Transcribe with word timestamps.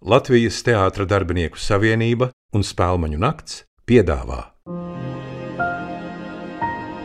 Latvijas 0.00 0.62
Teātra 0.64 1.04
darbinieku 1.04 1.60
savienība 1.60 2.30
un 2.56 2.62
Spēlmaņu 2.64 3.18
nakts 3.20 3.66
piedāvā 3.84 4.38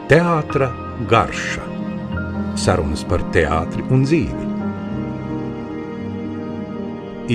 Teātra 0.07 0.69
garša- 1.11 1.65
sarunas 2.63 3.03
par 3.03 3.19
teātri 3.35 3.83
un 3.91 4.07
dzīvi. 4.07 4.47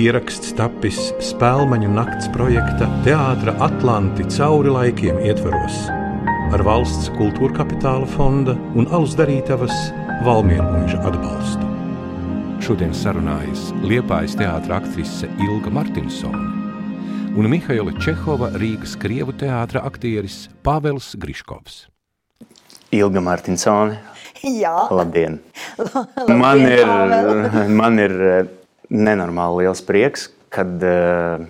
Ieraksts 0.01 0.57
tapis 0.57 1.13
Spēlmaņu 1.21 1.93
nakts 1.93 2.33
projekta 2.33 2.89
Teātra 3.05 3.53
Atlanti 3.61 4.25
cauri 4.33 4.73
laikiem 4.73 5.21
ietvaros 5.21 5.83
ar 6.51 6.63
valsts 6.65 7.13
kultūra 7.19 7.53
kapitāla 7.61 8.09
fonda 8.17 8.57
un 8.73 8.89
alus 8.89 9.13
darītavas 9.13 9.93
Valmiermuiža 10.25 11.05
atbalstu. 11.05 11.70
Šodien 12.61 12.91
sarunājas 12.93 13.71
Liepājas 13.81 14.35
teātris 14.37 14.75
aktrise 14.75 15.27
Ilga 15.41 15.71
Martinsone 15.73 16.43
un 17.33 17.47
Mihaila 17.49 17.95
Čehova 17.97 18.51
Rīgas 18.53 18.93
Krievu 19.01 19.33
teātra 19.33 19.81
aktieris 19.87 20.43
Pāvils 20.61 21.07
Griškovs. 21.17 21.87
Ilga 22.93 23.23
Martinsone. 23.25 23.97
Jā, 24.45 24.75
Labdien! 24.93 25.39
Labdien, 25.79 26.37
Man 26.37 26.61
ir, 26.67 26.83
Pāvēl. 26.85 27.41
man 27.81 28.01
ir 28.03 28.15
eh, 28.29 28.51
nenormāli 28.93 29.65
liels 29.65 29.81
prieks, 29.87 30.27
kad 30.53 30.85
uh, 30.85 31.41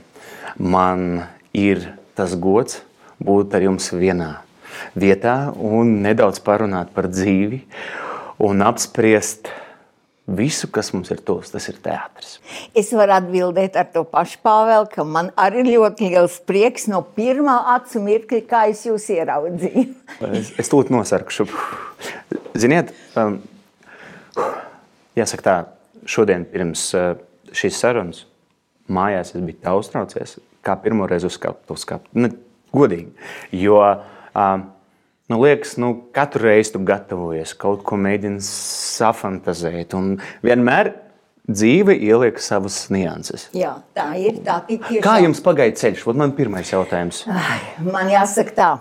man 0.55 1.25
ir 1.52 1.89
tas 2.16 2.38
gods 2.39 2.80
būt 3.19 3.57
ar 3.59 3.67
jums 3.67 3.91
vienā 3.91 4.38
vietā 4.95 5.52
un 5.52 5.97
nedaudz 6.05 6.39
parunāt 6.45 6.95
par 6.95 7.11
dzīvi 7.11 7.66
un 8.47 8.63
apspriest 8.63 9.52
visu, 10.38 10.70
kas 10.73 10.91
mums 10.95 11.12
ir 11.13 11.21
tuvs. 11.26 11.52
Tas 11.53 11.67
ir 11.71 11.77
teātris. 11.84 12.39
es 12.77 12.91
varu 12.95 13.16
atbildēt 13.17 13.77
ar 13.80 13.89
to 13.94 14.03
pašu 14.08 14.39
Pāvēlu, 14.45 14.89
ka 14.91 15.05
man 15.08 15.31
arī 15.39 15.63
ir 15.66 15.72
ļoti 15.76 16.12
liels 16.13 16.39
prieks 16.48 16.88
no 16.91 17.02
pirmā 17.17 17.58
acu 17.75 18.02
mirkļa, 18.03 18.42
kā 18.50 18.66
es 18.72 18.86
jūs 18.88 19.09
ieraudzīju. 19.17 19.88
Es, 20.31 20.53
es 20.61 20.72
tūlīt 20.72 20.92
nosarkšu. 20.94 21.47
Ziniet, 22.58 22.94
um, 23.20 23.39
jāsaka 25.17 25.47
tā, 25.47 25.55
šodien 26.09 26.45
pirms 26.50 26.89
uh, 26.98 27.14
šīs 27.55 27.80
sarunas 27.80 28.25
mājās 28.92 29.36
es 29.36 29.44
biju 29.44 29.61
tā 29.64 29.73
uztraucies, 29.77 30.38
kā 30.66 30.75
pirmo 30.81 31.08
reizi 31.09 31.30
uzkāpt 31.30 31.72
uz 31.73 31.86
skatu. 31.86 32.09
Ne, 32.17 32.31
godīgi. 32.75 33.11
Jo, 33.55 33.80
um, 34.36 34.67
nu, 35.31 35.39
liekas, 35.41 35.77
nu, 35.81 35.93
katru 36.15 36.49
reizi 36.49 36.75
tu 36.75 36.81
gatavojies, 36.87 37.55
kaut 37.61 37.85
ko 37.87 37.97
mēģini 38.01 38.43
safantazēt. 38.45 39.95
Un 39.97 40.17
vienmēr 40.45 40.91
dzīve 41.51 41.95
ieliek 41.97 42.37
savas 42.43 42.83
nianses. 42.93 43.47
Jā, 43.57 43.73
tā 43.97 44.11
ir. 44.19 44.37
Tā 44.45 44.61
ir. 44.71 44.79
Kā 45.03 45.17
jums 45.23 45.41
pagāja 45.43 45.73
ceļš? 45.81 46.05
Vat 46.07 46.19
man 46.21 46.35
pirmais 46.37 46.69
jautājums. 46.71 47.23
Ai, 47.31 47.59
Man 47.87 48.11
jāsaka 48.11 48.55
tā. 48.55 48.71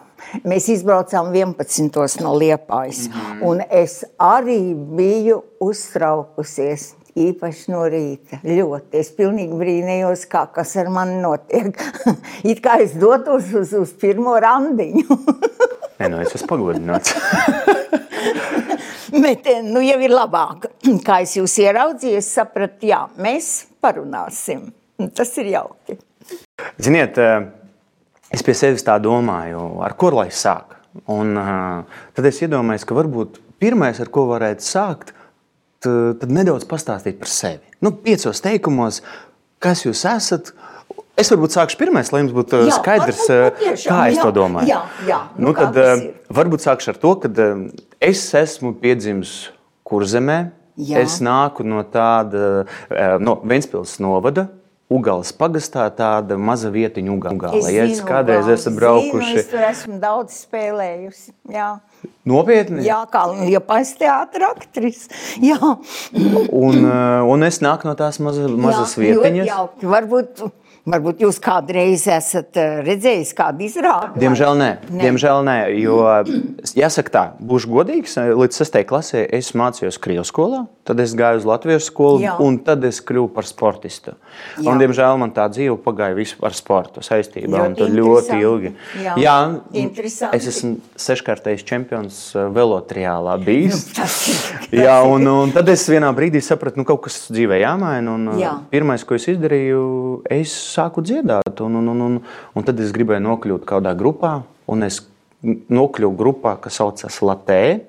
Mēs 0.45 0.69
izbraucām 0.71 1.33
11. 1.35 2.21
no 2.23 2.35
Liepājas, 2.39 3.07
Mhm. 3.09 3.43
un 3.49 3.63
es 3.71 4.05
arī 4.21 4.75
biju 4.77 5.43
uztraukusies. 5.61 6.95
Īpaši 7.17 7.73
no 7.73 7.81
rīta. 7.91 8.39
Ļoti. 8.47 8.95
Es 9.01 9.09
pilnīgi 9.11 9.57
brīnījos, 9.59 10.29
kā, 10.31 10.45
kas 10.55 10.77
ar 10.79 10.87
mani 10.95 11.17
notiek. 11.21 11.75
It 12.51 12.61
kā 12.63 12.77
es 12.85 12.93
dotos 12.95 13.49
uz, 13.53 13.73
uz 13.75 13.91
pirmo 13.99 14.37
randiņu. 14.41 15.09
Nē, 16.01 16.09
nu, 16.09 16.21
es 16.25 16.33
esmu 16.33 16.49
pagodināts. 16.49 17.13
Bet 19.25 19.49
nu, 19.67 19.83
jau 19.85 19.99
ir 20.01 20.13
labāk. 20.15 20.71
Kā 21.07 21.19
es 21.27 21.35
jūs 21.37 21.59
ieraudzīju, 21.61 22.21
es 22.23 22.31
sapratu, 22.39 22.89
jā, 22.89 23.03
mēs 23.21 23.51
parunāsim. 23.85 24.71
Tas 25.17 25.33
ir 25.41 25.51
jauki. 25.53 25.99
Ziniet, 26.81 27.21
eh, 27.21 27.45
es 28.33 28.45
pie 28.47 28.55
sevis 28.57 28.85
tā 28.87 28.97
domāju, 29.03 29.61
ar 29.85 29.97
ko 30.01 30.13
lai 30.17 30.31
sāk. 30.33 30.79
Un, 31.13 31.37
eh, 31.37 32.01
tad 32.17 32.31
es 32.31 32.41
iedomājos, 32.47 32.89
ka 32.89 32.97
varbūt 32.97 33.37
pirmais, 33.61 34.01
ar 34.01 34.09
ko 34.09 34.25
varētu 34.31 34.65
sākt, 34.65 35.13
tad 35.81 36.33
nedaudz 36.33 36.65
pastāstīt 36.69 37.21
par 37.21 37.29
sevi. 37.33 37.77
Nu, 37.85 37.93
piecos 38.05 38.41
teikumos, 38.45 39.01
kas 39.61 39.85
jūs 39.85 40.05
esat. 40.09 40.53
Es 41.21 41.29
varbūt 41.33 41.53
sākšu 41.57 41.77
pirmais, 41.81 42.11
lai 42.15 42.23
jums 42.23 42.33
būtu 42.37 42.63
Jā, 42.67 42.77
skaidrs, 42.79 43.25
varbūt 43.27 43.35
eh, 43.35 43.51
patiešām, 43.59 43.91
kā 43.93 44.05
es 44.11 44.17
jā, 44.19 44.23
to 44.25 44.31
domāju. 44.39 44.71
jā, 44.71 44.79
jā. 45.09 45.19
Nu, 45.37 45.51
Nu, 45.51 45.57
tad, 45.59 45.77
eh, 45.77 46.07
varbūt 46.41 46.65
sākšu 46.65 46.95
ar 46.95 47.01
to, 47.03 47.13
ka 47.25 47.29
eh, 47.29 47.67
es 48.13 48.23
esmu 48.35 48.73
piedzimis 48.81 49.35
Kurzemē. 49.85 50.39
Jā. 50.81 51.03
Es 51.03 51.19
nāku 51.21 51.65
no 51.67 51.83
tāda, 51.85 52.65
eh, 52.89 53.19
no 53.21 53.37
Ventspils 53.45 53.99
novada. 54.01 54.49
Ugāles 54.91 55.29
pagastā 55.39 55.85
tāda 55.95 56.35
maza 56.35 56.67
vietiņa, 56.75 57.13
Ugāle. 57.15 57.61
Ja 57.71 57.85
es 57.87 58.01
kādreiz 58.03 58.49
esmu 58.51 58.73
braukuši, 58.75 59.29
Zinu, 59.29 59.39
es 59.39 59.47
tur 59.53 59.63
esmu 59.69 59.99
daudz 60.03 60.35
spēlējusi. 60.49 61.31
Jā, 61.55 61.69
nopietni. 62.27 62.83
jā 62.89 62.97
kā 63.13 63.23
Liepājas 63.39 63.93
teātra 64.01 64.49
aktris. 64.57 65.05
Jā, 65.39 65.61
Un, 66.51 66.81
eh, 66.91 67.23
un 67.23 67.47
es 67.47 67.61
nāku 67.63 67.87
no 67.87 67.95
tās 67.95 68.19
maza, 68.19 68.49
mazas 68.51 68.97
jā, 68.99 69.05
vietiņas. 69.15 69.47
jauki. 69.53 69.87
Varbūt, 69.95 70.43
varbūt 70.89 71.21
jūs 71.25 71.39
kādreiz 71.43 72.07
esat 72.11 72.57
eh, 72.61 72.81
redzējis 72.87 73.33
kādu 73.37 73.67
izrādi? 73.67 74.21
Diemžēl 74.23 74.57
nē, 74.59 74.71
Nē. 74.91 75.01
Diemžēl 75.05 75.43
nē 75.47 75.57
jo, 75.81 75.99
jāsaka 76.77 77.11
tā, 77.15 77.25
būšu 77.41 77.71
godīgs, 77.73 78.17
līdz 78.39 78.61
6. 78.65 78.81
klasē 78.89 79.25
es 79.37 79.53
mācījos 79.59 79.99
Krievijas 80.03 80.31
skolā, 80.33 80.65
tad 80.89 81.01
es 81.05 81.13
gāju 81.15 81.43
uz 81.43 81.47
Latvijas 81.47 81.87
skolu, 81.91 82.23
Jā. 82.25 82.35
un 82.43 82.59
tad 82.67 82.85
es 82.89 82.99
kļuvu 83.05 83.29
par 83.37 83.47
sportistu. 83.47 84.17
Jā. 84.59 84.71
Un, 84.73 84.81
diemžēl 84.81 85.19
man 85.21 85.31
tā 85.37 85.45
dzīve 85.53 85.77
pagāja 85.85 86.17
visu 86.19 86.41
ar 86.47 86.57
sportu 86.57 87.05
saistībā, 87.05 87.67
un 87.69 87.77
Ļoti 87.77 87.81
tad 87.85 87.95
ļoti 88.01 88.41
ilgi. 88.43 88.73
Jā, 89.21 89.37
interesanti. 89.77 90.37
es 90.41 90.49
esmu 90.51 90.73
seškārtais 90.99 91.63
čempions 91.67 92.19
eh, 92.35 92.49
velotriālā 92.57 93.37
bijis. 93.45 93.85
Tas 93.95 94.17
ir- 94.33 94.81
Jā, 94.87 95.01
un, 95.07 95.27
un 95.27 95.51
tad 95.55 95.69
es 95.73 95.83
vienā 95.91 96.11
brīdī 96.15 96.41
sapratu, 96.43 96.79
nu, 96.81 96.85
kaut 96.89 97.03
kas 97.07 97.21
dzīvē 97.31 97.61
jāmaina. 97.63 98.15
Un, 98.17 98.27
Jā. 98.41 98.57
Pirmais, 98.71 99.03
ko 99.07 99.17
es 99.19 99.27
izdarīju, 99.31 99.81
es 100.31 100.53
sāku 100.71 101.05
dziedāt. 101.05 101.61
Un, 101.65 101.79
un, 101.81 101.93
un, 101.93 102.03
un, 102.07 102.19
un 102.57 102.67
tad 102.67 102.81
es 102.83 102.93
gribēju 102.97 103.25
nokļūt 103.27 103.69
kādā 103.69 103.95
grupā, 103.99 104.41
un 104.71 104.87
es 104.87 105.03
nokļuvu 105.43 106.19
grupā, 106.19 106.57
kas 106.63 106.81
saucas 106.81 107.23
Latvijas. 107.25 107.87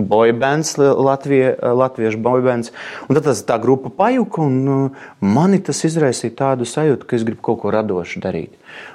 Boybands, 0.00 0.76
Latvie, 0.78 1.56
Latviešu 1.60 2.20
boybands. 2.22 2.70
Un 3.08 3.18
tad 3.18 3.26
tas, 3.26 3.42
tā 3.44 3.56
grupa 3.60 3.90
pajuka, 3.92 4.44
un 4.46 4.68
uh, 4.70 5.08
mani 5.20 5.58
tas 5.66 5.82
izraisīja 5.84 6.36
tādu 6.38 6.68
sajūtu, 6.68 7.08
ka 7.10 7.18
es 7.18 7.26
gribu 7.26 7.42
kaut 7.50 7.60
ko 7.64 7.72
radošu 7.74 8.22
darīt. 8.22 8.54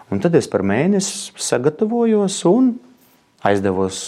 Un 0.09 0.23
tad 0.23 0.37
es 0.39 0.47
par 0.49 0.63
mēnesi 0.65 1.35
sagatavojos 1.35 2.39
un 2.49 2.71
aizdevos 3.45 3.99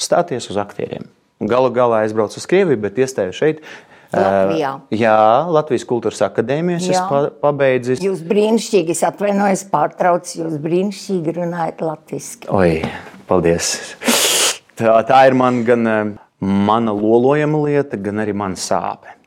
stāties 0.00 0.48
uz 0.50 0.58
aktieriem. 0.58 1.04
Galu 1.42 1.72
galā 1.74 2.04
aizbraucu 2.06 2.40
uz 2.40 2.48
Krieviju, 2.48 2.80
bet 2.80 3.00
iestāju 3.02 3.34
šeit. 3.36 3.62
Latvijā. 4.12 4.72
Uh, 4.76 4.98
jā, 4.98 5.16
Latvijas 5.52 5.86
Kultūras 5.88 6.20
Akadēmijas 6.26 6.88
es 6.88 6.98
Jā. 6.98 7.06
pa, 7.08 7.22
pabeidzu. 7.46 7.96
Jūs 8.02 8.20
brīnišķīgi, 8.28 8.96
es 8.96 9.02
atvainojos, 9.08 9.64
pārtraucu, 9.72 10.34
jūs 10.42 10.58
brīnišķīgi 10.62 11.36
runājat 11.38 11.82
latviski. 11.86 12.50
Oi, 12.52 12.82
paldies! 13.30 13.74
Tā, 14.78 14.98
tā 15.08 15.24
ir 15.28 15.36
man 15.38 15.62
gan 15.68 15.88
eh, 15.88 16.12
mana 16.42 16.94
lolojama 16.96 17.64
lieta, 17.66 18.00
gan 18.00 18.24
arī 18.24 18.34
mana 18.36 18.58
sāpe. 18.58 19.21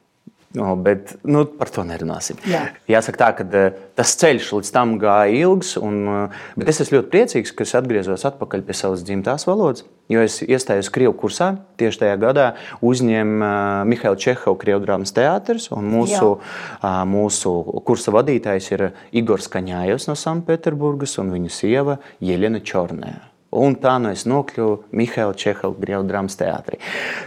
No, 0.56 0.76
bet 0.80 1.18
nu, 1.28 1.44
par 1.60 1.70
to 1.74 1.84
nerunāsim. 1.84 2.38
Jā. 2.48 2.62
Jāsaka, 2.90 3.20
tā, 3.20 3.28
ka 3.36 3.46
eh, 3.60 3.82
tas 3.98 4.14
ceļš 4.22 4.54
līdz 4.56 4.72
tam 4.72 4.96
gāja 5.02 5.34
ilgs. 5.44 5.74
Un, 5.82 5.98
eh, 6.08 6.38
bet 6.56 6.72
es 6.72 6.80
esmu 6.86 7.02
ļoti 7.02 7.12
priecīgs, 7.12 7.52
ka 7.56 7.68
es 7.68 7.76
atgriezos 7.76 8.24
atpakaļ 8.30 8.64
pie 8.68 8.78
savas 8.78 9.04
dzimtās 9.06 9.48
valodas. 9.50 9.84
Jo 10.12 10.22
es 10.22 10.40
iestājos 10.46 10.92
Krievijas 10.94 11.20
kursā. 11.20 11.50
Tieši 11.82 12.04
tajā 12.04 12.18
gadā 12.22 12.48
uzņēma 12.86 13.52
uh, 13.52 13.84
Mihaila 13.90 14.20
Čehova 14.22 14.60
Krievijas 14.62 14.86
drāmas 14.86 15.16
teātris. 15.18 15.68
un 15.74 15.90
Mūsu, 15.92 16.36
uh, 16.38 17.00
mūsu 17.10 17.56
kursa 17.88 18.14
vadītājs 18.14 18.72
ir 18.78 18.90
Igors 19.18 19.50
Kaņājos 19.52 20.08
no 20.12 20.20
Sanktpēterburgas 20.20 21.18
un 21.24 21.34
viņa 21.34 21.56
sieva 21.58 21.98
Jelena 22.22 22.62
Čornē. 22.62 23.18
Un 23.56 23.76
tā 23.80 23.96
nu 24.04 24.12
es 24.12 24.26
nokļuvu 24.28 24.92
Mihaila 24.96 25.36
Čehova 25.40 25.78
Krievijas 25.80 26.08
drāmas 26.10 26.36
teātrī. 26.40 26.80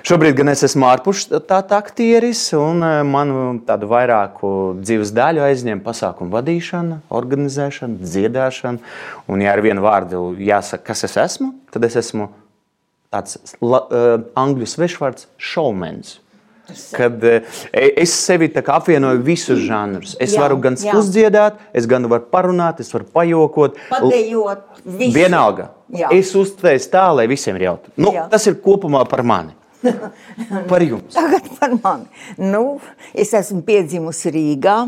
Šobrīd 0.06 0.36
gan 0.38 0.52
es 0.52 0.64
esmu 0.66 0.88
ārpus 0.90 1.25
tā 1.48 1.62
aktieris, 1.78 2.42
un 2.58 2.84
uh, 2.84 3.00
manu 3.06 3.56
tādu 3.69 3.88
vairāku 3.90 4.50
dzīves 4.82 5.14
daļu 5.16 5.46
aizņem 5.46 5.80
pasākumu 5.86 6.34
vadīšana, 6.36 7.00
organizēšana, 7.20 8.00
dziedāšana. 8.04 8.94
Un, 9.28 9.44
ja 9.44 9.56
ar 9.56 9.64
vienu 9.64 9.84
vārdu 9.84 10.30
jāsaka, 10.42 10.90
kas 10.92 11.06
es 11.08 11.16
esmu, 11.25 11.54
tad 11.72 11.88
es 11.88 11.96
esmu 12.02 12.30
tāds 13.14 13.40
la, 13.64 13.84
uh, 13.88 14.14
angļu 14.36 14.69
svešvārds- 14.69 15.30
showmans. 15.50 16.19
Kad 16.93 17.25
uh, 17.25 17.61
es 17.73 18.12
sevi 18.12 18.50
apvienoju 18.53 19.23
visus 19.25 19.62
žanrus. 19.65 20.17
Es 20.20 20.35
Jā, 20.35 20.43
varu 20.44 20.59
gan 20.61 20.76
jā. 20.76 20.93
uzdziedāt, 20.99 21.61
es 21.73 21.87
gan 21.88 22.05
varu 22.11 22.26
parunāt, 22.32 22.82
es 22.85 22.93
varu 22.93 23.09
pajokot. 23.12 23.79
Padējot 23.88 24.82
visu. 24.85 25.15
Vienalga. 25.17 25.70
Jā. 25.88 26.11
Es 26.12 26.35
uztvēru 26.37 26.91
tā, 26.93 27.06
lai 27.17 27.26
visiem 27.31 27.56
ir 27.56 27.70
jautri. 27.70 27.93
Nu, 27.97 28.12
Jā. 28.12 28.26
tas 28.29 28.44
ir 28.50 28.59
kopumā 28.65 29.06
par 29.09 29.25
mani. 29.25 29.55
Par 30.70 30.82
jums. 30.82 31.15
Tagad 31.15 31.44
par 31.55 31.70
mani. 31.79 32.09
Nu, 32.37 32.81
es 33.14 33.31
esmu 33.38 33.62
piedzimusi 33.62 34.32
Rīgā. 34.35 34.79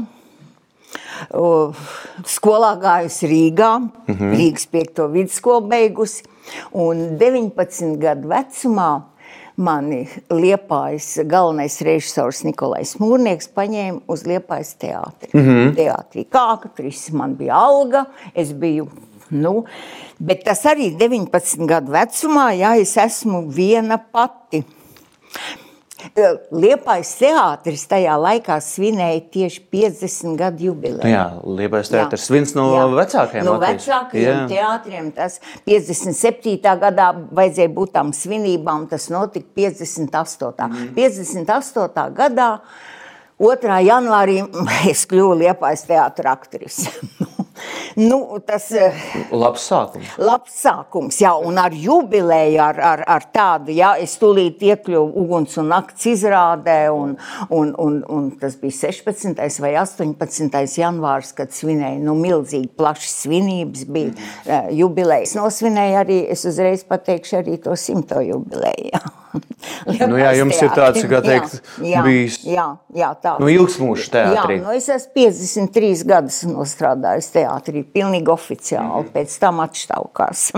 skolā 2.27 2.73
gājusi 2.83 3.29
Rīgā, 3.31 3.71
mm 3.79 4.15
-hmm. 4.15 4.35
Rīgas 4.35 4.67
5. 4.67 5.07
vidusskolu 5.13 5.69
beigusi. 5.69 6.25
Un 6.73 7.17
19 7.19 7.97
gadu 7.99 8.29
vecumā 8.29 9.03
mani 9.61 10.01
Liepājas 10.33 11.21
galvenais 11.29 11.77
režisors 11.85 12.43
Nikolais 12.47 12.97
Mūrnieks 13.01 13.51
paņēma 13.55 14.03
uz 14.11 14.25
Liepājas 14.29 14.75
teātri. 14.81 15.31
Mm 15.35 15.47
-hmm. 15.47 15.71
Teātrī 15.77 16.27
kā 16.27 16.47
aktris 16.57 17.11
man 17.13 17.37
bija 17.37 17.55
alga, 17.55 18.05
es 18.35 18.53
biju, 18.53 18.89
nu, 19.31 19.65
bet 20.19 20.45
tas 20.45 20.65
arī 20.65 20.91
19 20.97 21.67
gadu 21.67 21.93
vecumā, 21.93 22.51
jā, 22.59 22.75
es 22.81 22.97
esmu 22.97 23.47
viena 23.49 23.99
pati. 23.99 24.65
Liepais 26.51 27.11
teātris 27.19 27.85
tajā 27.91 28.17
laikā 28.21 28.57
svinēja 28.65 29.23
tieši 29.35 29.63
50 29.73 30.37
gadu 30.41 30.69
jubileju. 30.71 31.09
Jā, 31.09 31.25
Liepais 31.45 31.91
teātris 31.93 32.29
viens 32.33 32.55
no 32.57 32.67
jā. 32.75 32.85
vecākajiem. 32.99 33.47
No 33.47 33.57
vecākajiem 33.63 34.47
teātriem. 34.51 35.11
Tas 35.17 35.41
57. 35.69 36.57
gadā 36.85 37.11
vajadzēja 37.31 37.75
būt 37.77 37.95
tām 37.97 38.15
svinībām, 38.17 38.87
tas 38.91 39.11
notika 39.13 39.49
58. 39.61 40.71
Mm. 40.71 40.95
58. 40.97 42.09
gadā 42.17 42.51
2. 43.41 43.77
janvārī 43.87 44.43
es 44.93 45.07
kļuvu 45.09 45.39
Liepais 45.41 45.87
teātra 45.89 46.35
aktrise. 46.37 46.93
Nu, 47.99 48.21
tas 48.47 48.69
ir 48.75 48.87
eh, 48.89 49.27
labs 49.35 49.65
sākums. 49.71 50.13
Labs 50.21 50.57
sākums, 50.63 51.19
jā, 51.23 51.33
un 51.47 51.59
ar 51.61 51.75
jubileju, 51.75 52.61
ar, 52.63 52.81
ar, 52.93 53.05
ar 53.17 53.27
tādu, 53.35 53.75
jā, 53.75 53.93
es 54.03 54.17
tūlīt 54.21 54.63
iekļuvu 54.71 55.25
uguns 55.25 55.59
un 55.61 55.71
nakts 55.73 56.09
izrādē, 56.13 56.79
un, 56.95 57.17
un, 57.49 57.73
un, 57.79 58.01
un 58.09 58.29
tas 58.41 58.57
bija 58.61 58.91
16. 58.91 59.41
vai 59.63 59.75
18. 59.81 60.61
janvārs, 60.81 61.35
kad 61.37 61.55
svinēja, 61.55 62.01
nu, 62.05 62.17
milzīgi 62.21 62.71
plašas 62.79 63.25
svinības, 63.25 63.87
bija 63.91 64.13
mm. 64.15 64.75
jubilejas. 64.79 65.37
Nosvinēja 65.39 66.05
arī, 66.05 66.23
es 66.35 66.47
uzreiz 66.49 66.87
pateikšu, 66.89 67.41
arī 67.43 67.59
to 67.63 67.77
simto 67.79 68.23
jubileju. 68.25 69.03
nu, 70.11 70.19
jā, 70.19 70.31
jums 70.39 70.57
teātri. 70.57 70.67
ir 70.67 70.75
tāds, 70.75 71.05
kā 71.11 71.21
teikt, 71.25 71.57
jā, 71.79 71.91
jā, 71.93 72.03
bijis 72.07 72.39
jā, 72.47 72.67
jā, 72.97 73.11
tāds. 73.23 73.43
nu, 73.43 73.51
ilgs 73.53 73.77
mūžs 73.83 74.09
teātrī. 74.13 74.59
Jā, 74.59 74.65
nu, 74.65 74.75
es 74.77 74.89
esmu 74.91 75.13
53 75.17 76.05
gadus 76.09 76.41
nostrādājis 76.49 77.31
teātrī, 77.35 77.50
pilnīgi 77.95 78.33
oficiāli, 78.33 79.07
mm. 79.07 79.13
pēc 79.17 79.39
tam 79.43 79.63
atštaukās. 79.65 80.51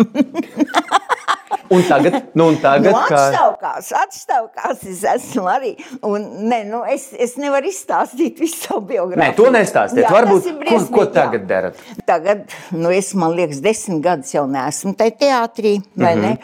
Un 1.72 1.82
tagad, 1.88 2.16
nu, 2.36 2.46
un 2.52 2.56
tagad 2.60 2.92
nu, 2.92 2.98
atšķaukās, 3.00 3.86
atšķaukās, 3.96 4.82
es 4.90 5.00
esmu 5.08 5.46
arī. 5.48 5.70
Un, 6.04 6.26
ne, 6.50 6.58
nu, 6.68 6.82
es, 6.88 7.08
es 7.16 7.38
nevaru 7.40 7.70
izstāstīt 7.70 8.42
visu 8.42 8.66
savu 8.66 8.82
biogrāfiju. 8.90 9.22
Nē, 9.22 9.30
to 9.38 9.48
nestāstiet. 9.54 10.04
Jā, 10.04 10.12
Varbūt, 10.12 10.50
ko, 10.68 10.82
ko 10.92 11.06
tagad 11.14 11.48
darat? 11.48 11.80
Tagad, 12.08 12.52
nu, 12.76 12.92
es, 12.92 13.14
man 13.16 13.32
liekas, 13.38 13.62
desmit 13.64 14.04
gadus 14.04 14.34
jau 14.34 14.44
neesmu 14.50 14.92
tajā 15.00 15.16
teātrī, 15.24 15.78
vai 15.96 16.14
mm 16.16 16.22
-hmm. 16.22 16.28
ne? 16.28 16.38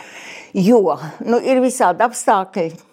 Jo 0.55 0.99
nu, 1.29 1.41
ir 1.45 1.61
visādi 1.61 2.05
apstākļi. 2.09 2.88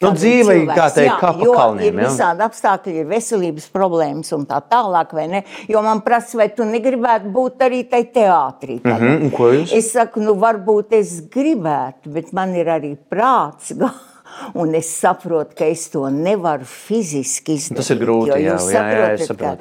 Nu, 0.00 0.14
dzīve 0.16 0.54
ir 0.62 0.70
kā 0.72 0.86
teikt, 0.96 1.18
kā 1.20 1.30
pa 1.36 1.46
kalniem. 1.52 1.90
Ir 1.90 2.06
visādi 2.06 2.40
apstākļi, 2.46 2.94
ir 3.02 3.08
veselības 3.10 3.66
problēmas 3.74 4.32
un 4.32 4.46
tā 4.48 4.62
tālāk, 4.64 5.10
vai 5.12 5.26
ne? 5.28 5.42
Jo 5.68 5.82
man 5.84 6.00
prasa, 6.06 6.38
vai 6.40 6.46
tu 6.56 6.64
negribētu 6.64 7.28
būt 7.34 7.60
arī 7.66 7.82
tai 7.90 8.06
teātrī. 8.14 8.78
Mm 8.80 8.96
-hmm, 8.96 9.32
ko 9.36 9.50
jūs? 9.52 9.74
Es 9.76 9.92
saku, 9.92 10.22
nu 10.24 10.38
varbūt 10.40 10.96
es 10.96 11.20
gribētu, 11.20 12.14
bet 12.16 12.32
man 12.32 12.54
ir 12.54 12.72
arī 12.72 12.96
prāts. 12.96 13.76
Un 14.54 14.74
es 14.74 14.88
saprotu, 15.00 15.54
ka 15.58 15.64
es 15.64 15.88
to 15.90 16.08
nevaru 16.08 16.64
fiziski 16.64 17.58
izdarīt. 17.58 17.76
Tas 17.76 17.90
ir 17.90 17.98
grūti. 17.98 18.30
Jā, 18.30 18.36
jā, 18.36 18.56
jā, 18.72 18.84
jā, 18.92 19.36
jā, 19.36 19.56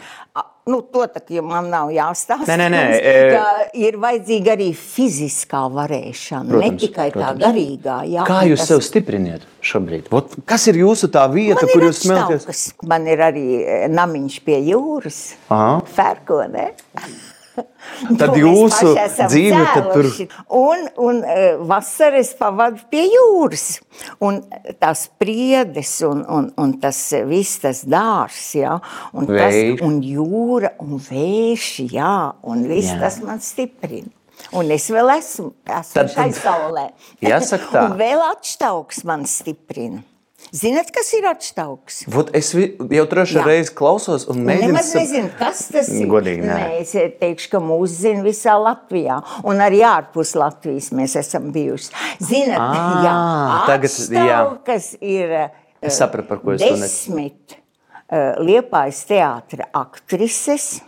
Nu, 0.67 0.81
to 0.81 1.05
man 1.41 1.69
nav 1.71 1.89
jāstāsta. 1.93 2.45
Nē, 2.49 2.57
nē, 2.59 2.67
nē. 2.73 2.81
Mums, 2.91 3.71
ir 3.79 3.97
vajadzīga 4.01 4.53
arī 4.53 4.67
fiziskā 4.77 5.63
varēšana, 5.73 6.51
protams, 6.51 6.65
ne 6.75 6.81
tikai 6.83 7.07
protams. 7.13 7.39
tā 7.39 7.47
garīgā. 7.47 7.95
Jā, 8.11 8.25
Kā 8.27 8.41
jūs 8.49 8.61
tas... 8.61 8.73
sev 8.73 8.83
stipriniet 8.85 9.47
šobrīd? 9.65 10.11
Vot, 10.13 10.35
kas 10.49 10.67
ir 10.69 10.81
jūsu 10.83 11.09
tā 11.13 11.25
vieta, 11.33 11.65
kur 11.71 11.87
jūs 11.87 12.03
smelties? 12.05 12.67
Man 12.89 13.07
ir 13.09 13.23
arī 13.31 13.47
namiņš 13.89 14.39
pie 14.45 14.61
jūras, 14.69 15.23
Fērkonē. 15.49 16.69
Tad 18.19 18.35
jūsu 18.37 18.93
dzīve 19.19 19.63
tur 19.75 20.07
ir. 20.09 20.35
Un, 20.55 20.85
un 21.01 21.21
e, 21.23 21.37
vasaras 21.69 22.31
pavadu 22.39 22.83
pie 22.91 23.05
jūras. 23.09 23.79
Un 24.23 24.41
tās 24.81 25.07
priedes 25.19 25.95
un, 26.07 26.23
un, 26.27 26.51
un 26.59 26.75
tas 26.81 26.99
viss 27.29 27.61
tas 27.63 27.83
dārs, 27.87 28.43
jā. 28.57 28.77
Un, 29.13 29.29
tas, 29.29 29.57
un 29.85 29.99
jūra 30.05 30.75
un 30.83 31.01
vējš, 31.09 31.67
jā. 31.95 32.15
Un 32.47 32.63
viss 32.69 32.93
jā. 32.93 33.01
tas 33.03 33.19
man 33.25 33.43
stiprina. 33.43 34.11
Un 34.55 34.71
es 34.73 34.87
vēl 34.89 35.11
esmu, 35.17 35.51
esmu 35.67 35.97
tad, 35.97 36.13
šai 36.13 36.29
saulē. 36.37 36.85
Jāsaka 37.23 37.67
tā. 37.73 37.83
un 37.89 37.97
vēl 37.99 38.23
atštauks 38.31 39.03
man 39.09 39.27
stiprina. 39.29 40.01
Zināt, 40.55 40.89
kas 40.93 41.11
ir 41.13 41.27
atstauks? 41.29 41.99
Vot 42.09 42.31
es 42.37 42.49
jau 42.55 43.05
trešo 43.11 43.43
reizi 43.45 43.73
klausos 43.77 44.25
un 44.31 44.41
mēģinu. 44.47 44.71
Nemaz 44.71 44.89
nezinu, 44.97 45.29
kas 45.37 45.61
tas 45.69 45.91
ir. 45.93 46.07
Godīgi, 46.09 46.41
nē. 46.41 46.55
nē. 46.57 46.79
Es 46.81 46.93
teikšu, 47.21 47.51
ka 47.53 47.61
mūs 47.61 47.93
zina 48.01 48.23
visā 48.25 48.55
Latvijā. 48.57 49.19
Un 49.45 49.61
arī 49.61 49.83
ārpus 49.85 50.33
Latvijas 50.39 50.89
mēs 50.97 51.13
esam 51.21 51.51
bijuši. 51.53 51.93
Zināt, 52.17 52.63
à, 52.65 52.85
jā, 53.05 53.15
tagad, 53.69 53.97
jā. 54.17 54.39
kas 54.65 54.91
ir 54.97 55.35
es 55.85 55.99
sapratu, 56.01 56.31
par 56.31 56.41
ko 56.41 56.55
es 56.55 56.63
desmit 56.65 57.57
uh, 57.57 58.39
Liepājas 58.41 59.03
teātra 59.09 59.69
aktrises. 59.77 60.79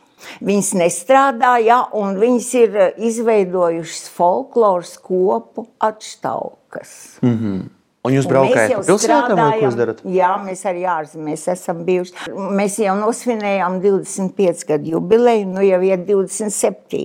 Viņas 0.46 0.72
nestrādāja, 0.78 1.80
un 1.98 2.18
viņas 2.22 2.50
ir 2.60 2.76
izveidojušas 3.10 4.10
folkloras 4.14 4.96
kopu 5.02 5.66
atstaukas. 5.82 7.22
Mm 7.26 7.38
-hmm. 7.38 7.62
Un 8.02 8.16
jūs 8.16 8.26
braukājat 8.26 8.72
pa 8.80 8.82
pilsētām, 8.88 9.38
vai 9.38 9.60
ko 9.60 9.68
jūs 9.68 9.76
darat? 9.78 10.00
Jā, 10.10 10.32
mēs 10.42 10.64
arī 10.66 10.88
ārzemēs 10.90 11.44
esam 11.54 11.84
bijuši. 11.86 12.32
Mēs 12.58 12.80
jau 12.82 12.96
nosvinējām 12.98 13.78
25 13.84 14.66
gadu 14.72 14.96
jubileju, 14.96 15.46
nu 15.52 15.66
jau 15.66 15.82
ir 15.86 16.02
27. 16.08 17.04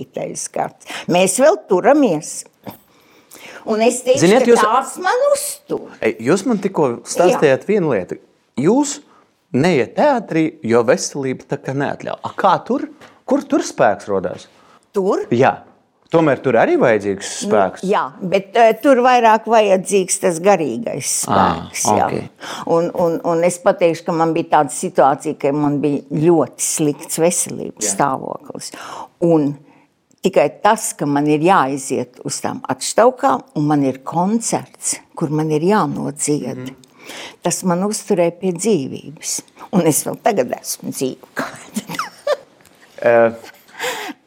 gads. 0.55 0.89
Mēs 1.13 1.37
vēl 1.43 1.59
turamies. 1.69 2.39
Un 3.67 3.83
es 3.83 3.99
teicu, 4.05 4.23
Ziniet, 4.23 4.47
jūs... 4.47 4.63
tās 4.63 4.95
man 5.03 5.27
uztur. 5.33 5.85
Jūs 6.23 6.47
man 6.49 6.63
tikko 6.63 6.89
stāstījāt 7.05 7.65
Jā. 7.65 7.69
vienu 7.69 7.93
lietu. 7.93 8.17
Jūs 8.57 8.97
neiet 9.53 9.93
teātrī, 9.99 10.47
jo 10.65 10.81
veselība 10.87 11.45
tā 11.51 11.61
kā 11.61 11.75
neatļauj. 11.77 12.33
Kā 12.39 12.57
tur? 12.65 12.87
Kur 13.27 13.43
tur 13.45 13.65
spēks 13.67 14.07
rodās? 14.09 14.47
Tur? 14.95 15.27
Jā. 15.35 15.66
Tomēr 16.13 16.39
tur 16.39 16.55
arī 16.55 16.77
vajadzīgs 16.79 17.29
nu, 17.43 17.49
spēks. 17.49 17.83
Jā, 17.87 18.03
bet 18.31 18.55
uh, 18.55 18.69
tur 18.79 19.01
vairāk 19.03 19.47
vajadzīgs 19.51 20.21
tas 20.23 20.39
garīgais 20.43 21.11
ah, 21.27 21.67
spēks. 21.67 21.83
Ah, 21.91 22.03
okay. 22.05 22.29
un, 22.71 22.87
un, 22.95 23.17
un 23.27 23.43
es 23.43 23.59
pateikšu, 23.63 24.05
ka 24.07 24.15
man 24.15 24.31
bija 24.37 24.53
tāda 24.55 24.75
situācija, 24.75 25.35
ka 25.41 25.51
man 25.55 25.81
bija 25.83 26.05
ļoti 26.27 26.63
slikts 26.63 27.19
veselības 27.19 27.83
jā. 27.83 27.91
stāvoklis. 27.91 28.71
Un 29.27 29.51
tikai 30.23 30.47
tas, 30.63 30.93
ka 30.97 31.09
man 31.09 31.27
ir 31.31 31.43
jāiziet 31.43 32.21
uz 32.27 32.39
tām 32.43 32.63
atšķaukām, 32.71 33.43
un 33.59 33.67
man 33.67 33.83
ir 33.87 33.99
koncerts, 34.07 34.95
kur 35.17 35.33
man 35.33 35.51
ir 35.51 35.65
jānodzied. 35.67 36.55
Mm 36.55 36.69
-hmm. 36.71 36.83
Tas 37.41 37.63
man 37.63 37.83
uzturēja 37.83 38.31
pie 38.39 38.51
dzīvības. 38.55 39.41
Un 39.71 39.87
es 39.87 40.05
vēl 40.07 40.17
tagad 40.23 40.51
esmu 40.61 40.91
dzīva. 40.91 41.27
uh, 43.03 43.33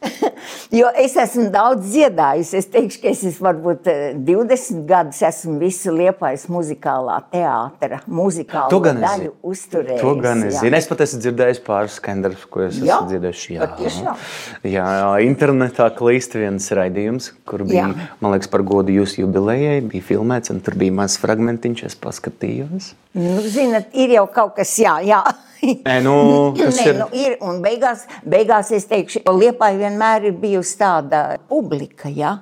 Jo 0.71 0.87
es 0.95 1.15
esmu 1.19 1.49
daudz 1.51 1.89
dziedājusi. 1.91 2.59
Es 2.61 2.67
teikšu, 2.71 3.01
ka 3.03 3.09
es 3.11 3.23
esmu 3.27 3.47
varbūt 3.47 3.89
20 4.23 4.53
eh, 4.53 4.83
gadus 4.87 5.19
esmu 5.27 5.57
visu 5.59 5.91
liepais 5.95 6.45
muzikālā 6.51 7.17
teātra, 7.33 8.01
muzikālo 8.07 8.79
daļu 8.87 9.33
uzturējis. 9.51 10.01
To 10.01 10.13
gan 10.23 10.45
es 10.47 10.61
zinu. 10.61 10.77
Es 10.79 10.87
pat 10.89 11.03
esmu 11.05 11.21
dzirdējis 11.25 11.61
pāris 11.65 11.99
skandarbus, 11.99 12.47
ko 12.51 12.63
es 12.67 12.79
esmu 12.79 13.01
dzirdējis. 13.11 13.43
Jā, 13.51 14.15
jā, 14.63 14.87
jā, 15.01 15.11
internetā 15.27 15.89
klīst 15.97 16.39
viens 16.39 16.71
raidījums, 16.77 17.31
kur 17.47 17.65
bija, 17.67 17.89
jā. 17.91 18.09
man 18.23 18.35
liekas, 18.35 18.51
par 18.51 18.63
godu 18.67 18.95
jūsu 18.95 19.25
jubilejai, 19.25 19.81
bija 19.91 20.07
filmēts, 20.13 20.55
un 20.55 20.63
tur 20.63 20.79
bija 20.79 20.95
mazs 21.03 21.19
fragmentiņš, 21.21 21.85
es 21.91 21.99
paskatījos. 21.99 22.93
Nu, 23.17 23.41
zinat, 23.43 23.91
ir 23.91 24.15
jau 24.15 24.27
kaut 24.31 24.55
kas, 24.55 24.77
jā, 24.79 25.01
jā. 25.03 25.19
Nē, 25.61 25.97
nu, 26.01 26.13
Nē, 26.57 26.69
ir. 26.85 26.95
Nu, 26.97 27.07
ir. 27.13 27.35
Un 27.45 27.59
beigās, 27.61 28.05
beigās 28.25 28.71
es 28.73 28.87
teikšu, 28.89 29.21
Liepāja 29.37 29.77
vienmēr 29.91 30.31
ir 30.31 30.39
bijusi 30.39 30.77
tāda 30.79 31.21
publika, 31.49 32.09
ja, 32.09 32.37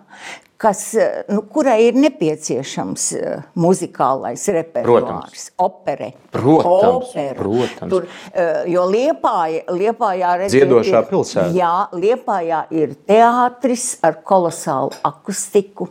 kas, 0.60 0.94
nu, 1.32 1.44
kurai 1.52 1.78
ir 1.88 1.98
nepieciešams 2.00 3.06
uh, 3.16 3.44
muzikālais 3.60 4.44
repertuārs, 4.54 5.50
opere. 5.58 6.12
Protams, 6.34 7.14
operu. 7.14 7.38
protams. 7.40 7.94
Tur, 7.94 8.08
uh, 8.08 8.66
jo 8.70 8.84
Liepāja, 8.92 9.64
Liepājā 9.72 10.34
Dziedošā 10.48 11.06
pilsēta. 11.10 11.54
Jā, 11.56 11.76
Liepājā 11.96 12.66
ir 12.76 12.98
teātris 13.08 13.94
ar 14.04 14.20
kolosālu 14.24 15.00
akustiku, 15.08 15.90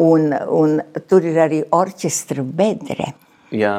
un, 0.00 0.30
un 0.32 0.78
tur 1.10 1.26
ir 1.26 1.42
arī 1.48 1.64
orķestra 1.74 2.46
bedre. 2.46 3.12
Jā, 3.50 3.74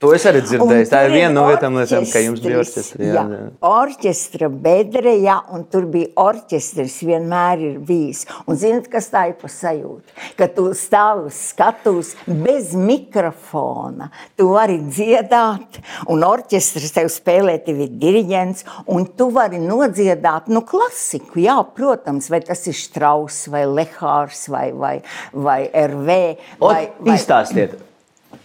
To 0.00 0.14
es 0.16 0.24
arī 0.24 0.40
dzirdēju. 0.40 0.86
Tā 0.88 1.02
ir 1.04 1.12
viena 1.12 1.30
no 1.34 1.42
lietām, 1.50 1.74
ka 2.08 2.20
jums 2.24 2.40
bija 2.40 2.62
orķestris, 2.62 2.86
orķestri. 2.94 3.08
Jā, 3.10 3.24
Jā, 3.28 3.40
orķestra 3.68 4.48
bedre, 4.48 5.12
jā, 5.20 5.34
un 5.52 5.66
tur 5.68 5.84
bija 5.92 6.08
orķestris, 6.22 6.94
vienmēr 7.04 7.64
ir 7.66 7.74
bijis. 7.84 8.22
Un 8.48 8.56
zināt, 8.60 8.88
kas 8.92 9.10
tā 9.12 9.26
ir 9.28 9.34
pa 9.40 9.50
sajūta? 9.52 10.14
Ka 10.38 10.48
tu 10.56 10.70
stāvi 10.76 11.26
uz 11.28 11.40
skatuves 11.50 12.14
bez 12.24 12.72
mikrofona, 12.78 14.08
tu 14.40 14.48
vari 14.54 14.78
dziedāt, 14.86 15.82
un 16.08 16.24
orķestris 16.24 16.96
tev 16.96 17.12
spēlē, 17.12 17.58
tev 17.68 17.84
ir 17.84 17.92
diriģents, 18.00 18.64
un 18.96 19.04
tu 19.20 19.28
vari 19.36 19.60
nodziedāt, 19.60 20.48
nu, 20.48 20.64
klasiku, 20.64 21.42
jā, 21.44 21.58
protams, 21.76 22.30
vai 22.32 22.40
tas 22.48 22.64
ir 22.72 22.78
Strauss, 22.80 23.50
vai 23.52 23.66
Lehārs, 23.68 24.46
vai, 24.48 24.70
vai, 24.72 24.96
vai 25.36 25.60
RV, 25.68 26.08
vai, 26.08 26.34
Ot, 26.56 26.98
vai 27.04 27.20
Izstāstiet, 27.20 27.76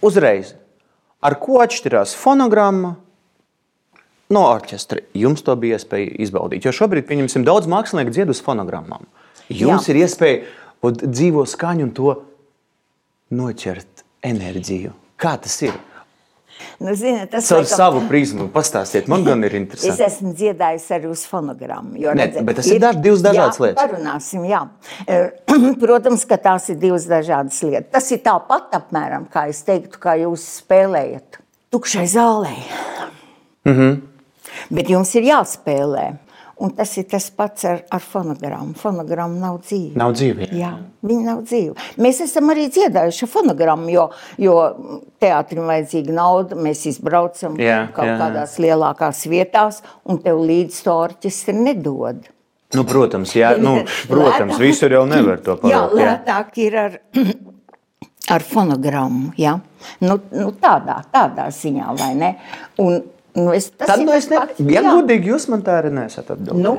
uzreiz, 0.04 0.52
ar 1.24 1.38
ko 1.40 1.60
atšķirās 1.64 2.14
fonogramma 2.18 2.94
no 4.32 4.44
orķestra? 4.50 5.02
Jums 5.16 5.44
to 5.46 5.56
bija 5.60 5.78
iespēja 5.78 6.12
izbaudīt. 6.26 6.66
Jo 6.66 6.74
šobrīd, 6.74 7.06
pieņemsim, 7.08 7.46
daudz 7.46 7.68
mākslinieku 7.70 8.14
dzied 8.14 8.32
uz 8.32 8.42
fonogrammām. 8.44 9.06
Jums 9.48 9.86
Jā. 9.86 9.94
ir 9.94 10.02
iespēja 10.04 10.94
dzīvo 10.96 11.46
skaņu 11.48 11.86
un 11.86 11.92
to 11.96 12.14
noķert 13.36 14.04
enerģiju. 14.26 14.94
Kā 15.20 15.36
tas 15.42 15.56
ir? 15.64 15.76
Nu, 16.80 16.94
zini, 16.94 17.26
tas 17.30 17.48
Caur 17.48 17.62
laikam- 17.62 17.76
savu 17.76 18.00
prizmu 18.08 18.48
pastāstiet, 18.52 19.08
man 19.08 19.24
gan 19.28 19.44
ir 19.44 19.54
Es 19.54 19.60
interesanti. 19.60 20.02
esmu 20.02 20.32
dziedājusi 20.34 20.94
arī 20.96 21.10
uz 21.10 21.24
fonogrammu. 21.26 21.96
jo, 22.00 22.14
Ne, 22.14 22.26
bet 22.42 22.56
tas 22.56 22.66
ir 22.66 22.80
daž- 22.80 23.00
divas 23.02 23.22
dažādas 23.22 23.58
jā, 23.58 23.64
lietas. 23.66 23.82
Parunāsim, 23.84 24.44
jā. 24.48 24.68
Eh, 25.06 25.30
Protams, 25.84 26.24
ka 26.24 26.36
tās 26.36 26.68
ir 26.70 26.76
divas 26.76 27.06
dažādas 27.06 27.62
lietas. 27.62 27.90
Tas 27.92 28.10
ir 28.12 28.18
tāpat 28.18 28.70
apmēram, 28.72 29.26
kā 29.32 29.48
es 29.48 29.62
teiktu, 29.62 29.98
kā 29.98 30.16
jūs 30.20 30.44
spēlējat 30.62 31.40
tukšai 31.70 32.06
zālē. 32.06 32.54
Mm. 33.64 33.72
-hmm. 33.74 34.00
Bet 34.70 34.88
jums 34.88 35.14
ir 35.14 35.22
jāspēlē. 35.22 36.16
Un 36.56 36.70
tas 36.72 36.88
ir 36.96 37.04
tas 37.04 37.26
pats 37.36 37.66
ar, 37.68 37.82
ar 37.92 38.00
fonogrammu. 38.00 38.72
Fonogramma 38.80 39.36
nav 39.42 39.58
dzīva. 39.66 39.92
Nav 40.00 40.14
dzīve. 40.16 40.46
Jā, 40.56 40.70
viņa 41.04 41.24
nav 41.26 41.42
dzīva. 41.44 41.74
Mēs 42.00 42.22
esam 42.24 42.48
arī 42.48 42.62
dziedājuši 42.72 43.26
fonogrammu, 43.28 43.90
jo, 43.92 44.06
jo 44.40 44.54
teātrim 45.20 45.66
vajadzīga 45.68 46.14
nauda. 46.16 46.56
Mēs 46.56 46.86
izbraucam 46.88 47.58
Jā, 47.60 47.82
kaut 47.92 48.08
jā, 48.08 48.14
jā. 48.14 48.20
kādās 48.22 48.54
lielākās 48.64 49.20
vietās, 49.28 49.82
un 50.08 50.22
tev 50.24 50.40
līdz 50.48 50.78
to 50.86 50.94
orķestri 51.02 51.58
nedod. 51.60 52.24
Nu, 52.74 52.86
protams, 52.88 53.34
jā, 53.36 53.52
nu, 53.60 53.74
protams, 54.10 54.56
visur 54.58 54.96
jau 54.96 55.04
nevar 55.08 55.42
to 55.44 55.58
Jā, 55.58 55.60
parādīt. 55.60 56.00
jā. 56.00 56.06
lētāk 56.08 56.62
ir 56.64 56.78
ar, 56.86 56.96
ar 58.38 58.46
fonogrammu. 58.48 59.34
Jā. 59.40 59.58
Nu, 60.00 60.16
nu, 60.32 60.48
tādā, 60.64 61.02
tādā 61.12 61.50
ziņā, 61.52 61.92
vai 62.00 62.14
ne? 62.16 62.32
Un, 62.80 62.96
nu, 63.36 63.50
es, 63.56 63.68
tas 63.76 63.92
Tad 63.92 64.02
nu, 64.04 64.12
es 64.16 64.28
ne... 64.32 64.40
pats. 64.42 64.62
ja 64.72 64.82
godīgi 64.86 65.32
jūs 65.32 65.48
man 65.52 65.62
tā 65.66 65.78
arī 65.82 65.92
nesat 65.94 66.32
atbildējis. 66.34 66.64
Nu? 66.64 66.78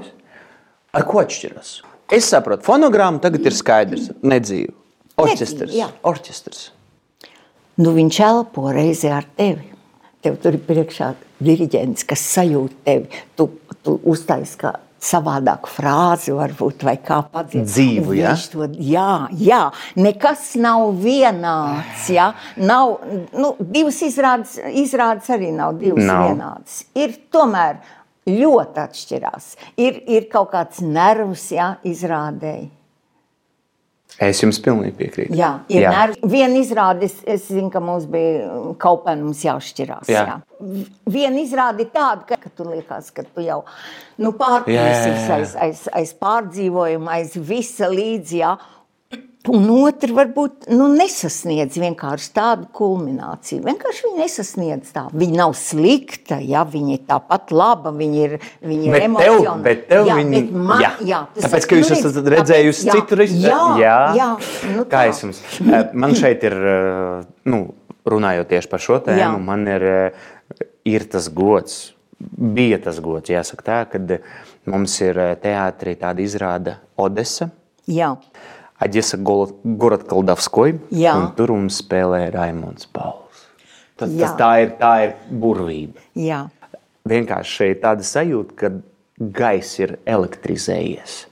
Ar 0.97 1.05
ko 1.07 1.21
atšķiras? 1.21 1.71
Es 2.17 2.29
saprotu, 2.31 2.63
fonogramma 2.65 3.21
tagad 3.23 3.45
ir 3.45 3.55
skaidrs, 3.55 4.09
nedzīva. 4.25 4.73
Orķestrs. 5.21 5.73
jā. 5.75 5.89
Orķestrs. 6.07 6.67
Nu, 7.77 7.91
viņš 7.93 8.19
elpo 8.25 8.71
reizē 8.73 9.11
ar 9.17 9.25
tevi. 9.37 9.73
Tev 10.25 10.37
tur 10.41 10.55
ir 10.57 10.63
priekšā 10.65 11.11
diriģents, 11.45 12.05
kas 12.09 12.23
sajūt 12.33 12.77
tevi. 12.87 13.21
Tu, 13.37 13.45
tu 13.85 13.97
uztaisīji 14.09 14.61
kā 14.63 14.71
savādāku 15.03 15.69
frāzi, 15.71 16.33
varbūt, 16.35 16.85
vai 16.87 16.95
kā 17.03 17.19
padzied. 17.31 17.67
Dzīvu, 17.69 18.15
ja? 18.17 18.33
To, 18.51 18.67
jā, 18.81 19.27
jā, 19.37 19.61
nekas 19.99 20.55
nav 20.61 20.89
vienāds. 21.03 22.07
Ja? 22.13 22.31
Nav, 22.57 22.97
nu, 23.37 23.53
divas 23.59 24.01
izrādes, 24.05 24.57
izrādes 24.81 25.29
arī 25.33 25.51
nav 25.55 25.77
divas 25.81 26.07
Nav. 26.07 26.31
vienādas. 26.31 26.81
Ir 26.97 27.17
tomēr 27.33 27.81
ļoti 28.27 28.83
atšķirās. 28.83 29.51
Ir, 29.79 30.01
ir 30.09 30.27
kaut 30.31 30.51
kāds 30.55 30.81
nervs, 30.83 31.49
ja, 31.55 31.75
izrādēji. 31.87 32.71
Es 34.23 34.39
jums 34.41 34.57
pilnīgi 34.65 34.95
piekrītu. 34.97 35.35
Jā, 35.37 35.51
nervi. 35.69 36.17
Viena 36.31 36.57
izrāde, 36.57 37.05
es, 37.05 37.43
zinu, 37.51 37.69
ka 37.73 37.81
mums 37.83 38.07
bija 38.09 38.47
kaut 38.81 39.03
kā 39.05 39.13
mums 39.19 39.43
jāšķirās. 39.45 40.09
Jā. 40.09 40.23
Jā. 40.25 40.37
Viena 41.05 41.37
izrāde 41.43 41.85
tāda, 41.93 42.25
ka, 42.31 42.39
ka 42.41 42.49
tu 42.57 42.65
liekas, 42.65 43.11
ka 43.13 43.25
tu 43.27 43.45
jau 43.45 43.59
nu, 44.17 44.31
pārpildīsies 44.39 45.29
aiz, 45.35 45.53
aiz, 45.61 45.83
aiz 45.93 46.15
pārdzīvojuma, 46.17 47.19
aiz 47.19 47.37
visa 47.37 47.91
līdzi. 47.93 48.41
Jā. 48.41 48.55
Un 49.47 49.67
otra 49.71 50.11
varbūt 50.17 50.67
nu, 50.75 50.87
nesasniedz 50.97 51.77
vienkārši 51.79 52.31
tādu 52.35 52.67
kulmināciju. 52.75 53.61
Vienkārši 53.63 54.03
viņa 54.07 54.17
nesasniedz 54.25 54.91
tā. 54.95 55.05
Viņa 55.15 55.37
nav 55.39 55.53
slikta, 55.55 56.39
ja 56.43 56.65
viņa 56.67 56.93
ir 56.97 57.03
tāpat 57.07 57.53
laba, 57.55 57.93
viņa 57.95 58.23
ir, 58.25 58.35
viņa 58.67 58.89
ir 58.91 59.05
emocionāla. 59.07 59.57
bet 59.63 59.85
tev 59.87 60.07
jā, 60.09 60.17
viņi, 60.19 60.41
bet 60.41 60.51
man, 60.71 60.81
jā. 60.83 60.91
jā, 61.07 61.21
tu 61.33 61.41
Tāpēc, 61.45 61.67
ka 61.69 61.79
jūs 61.79 61.91
nu, 61.93 61.97
esat 62.01 62.17
redz, 62.19 62.33
redzējusi 62.35 62.87
tāpēc- 62.89 63.01
citur, 63.01 63.23
iz- 63.23 63.35
jā, 63.45 63.59
jā, 63.79 63.97
jā, 64.19 64.29
nu, 64.75 64.85
Kā 64.91 65.05
es 65.11 65.21
jums? 65.23 65.41
Man 65.93 66.15
šeit 66.15 66.43
ir, 66.43 66.53
eh, 66.53 67.27
nu, 67.45 67.61
runājot 68.07 68.47
tieši 68.51 68.69
par 68.71 68.79
šo 68.83 68.99
tēmu, 69.03 69.19
Jā. 69.19 69.43
man 69.43 69.67
ir, 69.67 69.83
eh, 69.83 70.65
ir 70.85 71.07
tas 71.11 71.29
gods, 71.29 71.93
bija 72.19 72.81
tas 72.83 72.99
gods, 72.99 73.29
jāsaka 73.29 73.63
tā, 73.63 73.79
kad 73.91 74.19
mums 74.65 74.99
ir 75.01 75.17
eh, 75.19 75.35
teātrī 75.35 75.95
tāda 75.95 76.19
izrāda 76.23 76.77
Odessa. 76.97 77.49
Jā. 77.87 78.17
Aģisa 78.83 79.17
Goratkaldavskoj, 79.21 80.75
Jā. 80.93 81.15
un 81.17 81.31
tur 81.37 81.55
mums 81.55 81.79
spēlē 81.81 82.27
Raimons 82.33 82.85
Pauls. 82.93 83.47
Tas, 83.97 84.11
tas 84.11 84.19
Jā. 84.19 84.33
tā, 84.37 84.51
ir, 84.61 84.75
tā 84.77 84.91
ir 85.07 85.15
burvība. 85.41 86.03
Jā. 86.13 86.43
Vienkārši 87.07 87.55
šeit 87.61 87.81
tāda 87.81 88.05
sajūta, 88.05 88.53
ka 88.59 88.69
gaiss 89.17 89.79
ir 89.81 89.95
elektrizējies. 90.05 91.23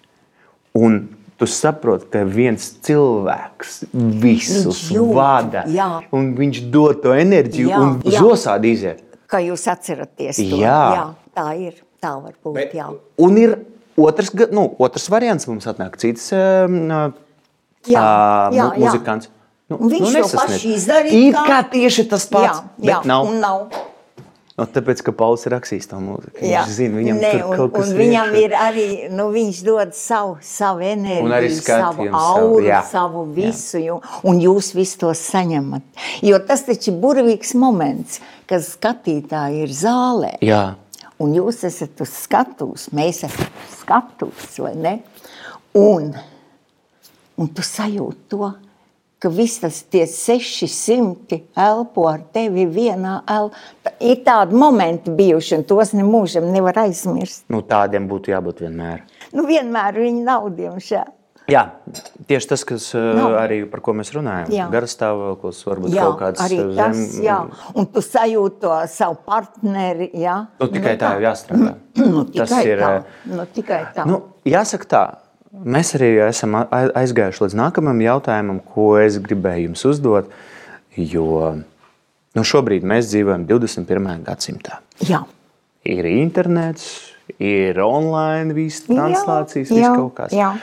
Un 0.80 1.04
tu 1.38 1.46
saproti, 1.52 2.08
ka 2.16 2.24
viens 2.26 2.66
cilvēks 2.88 3.84
visus 3.94 4.66
Viņš 4.66 4.96
jūt, 4.96 5.14
vada. 5.14 5.66
jā. 5.70 5.90
Un 6.16 6.32
viņš 6.40 6.64
dod 6.74 7.04
to 7.04 7.14
enerģiju 7.14 7.70
Jā, 7.70 7.82
un 7.84 8.00
jā. 8.08 8.24
zosādi 8.24 8.74
iziet. 8.74 9.04
Kā 9.30 9.42
jūs 9.44 9.68
atceraties 9.70 10.40
to? 10.40 10.58
Jā. 10.64 10.82
jā 10.96 11.06
tā 11.36 11.48
ir. 11.60 11.78
Tā 12.02 12.16
var 12.22 12.34
būt. 12.42 12.56
Bet, 12.58 12.74
jā. 12.78 12.90
Un 13.22 13.38
ir 13.42 13.56
otrs, 13.98 14.32
nu, 14.54 14.68
otrs 14.80 15.08
variants, 15.10 15.48
mums 15.50 15.68
atnāk 15.70 15.96
cits 16.02 16.28
um, 16.36 17.14
Jā, 17.88 18.06
jā, 18.54 18.70
jā. 18.74 18.86
muzikants. 18.86 19.30
Nu, 19.70 19.78
viņš 19.90 20.06
to 20.06 20.14
nesasniedz. 20.14 20.36
pašu 20.46 20.70
izdarīja, 20.78 21.30
It 21.30 21.36
kā- 21.48 21.64
tieši 21.72 22.04
tas 22.10 22.26
pats, 22.30 22.60
jā, 22.60 22.90
jā, 22.92 22.98
bet 23.00 23.06
nav. 23.10 23.32
nav. 23.34 23.68
Nu, 24.58 24.64
tāpēc, 24.72 25.02
ka 25.04 25.12
Pauls 25.12 25.42
ir 25.46 25.52
rakstījis 25.52 25.90
to 25.92 25.98
mūziku. 26.00 26.40
Jā. 26.40 26.62
Viņš 26.64 26.76
zina, 26.78 26.96
viņam 27.02 27.18
tur 27.20 27.42
un, 27.50 27.56
kaut 27.58 27.74
kas 27.74 27.90
un 27.90 27.98
viņam 27.98 28.30
ir 28.40 28.54
arī, 28.56 28.86
nu, 29.12 29.26
viņš 29.34 29.58
dod 29.68 29.92
savu, 29.98 30.38
savu 30.42 30.80
enerģiju, 30.80 31.26
Un 31.26 31.34
arī 31.36 31.50
savu 31.52 31.66
skatījumu 31.66 32.22
savu, 32.22 32.46
auru, 32.46 32.62
jā. 32.64 32.80
savu 32.88 33.24
visu, 33.36 33.82
jo, 33.84 33.98
un 34.24 34.40
jūs 34.40 34.70
visu 34.78 34.98
to 35.02 35.10
saņemat. 35.12 35.82
Jo 36.24 36.40
tas 36.40 36.64
taču 36.64 36.94
ir 36.94 37.02
burvīgs 37.04 37.52
moments, 37.60 38.22
kad 38.48 38.62
skatītāji 38.64 39.66
ir 39.66 39.74
zālē. 39.76 40.38
Jā. 40.46 40.76
Un 41.20 41.34
jūs 41.36 41.64
esat 41.68 42.00
uz 42.06 42.16
skatuves, 42.24 42.88
mēs 42.96 43.26
esam 43.28 43.50
uz 43.50 43.76
skatuves, 43.82 44.56
vai 44.64 44.74
ne? 44.76 44.96
Un, 45.76 46.14
un 47.38 47.50
tu 47.52 47.64
sajūti 47.66 48.30
to, 48.32 48.52
ka 49.20 49.30
viss 49.34 49.62
tas 49.64 49.80
tie 49.90 50.04
600 50.12 51.40
elpo 51.58 52.06
ar 52.10 52.22
tevi 52.36 52.66
vienā 52.70 53.22
elpā. 53.32 53.96
Ir 54.04 54.20
tādi 54.28 54.58
momenti 54.60 55.14
bijuši, 55.16 55.60
un 55.60 55.68
tos 55.68 55.94
nemūžam 55.98 56.52
nevar 56.54 56.84
aizmirst. 56.86 57.46
Nu, 57.50 57.64
tādiem 57.66 58.08
būtu 58.12 58.34
jābūt 58.36 58.66
vienmēr. 58.68 59.06
Nu, 59.34 59.48
vienmēr 59.50 59.98
viņi 60.04 60.26
nav, 60.28 60.50
diemžēl. 60.58 61.12
Jā, 61.46 61.62
tieši 62.26 62.48
tas, 62.50 62.64
kas, 62.66 62.88
uh, 62.98 63.12
Nav. 63.14 63.36
arī 63.38 63.60
par 63.70 63.84
ko 63.86 63.94
mēs 63.94 64.10
runājam. 64.16 64.48
Jā. 64.50 64.66
Garastāvoklis, 64.74 65.60
varbūt 65.68 65.94
Jā, 65.94 66.06
kaut 66.08 66.16
kāds 66.24 66.42
arī 66.42 66.58
uh, 66.64 66.72
tas, 66.80 67.02
jā. 67.22 67.36
Un 67.78 67.86
tu 67.94 68.02
sajūti 68.02 68.58
to 68.64 68.72
savu 68.90 69.20
partneri, 69.28 70.08
jā. 70.18 70.40
Nu, 70.58 70.70
tikai 70.74 70.96
tā 70.98 71.12
jau 71.14 71.22
jāstrādā. 71.28 71.76
Nu, 72.02 72.24
Tas 72.26 72.50
tikai 72.50 72.64
ir, 72.68 72.82
tā. 72.82 72.90
uh, 72.98 73.30
Nu, 73.38 73.46
tikai 73.56 73.78
tā. 73.94 74.08
Nu, 74.10 74.18
jāsaka 74.50 74.90
tā, 74.90 75.04
mēs 75.64 75.94
arī 75.98 76.12
esam 76.26 76.58
aizgājuši 76.66 77.46
līdz 77.46 77.58
nākamajam 77.62 78.04
jautājumam, 78.06 78.60
ko 78.74 78.96
es 79.02 79.20
gribēju 79.24 79.70
jums 79.70 79.86
uzdot. 79.90 80.30
Jo 80.96 81.56
nu, 82.36 82.44
šobrīd 82.44 82.86
mēs 82.88 83.10
dzīvojam 83.12 83.48
21. 83.50 84.24
gadsimtā. 84.28 84.82
jā. 85.04 85.24
Ir 85.86 86.08
internets, 86.10 87.14
ir 87.38 87.78
online, 87.78 88.56
visas 88.58 88.88
translācijas, 88.88 89.70
viss 89.70 89.86
kaut 89.86 90.16
kas. 90.18 90.34
Jā. 90.34 90.56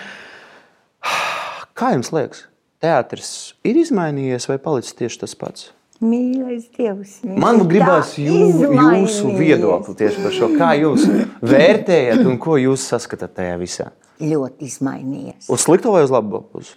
Kā 1.78 1.92
jums 1.94 2.10
liekas, 2.14 2.46
teātris 2.82 3.30
ir 3.66 3.78
izmainījies 3.84 4.48
vai 4.50 4.58
palicis 4.62 4.96
tieši 4.98 5.22
tas 5.22 5.36
pats? 5.38 5.70
Mīļais 6.02 6.64
Dievs. 6.74 7.18
Man 7.22 7.62
gribās 7.70 8.16
jū, 8.18 8.38
jūsu 8.74 9.32
viedokli 9.38 9.94
tieši 10.00 10.24
par 10.24 10.34
šo. 10.34 10.48
Kā 10.58 10.72
jūs 10.80 11.06
vērtējat 11.52 12.24
un 12.26 12.40
ko 12.42 12.58
jūs 12.58 12.88
saskatāt 12.90 13.36
tajā 13.38 13.54
visā? 13.60 13.92
Ļoti 14.22 14.66
izmainījies. 14.66 15.46
Uz 15.50 15.62
slikto 15.62 15.94
vai 15.94 16.02
uz 16.06 16.12
labo 16.14 16.42
pusi? 16.42 16.74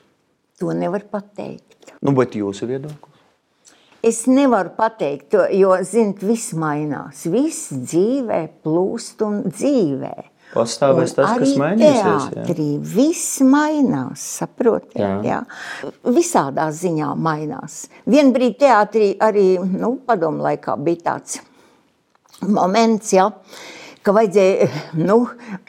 To 0.61 0.71
nevar 0.77 1.03
pateikt. 1.11 1.91
Nu, 2.05 2.13
bet 2.15 2.37
jūsu 2.37 2.69
viedoklis? 2.69 3.11
Es 4.05 4.27
nevaru 4.29 4.69
pateikt, 4.77 5.33
jo, 5.57 5.71
zinot, 5.81 6.21
viss 6.21 6.53
mainās. 6.53 7.23
Viss 7.25 7.71
dzīvē 7.73 8.43
plūst 8.61 9.23
un 9.25 9.39
dzīvē. 9.49 10.13
Pastāvēs 10.55 11.13
Un 11.13 11.17
tas, 11.19 11.33
kas 11.41 11.53
mainīsies, 11.59 12.01
jā. 12.01 12.17
Teātrī 12.33 12.67
viss 12.79 13.41
mainās, 13.43 14.23
saprotiet? 14.39 15.01
Jā. 15.01 15.15
Jā. 15.25 15.41
Visādā 16.15 16.69
ziņā 16.71 17.11
mainās. 17.19 17.85
Vienbrīd 18.07 18.59
teātrī 18.63 19.13
arī, 19.19 19.47
nu, 19.59 19.97
padomu 20.07 20.45
laikā 20.45 20.77
bija 20.85 21.09
tāds 21.11 21.41
moments, 22.45 23.11
ja, 23.15 23.29
ka 24.05 24.13
vajadzēja, 24.15 24.67
nu, 25.01 25.19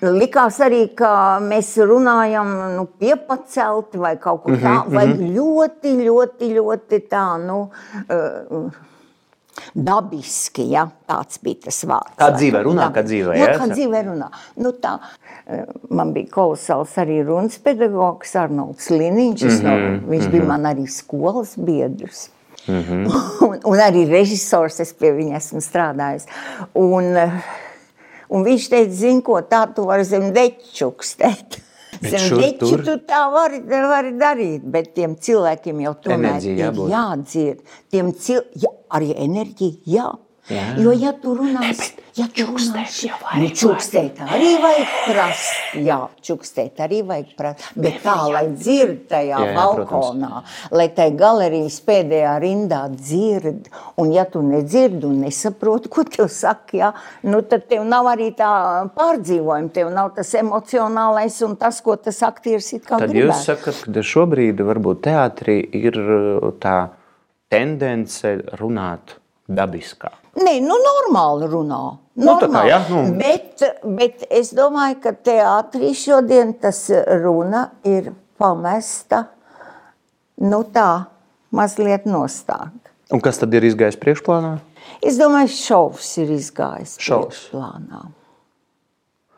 likās 0.05 0.59
arī, 0.65 0.83
ka 0.99 1.11
mēs 1.45 1.73
runājam 1.89 2.51
nu, 2.77 2.87
piepacelti 3.01 4.01
vai 4.03 4.17
kaut 4.23 4.45
kur 4.45 4.59
tā, 4.61 4.83
Mhm, 4.85 4.95
vai 4.95 5.07
ļoti, 5.37 5.95
ļoti, 6.05 6.51
ļoti 6.59 7.01
tā, 7.11 7.27
nu, 7.43 7.63
uh, 8.07 8.85
dabiski, 9.75 10.67
ja, 10.73 10.87
tāds 11.09 11.41
bija 11.43 11.67
tas 11.67 11.83
vārds. 11.89 12.17
Kā 12.21 12.31
dzīvē 12.37 12.63
runā, 12.67 12.89
kā 12.95 13.05
dzīvē, 13.07 13.37
jā? 13.39 13.51
ja? 13.53 13.59
Kā 13.61 13.69
dzīvē 13.73 14.03
runā. 14.09 14.31
Nu, 14.63 14.73
tā, 14.83 14.97
eh, 15.47 15.67
man 15.91 16.13
bija 16.17 16.31
kolosāls 16.35 16.95
arī 17.03 17.23
runas 17.27 17.59
pedagogs 17.63 18.37
Arnolds 18.37 18.91
Liniņš, 18.91 19.43
mm 19.43 19.57
Mhm, 19.57 19.67
-hmm, 19.67 20.01
no, 20.03 20.09
viņš 20.11 20.31
bija 20.31 20.45
man 20.45 20.63
arī 20.63 20.87
skolas 20.87 21.57
biedrs. 21.57 22.31
Mm 22.69 22.83
-hmm. 22.83 23.05
un, 23.49 23.61
un 23.65 23.79
arī 23.79 24.09
režisors, 24.11 24.81
es 24.81 24.93
pie 24.93 25.13
viņa 25.13 25.37
esmu 25.37 25.61
strādājis. 25.61 26.27
Un, 26.75 27.17
eh, 27.17 27.33
un 28.29 28.45
viņš 28.45 28.69
teica, 28.69 28.93
zini 28.93 29.23
ko, 29.23 29.41
tā 29.41 29.75
tu 29.75 29.85
vari 29.85 30.05
zem 30.05 30.33
dečukstēt. 30.33 31.66
Bet 32.03 32.13
Zem 32.13 32.25
šur 32.29 32.43
deču 32.43 32.69
tur. 32.71 32.85
tu 32.85 32.95
tā 33.09 33.23
vari, 33.33 33.63
vari 33.71 34.13
darīt, 34.21 34.67
bet 34.73 34.93
tiem 34.97 35.17
cilvēkiem 35.17 35.83
jau 35.87 35.95
tomēr 36.05 36.37
Enerģija 36.37 36.71
ir 36.71 36.81
jādzird. 36.93 37.75
Tiem 37.93 38.13
cil... 38.21 38.43
ja, 38.61 38.73
arī 38.97 39.13
enerģija, 39.27 39.83
jā. 39.97 40.09
Jā. 40.47 40.77
Jo, 40.79 40.93
ja 40.95 41.11
tu 41.19 41.33
runāsi, 41.35 41.97
ja 42.15 42.29
tu 42.31 42.45
runāsi, 42.47 43.09
nu, 43.41 43.49
čukstēt 43.51 44.21
arī 44.23 44.53
vajag 44.63 44.93
prast, 45.09 45.73
jā, 45.83 45.97
čukstēt 46.23 46.79
arī 46.85 47.01
vajag 47.09 47.33
prast, 47.35 47.65
bet 47.75 47.97
tā, 48.05 48.15
lai 48.31 48.45
dzird 48.53 49.09
tajā 49.11 49.41
Jā, 49.43 49.49
jā, 49.51 49.57
balkonā, 49.57 50.45
lai 50.71 50.87
tai 50.95 51.09
galerijas 51.19 51.81
pēdējā 51.89 52.37
rindā 52.45 52.85
dzird, 52.95 53.67
un 53.99 54.15
ja 54.15 54.23
tu 54.31 54.45
nedzird 54.47 55.03
un 55.09 55.19
nesaproti, 55.25 55.91
ko 55.91 56.07
tev 56.07 56.31
saka, 56.31 56.79
jā, 56.79 56.93
nu, 57.27 57.43
tad 57.43 57.67
tev 57.67 57.83
nav 57.91 58.13
arī 58.15 58.31
tā 58.39 58.53
pārdzīvojuma, 58.95 59.75
tev 59.75 59.91
nav 59.99 60.15
tas 60.15 60.31
emocionālais 60.39 61.43
un 61.43 61.59
tas, 61.59 61.83
ko 61.83 61.99
tas 61.99 62.23
aktieris 62.23 62.71
it 62.79 62.87
kā 62.87 63.03
Tad 63.03 63.11
gribētu. 63.11 63.35
jūs 63.35 63.51
sakat, 63.51 63.83
ka 63.91 64.09
šobrīd 64.15 64.63
varbūt 64.63 65.07
teātrī 65.11 65.59
ir 65.75 66.03
tā 66.63 66.81
tendence 67.51 68.37
runāt 68.63 69.19
dabiskāk. 69.49 70.15
Nē, 70.37 70.59
nu, 70.61 70.77
normāli 70.83 71.49
runā. 71.49 71.81
Nu, 72.17 72.35
tā 72.41 72.49
Normāli. 72.49 72.71
jā, 72.71 72.79
nu. 72.91 73.03
bet, 73.21 73.63
bet 73.99 74.25
es 74.33 74.51
domāju, 74.57 74.99
ka 75.05 75.13
teātrī 75.13 75.93
šodien 75.97 76.55
tas 76.61 76.87
runa 77.23 77.71
ir 77.85 78.11
pamesta 78.41 79.27
nu, 80.41 80.63
tā, 80.73 81.07
mazliet 81.57 82.05
nostāk. 82.09 82.73
Un 83.13 83.21
kas 83.23 83.39
tad 83.39 83.55
ir 83.55 83.65
izgājis 83.69 83.97
priekšplānā? 84.03 84.57
Es 85.05 85.17
domāju, 85.21 85.53
šovs 85.55 86.09
ir 86.23 86.33
izgājis 86.37 86.97
Šovs. 87.03 87.47
plānā. 87.53 88.07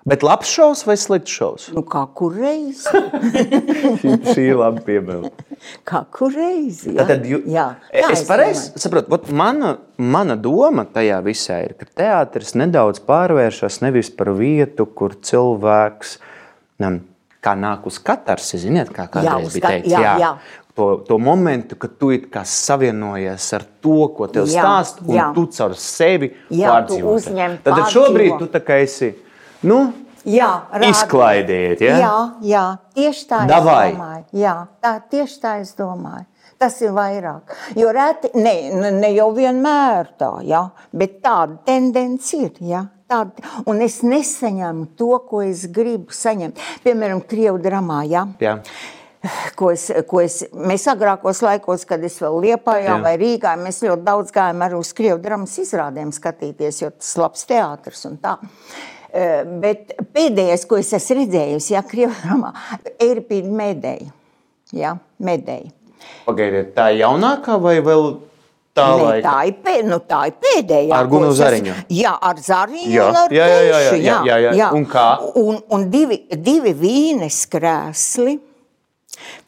Bet 0.09 0.23
labs 0.25 0.49
šovs 0.49 0.85
vai 0.89 0.97
slikts 0.97 1.35
šovs? 1.37 1.67
Nu, 1.77 1.83
kā 1.85 2.07
kur 2.17 2.33
reizi? 2.39 2.89
Šī 4.33 4.47
ir 4.47 4.57
laba 4.61 4.81
piebilde. 4.87 5.31
Kā 5.89 6.05
kur 6.15 6.33
reizi? 6.33 6.95
Jā, 6.97 7.05
Tad 7.09 7.27
jū... 7.29 7.43
jā. 7.51 7.67
tā 7.93 8.13
es 8.15 8.23
pareizi 8.29 8.69
domāju. 8.71 8.83
saprotu, 8.85 9.35
mana, 9.37 9.75
mana 10.01 10.37
doma 10.39 10.87
tajā 10.89 11.19
visā 11.27 11.59
ir, 11.67 11.75
ka 11.81 11.89
teātris 11.99 12.55
nedaudz 12.57 13.03
pārvēršas 13.09 13.81
nevis 13.85 14.09
par 14.15 14.31
vietu, 14.39 14.87
kur 14.87 15.17
cilvēks 15.19 16.17
nem, 16.81 17.03
kā 17.45 17.57
nāk 17.59 17.85
uz 17.91 17.99
katarsi, 18.01 18.63
ziniet, 18.65 18.95
kā 18.95 19.09
kādreiz 19.13 19.51
uz 19.51 19.59
bija 19.59 19.75
teikts. 19.77 19.93
jā, 19.93 20.17
jā. 20.23 20.33
To, 20.79 20.93
to 21.03 21.17
momentu, 21.19 21.75
kad 21.75 21.97
tu 21.99 22.13
savienojies 22.47 23.49
ar 23.57 23.65
to, 23.83 23.97
ko 24.15 24.29
tev 24.31 24.45
Jā, 24.47 24.63
stāsta, 24.63 25.03
un 25.03 25.17
jā. 25.17 25.25
tu 25.35 25.43
caur 25.51 25.73
sevi 25.75 26.29
Jā, 26.55 26.71
pārdzīvo. 26.71 27.15
uzņem, 27.19 27.57
Tad 27.67 27.81
šobrīd 27.91 28.37
tu 28.39 28.47
tā 28.53 28.61
kā 28.63 28.77
esi, 28.85 29.09
nu, 29.63 29.93
Jā, 30.29 30.49
rādi. 30.73 30.91
izklaidiet, 30.91 31.81
ja? 31.81 31.99
Jā, 31.99 32.17
jā, 32.43 32.65
tieši 32.95 33.27
tā 33.31 33.47
Davai. 33.49 33.89
es 33.91 33.95
domāju. 33.97 34.25
Jā, 34.33 34.55
tā, 34.83 34.93
tieši 35.11 35.41
tā 35.41 35.61
es 35.63 35.75
domāju. 35.79 36.27
Tas 36.59 36.81
ir 36.83 36.91
vairāk. 36.91 37.53
Jo 37.79 37.93
reti, 37.95 38.31
ne, 38.35 38.91
ne- 38.91 39.13
jau 39.15 39.29
vienmēr 39.33 40.09
tā, 40.19 40.43
ja, 40.43 40.65
bet 40.93 41.21
tāda 41.23 41.57
tendence 41.65 42.35
ir. 42.35 42.51
Ja. 42.61 42.85
Tāda, 43.09 43.31
un 43.67 43.81
es 43.81 44.03
nesaņemu 44.03 44.89
to, 44.99 45.19
ko 45.31 45.41
es 45.41 45.67
gribu 45.67 46.11
saņemt. 46.13 46.59
Piemēram, 46.85 47.23
Krievijas 47.25 47.63
dramā. 47.65 48.03
Ja. 48.11 48.27
Jā. 48.41 48.59
Ko 49.57 49.71
es, 49.71 49.91
ko 50.07 50.21
es, 50.21 50.45
mēs 50.53 50.85
agrākos 50.91 51.41
laikos, 51.43 51.87
kad 51.89 52.03
es 52.05 52.19
vēl 52.23 52.37
liepājā 52.45 52.93
Jā. 52.99 53.01
vai 53.03 53.17
Rīgā, 53.19 53.57
mēs 53.59 53.81
ļoti 53.83 54.05
daudz 54.05 54.31
gājām 54.35 54.63
arī 54.67 54.79
uz 54.79 54.93
Krievijas 54.93 55.23
dramas 55.25 55.57
izrādēm 55.59 56.13
skatīties, 56.15 56.83
jo 56.83 56.91
tas 56.91 57.17
labs 57.17 57.47
teātris 57.49 58.05
un 58.07 58.19
tā. 58.23 58.37
Eh, 59.09 59.45
Bet 59.63 59.95
pēdējais, 60.13 60.67
ko 60.69 60.77
es 60.77 60.93
esmu 60.93 61.23
redzējusi, 61.23 61.73
ja 61.73 61.83
Krievijas 61.83 62.23
dramā, 62.27 62.53
ir 63.01 63.23
pīd 63.29 63.47
medēja. 63.49 64.11
Ja, 64.77 64.97
medēja. 65.25 65.71
Pagaidiet, 66.27 66.75
tā 66.77 66.91
ir 66.93 67.01
jaunākā 67.07 67.57
vai 67.61 67.79
vēl 67.81 68.05
tā 68.77 68.85
Ne, 68.97 69.03
laika? 69.03 69.23
tā, 69.25 69.37
ir 69.49 69.55
pē, 69.65 69.77
nu, 69.89 69.97
tā 70.05 70.21
ir 70.29 70.35
pēdējā. 70.45 70.93
Ar 70.95 71.09
Gunu 71.11 71.31
es 71.33 71.41
Zariņu? 71.41 71.75
Jā, 71.89 72.13
ar 72.21 72.37
Zariņu 72.37 72.93
Jā, 72.93 73.09
un 73.09 73.17
ar 73.23 73.33
jā, 73.33 73.47
jā, 73.49 73.63
jā, 73.65 73.79
Teišu, 73.89 74.05
jā, 74.05 74.19
jā, 74.29 74.53
jā. 74.61 74.69
Un 74.77 74.85
kā? 74.87 75.07
Un, 75.41 75.59
un 75.73 75.89
divi, 75.91 76.21
divi 76.37 76.75
vīnes 76.77 77.41
krēsli, 77.51 78.37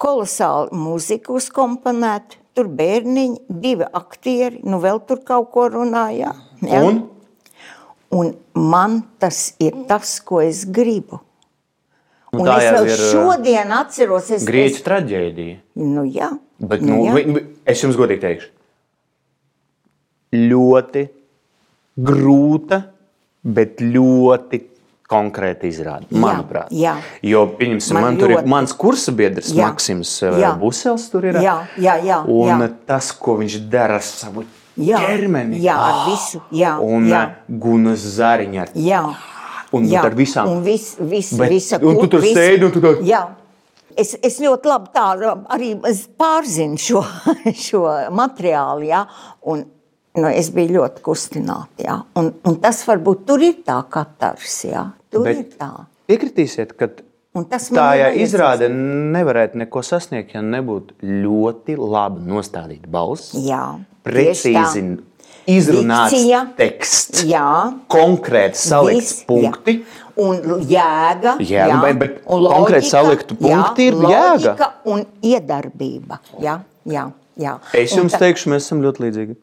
kolosāli 0.00 0.72
mūzika 0.74 1.36
uzkomponēta, 1.36 2.40
tur 2.56 2.66
bērniņi, 2.80 3.38
divi 3.62 3.86
aktieri, 3.92 4.64
nu 4.64 4.80
vēl 4.82 5.04
tur 5.06 5.20
kaut 5.24 5.52
ko 5.54 5.68
runājā. 5.76 6.32
Ja? 6.66 6.80
Un? 6.82 7.04
Un 8.10 8.32
man 8.58 9.00
tas 9.22 9.54
ir 9.62 9.84
tas, 9.86 10.16
ko 10.26 10.40
es 10.42 10.64
gribu. 10.66 11.20
Nu, 12.32 12.40
Un 12.42 12.46
tā 12.46 12.56
es 12.62 12.72
vēl 12.74 12.88
ir, 12.88 12.94
uh, 12.94 13.10
šodien 13.10 13.72
atceros, 13.74 14.30
es, 14.30 14.44
Grieķu 14.46 14.78
es, 14.78 14.82
nu, 15.74 16.04
jā, 16.06 16.30
Bet, 16.60 16.82
nu, 16.84 17.00
nu, 17.00 17.22
jā. 17.24 17.42
es 17.72 17.82
jums 17.82 17.96
godīgi 17.98 18.20
teikšu, 18.22 18.50
ļoti 20.36 21.06
grūta, 22.06 22.82
bet 23.42 23.80
ļoti 23.82 24.60
konkrēta 25.10 25.66
izrāde. 25.66 26.06
Manuprāt, 26.14 26.70
jā. 26.70 26.94
jo 27.26 27.42
pieņemsim, 27.58 27.96
Man 27.98 28.04
man, 28.06 28.18
tur 28.20 28.30
ir 28.30 28.36
ļoti. 28.38 28.50
mans 28.52 28.74
kursa 28.78 29.14
biedrs, 29.16 29.50
Jā. 29.50 29.66
Maksims 29.66 30.12
Jā. 30.22 30.52
Busels. 30.60 31.08
Tur 31.10 31.26
ir. 31.32 31.40
Jā, 31.42 31.56
jā, 31.82 31.96
jā, 32.06 32.20
Un 32.30 32.62
jā. 32.62 32.68
tas, 32.86 33.10
ko 33.18 33.34
viņš 33.40 33.56
dara 33.72 33.98
ar 33.98 34.06
savu 34.06 34.44
Jā, 34.78 34.98
ķermeni, 35.02 35.58
jā, 35.64 35.74
ar 35.76 35.98
visu, 36.10 36.40
jā, 36.52 36.76
un 36.80 37.08
jā. 37.10 37.24
Gunas 37.48 38.04
zariņa 38.16 38.60
ar 38.62 38.68
Jā, 38.74 39.02
Un 39.72 39.84
jā. 39.86 40.00
ar 40.04 40.14
visām- 40.18 40.48
Un 40.48 40.62
vis, 40.64 40.96
vis, 40.98 41.32
Bet- 41.32 41.48
visa, 41.50 41.78
un 41.82 41.96
tu 42.00 42.06
tur 42.08 42.20
vis- 42.20 42.36
sēdi 42.36 42.64
un 42.64 42.72
tu 42.72 42.80
tā- 42.80 43.02
Jā. 43.06 43.28
Es, 43.96 44.16
es 44.22 44.38
ļoti 44.40 44.64
labi 44.66 44.88
tā, 44.94 45.04
arī 45.50 45.68
es 45.86 46.06
pārzinu 46.18 46.78
šo, 46.78 47.02
šo 47.66 47.82
materiālu. 48.10 48.86
Ja? 48.86 49.04
Un, 49.42 49.64
nu, 50.16 50.26
es 50.28 50.50
biju 50.50 50.78
ļoti 50.80 51.00
kustināta. 51.02 51.84
Ja? 51.84 52.02
Un, 52.16 52.32
un 52.44 52.56
tas 52.56 52.84
varbūt 52.86 53.26
tur 53.26 53.42
ir 53.42 53.54
tā 53.66 53.82
katars. 53.90 54.64
Ja? 54.64 54.86
Tur 55.10 55.24
Bet... 55.24 55.36
ir 55.36 55.44
tā. 55.58 55.86
piekritīsiet, 56.08 56.76
ka 56.78 56.88
tā 57.34 57.88
ja 57.98 58.08
izrāde 58.12 58.68
nevarētu 58.72 59.60
neko 59.62 59.82
sasniegt, 59.86 60.34
ja 60.34 60.42
nebūtu 60.42 60.96
ļoti 61.02 61.76
labi 61.78 62.24
nostādīta 62.26 62.90
balss. 62.90 63.34
Jā, 63.34 63.78
precīzi 64.04 64.82
tā. 64.82 64.98
izrunāts 65.46 66.10
Dikcija. 66.10 66.40
teksts, 66.58 67.22
Jā. 67.24 67.72
konkrēti 67.88 68.58
salikts 68.58 69.12
Viss, 69.14 69.24
punkti. 69.28 69.78
Jā. 69.80 70.06
Un 70.20 70.36
jēga, 70.68 71.36
Jā, 71.40 71.80
bet- 71.80 71.98
bet 71.98 72.16
un 72.26 72.42
konkrēti 72.44 72.82
loģika, 72.82 72.90
saliktu 72.90 73.36
punkti 73.38 73.86
ir 73.86 73.94
jēga. 73.94 74.72
Un 74.84 75.06
iedarbība. 75.22 76.18
Jā, 76.42 76.58
jā, 76.84 77.12
jā. 77.38 77.58
Es 77.72 77.92
Un 77.92 78.02
jums 78.02 78.12
ta- 78.12 78.18
teikšu, 78.18 78.50
mēs 78.50 78.66
esam 78.66 78.82
ļoti 78.82 78.98
līdzīgi. 79.06 79.36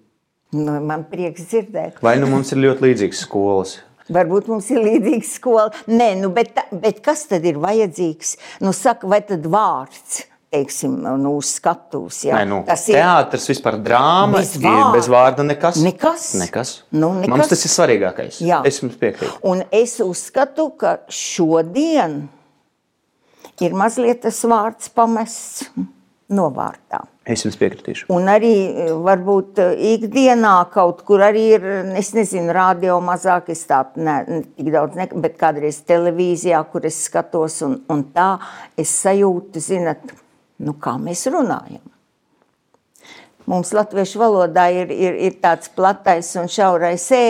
Nu, 0.54 0.80
man 0.82 1.04
prieks 1.10 1.42
dzirdēt. 1.50 1.94
Vai 2.02 2.18
nu 2.20 2.28
mums 2.28 2.52
ir 2.52 2.58
ļoti 2.60 2.80
līdzīgas 2.82 3.24
skolas? 3.26 3.80
Varbūt 4.14 4.48
mums 4.52 4.70
ir 4.72 4.80
līdzīga 4.86 5.28
skola. 5.28 5.68
Nē, 5.92 6.14
nu, 6.22 6.32
bet, 6.36 6.56
bet 6.72 7.02
kas 7.06 7.26
tad 7.32 7.46
ir 7.48 7.60
vajadzīgs? 7.64 8.36
Nu, 8.64 8.74
saka, 8.76 9.10
vai 9.10 9.22
tad 9.28 9.46
vārds? 9.52 10.24
Teiksim, 10.48 10.94
nu, 11.04 11.34
uz 11.42 11.50
skatuves. 11.58 12.22
Ja? 12.24 12.38
Nē, 12.40 12.46
nu, 12.48 12.62
Tas 12.68 12.86
ir 12.88 12.96
teātris 12.96 13.50
vispār 13.52 13.76
drāma 13.84 14.40
Bez 14.40 14.54
vārda. 14.64 14.94
bez 14.96 15.10
vārda 15.12 15.44
nekas. 15.44 15.82
Nekas. 15.84 16.30
nekas. 16.40 16.72
Nu, 16.96 17.12
nekas. 17.20 17.34
Mums 17.34 17.52
tas 17.52 17.66
ir 17.68 17.74
svarīgākais. 17.74 18.40
Jā. 18.48 18.62
Es 18.68 18.80
jums 18.80 18.96
piekrītu. 19.02 19.42
Un 19.52 19.66
es 19.76 19.98
uzskatu, 20.04 20.70
ka 20.80 21.02
šodien 21.12 22.22
ir 23.60 23.76
mazliet 23.76 24.24
tas 24.24 24.40
vārds 24.48 24.88
pamests 24.96 25.68
novārtā. 26.32 27.04
Es 27.28 27.44
jums 27.44 27.58
piekritīšu. 27.60 28.06
Un 28.16 28.30
arī 28.32 28.54
eh, 28.72 28.92
varbūt 29.04 29.60
eh, 29.60 29.74
ikdienā 29.98 30.54
kaut 30.72 31.02
kur 31.08 31.26
arī 31.26 31.44
ir, 31.58 31.66
es 32.00 32.14
nezinu, 32.16 32.54
radio 32.56 33.02
mazāk, 33.04 33.50
es 33.52 33.66
tādu 33.68 34.06
ne, 34.08 34.16
tik 34.56 34.72
daudz, 34.72 34.96
ne, 34.96 35.10
bet 35.26 35.36
kādreiz 35.40 35.82
televīzijā, 35.90 36.62
kur 36.72 36.88
es 36.88 37.02
skatos 37.10 37.60
un, 37.68 37.82
un 37.92 38.06
tā, 38.16 38.30
es 38.80 38.96
sajūtu, 39.04 39.64
zinat, 39.64 40.16
nu 40.64 40.78
kā 40.80 40.96
mēs 41.02 41.28
runājam. 41.34 41.84
Mums 43.48 43.72
latviešu 43.76 44.20
valodā 44.24 44.70
ir, 44.76 44.90
ir, 44.92 45.20
ir 45.28 45.38
tāds 45.44 45.72
platais 45.72 46.34
un 46.40 46.50
šaurais 46.52 47.12
ē. 47.16 47.28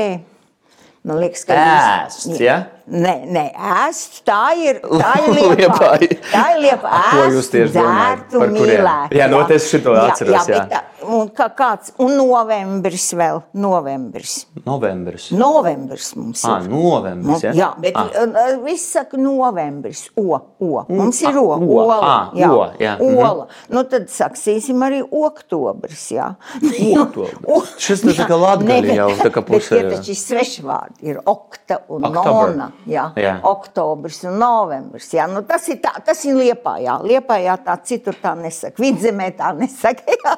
Man 1.05 1.21
liekas, 1.21 1.45
ka 1.45 1.57
Ēst, 1.57 2.31
ja? 2.41 2.62
Nē, 2.88 3.13
nē, 3.28 3.41
ēst, 3.84 4.21
tā 4.28 4.54
ir, 4.56 4.78
tā. 4.80 5.13
Liepāja. 5.36 6.08
tā 6.32 6.43
ir 6.54 6.62
liepa. 6.63 7.02
Ko 7.12 7.26
jūs 7.36 7.50
tieši 7.52 7.73
domājat? 7.76 8.21
Dzērt 8.21 8.38
un 8.38 8.43
Par 8.45 8.54
kuriem? 8.54 8.69
mīlēt. 8.71 9.17
Jā, 9.19 9.28
nu, 9.34 9.41
es 9.58 9.67
šito 9.73 9.95
atceros, 10.00 10.47
jā. 10.47 10.62
bet 10.63 10.71
tā- 10.71 10.86
Un, 11.08 11.30
kā, 11.32 11.45
kāds, 11.56 11.91
un 12.04 12.15
novembris 12.17 13.06
vēl, 13.15 13.38
novembris. 13.62 14.34
Novembris. 14.65 15.28
Novembris 15.32 16.10
mums 16.17 16.41
ir. 16.41 16.50
Ah, 16.52 16.65
novembris. 16.67 17.45
Ja? 17.45 17.54
Jā, 17.56 17.67
bet 17.80 17.95
ah. 17.95 18.10
ah. 18.26 18.50
viss 18.63 18.89
saka 18.97 19.19
novembris, 19.21 20.08
o, 20.19 20.36
o. 20.36 20.71
Mums 20.89 21.21
ir 21.23 21.30
ah, 21.32 21.39
o, 21.39 21.54
o, 21.54 21.78
ola. 21.78 22.00
ah, 22.02 22.34
jā, 22.36 22.50
o, 22.50 22.65
jā, 22.82 22.95
mhm. 22.97 23.21
ola. 23.23 23.45
Nu, 23.71 23.86
tad 23.88 24.10
saksīsim 24.12 24.84
arī 24.88 25.04
oktobris, 25.06 26.10
jā. 26.17 26.32
Oktobris. 27.06 27.76
Šis 27.84 28.04
tas 28.04 28.19
tā 28.23 28.28
kā 28.28 28.41
latgali 28.41 28.97
jau 28.97 29.12
tā 29.21 29.30
kā 29.32 29.43
bet 29.45 29.54
pusē, 29.54 29.78
tie 29.78 29.86
jā. 29.86 29.93
taču 29.95 30.13
ir 30.15 30.21
svešvārdi, 30.23 31.00
ir 31.13 31.21
okta 31.23 31.82
un 31.93 32.10
Oktober. 32.10 32.56
nona, 32.58 32.71
jā. 32.86 33.06
Jā. 33.18 33.34
Oktobris 33.48 34.20
un 34.30 34.38
novembris, 34.42 35.08
jā. 35.16 35.26
Nu, 35.32 35.42
tas 35.48 35.66
ir 35.72 35.80
tā, 35.84 35.94
tas 36.06 36.22
ir 36.28 36.36
Liepājā. 36.38 37.00
Liepājā 37.08 37.56
tā 37.66 37.76
citur 37.88 38.18
tā 38.22 38.36
nesaka, 38.38 38.78
vidzemē 38.84 39.32
tā 39.40 39.54
nesaka, 39.58 40.06
jā. 40.26 40.36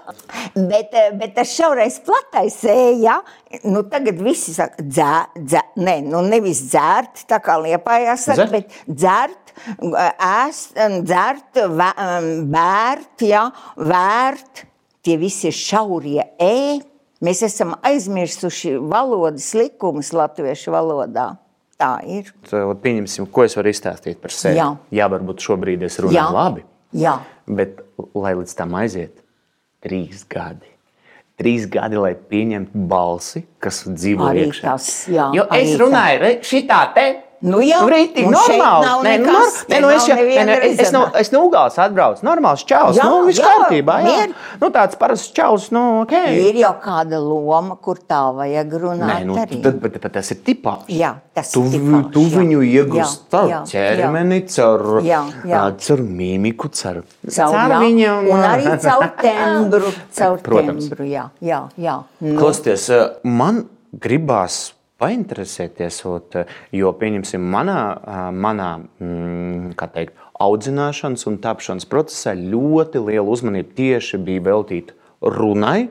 Bet, 0.55 0.93
eh, 0.93 1.09
bet 1.19 1.35
tas 1.35 1.51
šaurais 1.57 1.99
platais 2.05 2.61
ēja, 2.69 3.19
nu 3.67 3.83
tagad 3.91 4.21
visi 4.23 4.53
saka 4.55 4.81
dzē, 4.85 5.11
dzē, 5.35 5.65
ne, 5.83 5.97
nu 6.07 6.21
nevis 6.25 6.63
dzērt, 6.71 7.25
tā 7.29 7.41
kā 7.43 7.57
Liepājā 7.65 8.15
saka, 8.17 8.45
Dzert? 8.45 8.55
bet 8.55 8.79
dzert, 8.87 9.53
ēst, 10.29 10.77
dzert, 11.03 11.59
vē- 11.75 12.45
vērt, 12.53 13.25
jā, 13.27 13.43
vērt, 13.77 14.63
tie 15.03 15.17
visi 15.19 15.49
ir 15.51 15.55
šaurie 15.57 16.23
ē. 16.39 16.55
Mēs 17.19 17.41
esam 17.43 17.73
aizmirsuši 17.83 18.77
valodas 18.79 19.49
likumus 19.57 20.13
latviešu 20.15 20.71
valodā. 20.71 21.33
Tā 21.79 21.93
ir. 22.03 22.33
Tad 22.49 22.81
Pieņemsim, 22.83 23.29
ko 23.31 23.45
es 23.47 23.55
varu 23.55 23.71
izstāstīt 23.71 24.19
par 24.19 24.33
sevi. 24.35 24.57
Jā. 24.59 24.67
Jā 24.91 25.07
varbūt 25.11 25.45
šobrīd 25.45 25.85
es 25.87 25.95
runāju 26.03 26.19
Jā. 26.19 26.25
labi, 26.35 26.65
Jā. 26.99 27.13
bet 27.47 27.79
lai 28.17 28.33
līdz 28.35 28.55
tam 28.57 28.75
aiziet, 28.75 29.23
trīs 29.85 30.25
gadi. 30.27 30.67
Trīs 31.39 31.69
gadi, 31.71 31.95
lai 31.95 32.11
pieņemtu 32.19 32.81
balsi, 32.91 33.45
kas 33.63 33.85
dzīvo 33.87 34.27
Arī 34.27 34.49
iekšā. 34.49 34.61
tas, 34.65 34.89
jā, 35.07 35.29
Jo 35.37 35.45
es 35.55 35.71
runāju, 35.79 36.19
re, 36.19 36.31
šitā 36.43 36.81
te. 36.97 37.05
Nu 37.41 37.61
jā, 37.63 37.77
un 37.85 37.93
šeit 37.93 38.17
normāli. 38.19 38.83
nav 38.83 39.03
Nē, 39.05 39.11
nu, 39.21 39.25
nekas, 39.31 39.59
nē, 39.71 39.77
nu, 39.79 39.89
es, 39.95 40.07
nav 40.09 40.17
nē, 40.19 40.41
nē, 40.43 40.55
es, 40.59 40.91
no, 40.91 41.03
rezonā. 41.05 41.19
es 41.21 41.29
no 41.31 41.39
Ugāles 41.47 41.77
atbraucu. 41.79 42.25
Normāls 42.27 42.65
čaus. 42.67 42.97
Jā, 42.97 43.05
nu, 43.07 43.21
viss 43.29 43.39
jā, 43.39 43.47
kārtībā. 43.47 43.95
Jā. 44.03 44.09
mieri. 44.09 44.33
Nu, 44.59 44.69
tāds 44.75 44.97
parasts 44.99 45.31
čaus. 45.31 45.69
Nu, 45.71 45.83
okay. 46.01 46.33
Ir 46.49 46.57
jau 46.59 46.73
kāda 46.83 47.19
loma, 47.23 47.77
kur 47.79 47.95
tā 48.03 48.19
vajag 48.35 48.73
runāt. 48.81 49.07
Nē, 49.07 49.19
nu, 49.29 49.37
arī. 49.39 49.61
tad, 49.63 49.77
bet, 49.79 49.95
bet 50.03 50.11
tas 50.17 50.31
ir 50.35 50.41
tipāžs. 50.49 50.89
Jā, 50.91 51.13
tas 51.33 51.53
tu, 51.53 51.63
ir 51.69 51.77
tipāžs, 51.77 52.09
tu 52.17 52.23
jā. 52.25 52.33
viņu 52.41 52.63
iegūsi 52.67 52.99
Jā, 52.99 53.29
caur 53.31 53.53
ķermeni, 53.71 54.39
caur, 54.55 54.83
Jā, 55.07 55.21
jā. 55.47 55.61
caur 55.87 56.03
mīmiku, 56.03 56.71
caur, 56.75 56.99
Caur, 57.29 57.55
jā, 57.55 57.79
viņu. 57.85 58.11
un 58.33 58.43
arī 58.49 58.73
caur 58.83 59.07
tembru. 59.23 59.93
Caur 60.19 60.43
Protams. 60.43 60.89
tembru, 60.89 61.07
jā, 61.07 61.29
jā, 61.39 61.61
jā. 61.79 61.95
Nu, 62.19 62.35
Klausieties, 62.41 62.89
man 63.23 63.63
gribās 63.95 64.73
painteresēties, 64.99 66.01
jo, 66.75 66.91
pieņemsim, 66.99 67.43
manā, 67.55 67.79
manā 68.35 68.69
mm, 68.99 69.73
kā 69.79 69.87
teikt, 69.93 70.13
audzināšanas 70.39 71.25
un 71.31 71.39
tapšanas 71.43 71.87
procesā 71.91 72.35
ļoti 72.37 73.01
liela 73.07 73.27
uzmanība 73.27 73.75
tieši 73.79 74.19
bija 74.23 74.45
veltīta 74.51 74.95
runai 75.21 75.89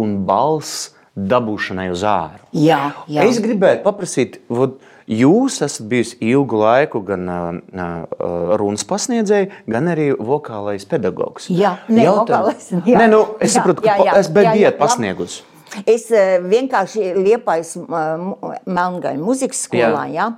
un 0.00 0.20
balss 0.28 0.92
dabūšanai 1.20 1.90
uz 1.92 2.04
āru. 2.06 2.40
Jā, 2.56 2.92
jā. 3.10 3.26
Es 3.28 3.40
gribētu 3.44 3.82
paprasīt, 3.84 4.38
vod, 4.48 4.78
jūs 5.10 5.58
esat 5.66 5.88
bijis 5.90 6.14
ilgu 6.22 6.60
laiku 6.62 7.02
gan 7.04 7.26
uh, 7.28 8.06
runas 8.60 8.86
pasniedzēji, 8.88 9.50
gan 9.68 9.90
arī 9.92 10.12
vokālais 10.16 10.86
pedagogs. 10.88 11.50
Jā, 11.52 11.74
ne, 11.90 12.06
Jautājums- 12.06 12.30
vokālais, 12.30 12.70
jā. 12.86 12.96
Nē, 13.02 13.08
nu, 13.12 13.24
es 13.42 13.50
Jā, 13.50 13.58
saprotu, 13.58 13.82
ka 13.84 13.90
jā, 13.90 14.06
jā, 14.06 14.16
es 14.22 14.30
biju 14.32 14.52
labi. 14.54 14.76
pasniegusi. 14.80 15.42
Es 15.86 16.08
eh, 16.10 16.38
vienkārši 16.42 17.12
liepais 17.20 17.76
Melngaļa 18.66 19.18
muzikas 19.22 19.64
skolā. 19.68 20.04
Jā. 20.12 20.30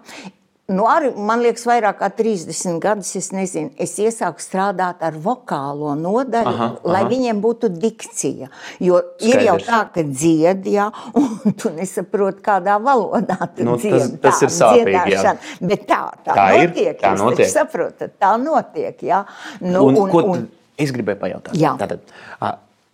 Nu, 0.73 0.85
arī, 0.89 1.11
man 1.19 1.41
liekas, 1.43 1.65
vairāk 1.69 1.99
kā 2.01 2.07
30 2.17 2.79
gadus 2.81 3.11
es, 3.19 3.27
nezinu, 3.35 3.73
es 3.83 3.91
iesāku 4.01 4.41
strādāt 4.41 5.03
ar 5.05 5.17
vokālo 5.21 5.91
nodaļu, 5.99 6.49
Aha, 6.53 6.69
lai 6.87 7.01
aha. 7.03 7.09
viņiem 7.11 7.41
būtu 7.45 7.69
dikcija. 7.83 8.49
Jo 8.81 9.01
ir 9.21 9.43
jau 9.43 9.57
Skaidrs. 9.59 9.67
tā, 9.69 9.81
ka 9.93 10.05
dzied, 10.07 10.69
jā, 10.73 10.87
un 11.19 11.57
tu 11.61 11.73
nesaproti, 11.77 12.41
kādā 12.47 12.79
valodā 12.81 13.37
tu 13.53 13.67
Nu, 13.67 13.75
tas- 13.77 13.83
dzied. 13.85 14.17
tas 14.23 14.39
Tā, 14.41 14.47
ir 14.47 14.55
sāpīgi, 14.57 15.19
jā. 15.19 15.35
Bet 15.61 15.85
tā, 15.91 16.01
tā, 16.25 16.39
Tā 16.39 16.49
ir, 16.63 16.71
notiek. 16.71 16.97
tā 17.03 17.11
jūs 17.11 17.19
taču 17.19 17.29
notiek. 17.29 17.53
Saprotat, 17.53 18.17
tā 18.23 18.33
notiek. 18.41 19.05
Jā. 19.11 19.21
Nu, 19.61 19.85
Un, 19.91 19.99
un, 20.07 20.11
ko 20.15 20.25
un, 20.39 20.49
es 20.79 20.95
gribēju 20.95 21.21
pajautāt? 21.27 21.59
Jā. 21.59 21.75
Tātad, 21.83 22.07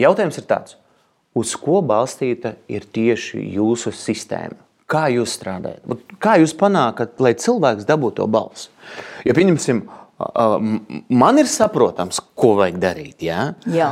jautājums 0.02 0.40
ir 0.40 0.48
tāds, 0.50 0.74
uz 1.38 1.54
ko 1.58 1.80
balstīta 1.86 2.56
ir 2.70 2.86
tieši 2.92 3.40
jūsu 3.56 3.92
sistēma? 3.94 4.58
Kā 4.88 5.06
jūs 5.12 5.34
strādājat? 5.36 5.84
Kā 6.22 6.38
jūs 6.40 6.54
panākat, 6.56 7.18
lai 7.20 7.34
cilvēks 7.36 7.84
dabūtu 7.88 8.22
to 8.22 8.26
balsi? 8.32 8.70
Jo, 9.28 9.34
pieņemsim, 9.36 9.82
man 11.12 11.40
ir 11.42 11.50
saprotams, 11.50 12.22
ko 12.38 12.54
vajag 12.62 12.78
darīt. 12.80 13.20
Ja? 13.26 13.50
Jā. 13.68 13.90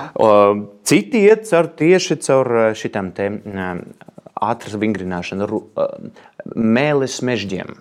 Citi 0.89 1.27
iet 1.29 1.45
caur 1.51 1.69
tieši 1.77 2.17
caur 2.25 2.53
šitām 2.79 3.13
ātras 4.37 4.79
vingrināšanu, 4.81 5.61
mēlis 6.57 7.21
mežģiem. 7.29 7.77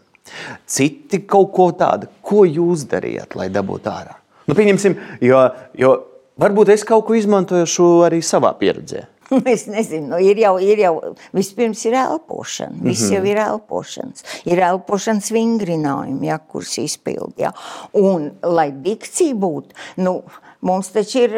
Citi 0.67 1.21
kaut 1.29 1.53
ko 1.55 1.69
tādu, 1.77 2.11
ko 2.25 2.43
jūs 2.49 2.83
darījāt, 2.91 3.35
lai 3.39 3.47
dabūtu 3.53 3.91
ārā. 3.91 4.19
Nu, 4.45 4.55
pieņemsim, 4.57 4.95
jo, 5.25 5.39
jo 5.77 5.95
varbūt 6.41 6.75
es 6.75 6.83
kaut 6.85 7.07
ko 7.07 7.15
izmantoju 7.17 7.89
arī 8.05 8.19
savā 8.25 8.51
pieredzē. 8.59 9.07
Es 9.55 9.65
nezinu, 9.67 10.13
nu, 10.13 10.19
ir 10.21 10.39
jau, 10.39 10.55
ir 10.61 10.81
jau 10.83 10.93
vispirms 11.35 11.81
ir 11.87 11.97
elpošana. 11.99 12.79
Viss 12.85 13.09
jau 13.13 13.23
ir 13.25 13.39
elpošanas. 13.41 14.25
Ir 14.49 14.61
elpošanas 14.69 15.31
vingrinājumi, 15.33 16.29
ja, 16.29 16.39
kurus 16.39 16.77
izpildīja. 16.81 17.53
Un, 18.01 18.31
lai 18.45 18.69
dikcija 18.85 19.37
būtu, 19.41 19.77
nu, 20.05 20.19
mums 20.65 20.91
taču 20.93 21.25
ir, 21.25 21.37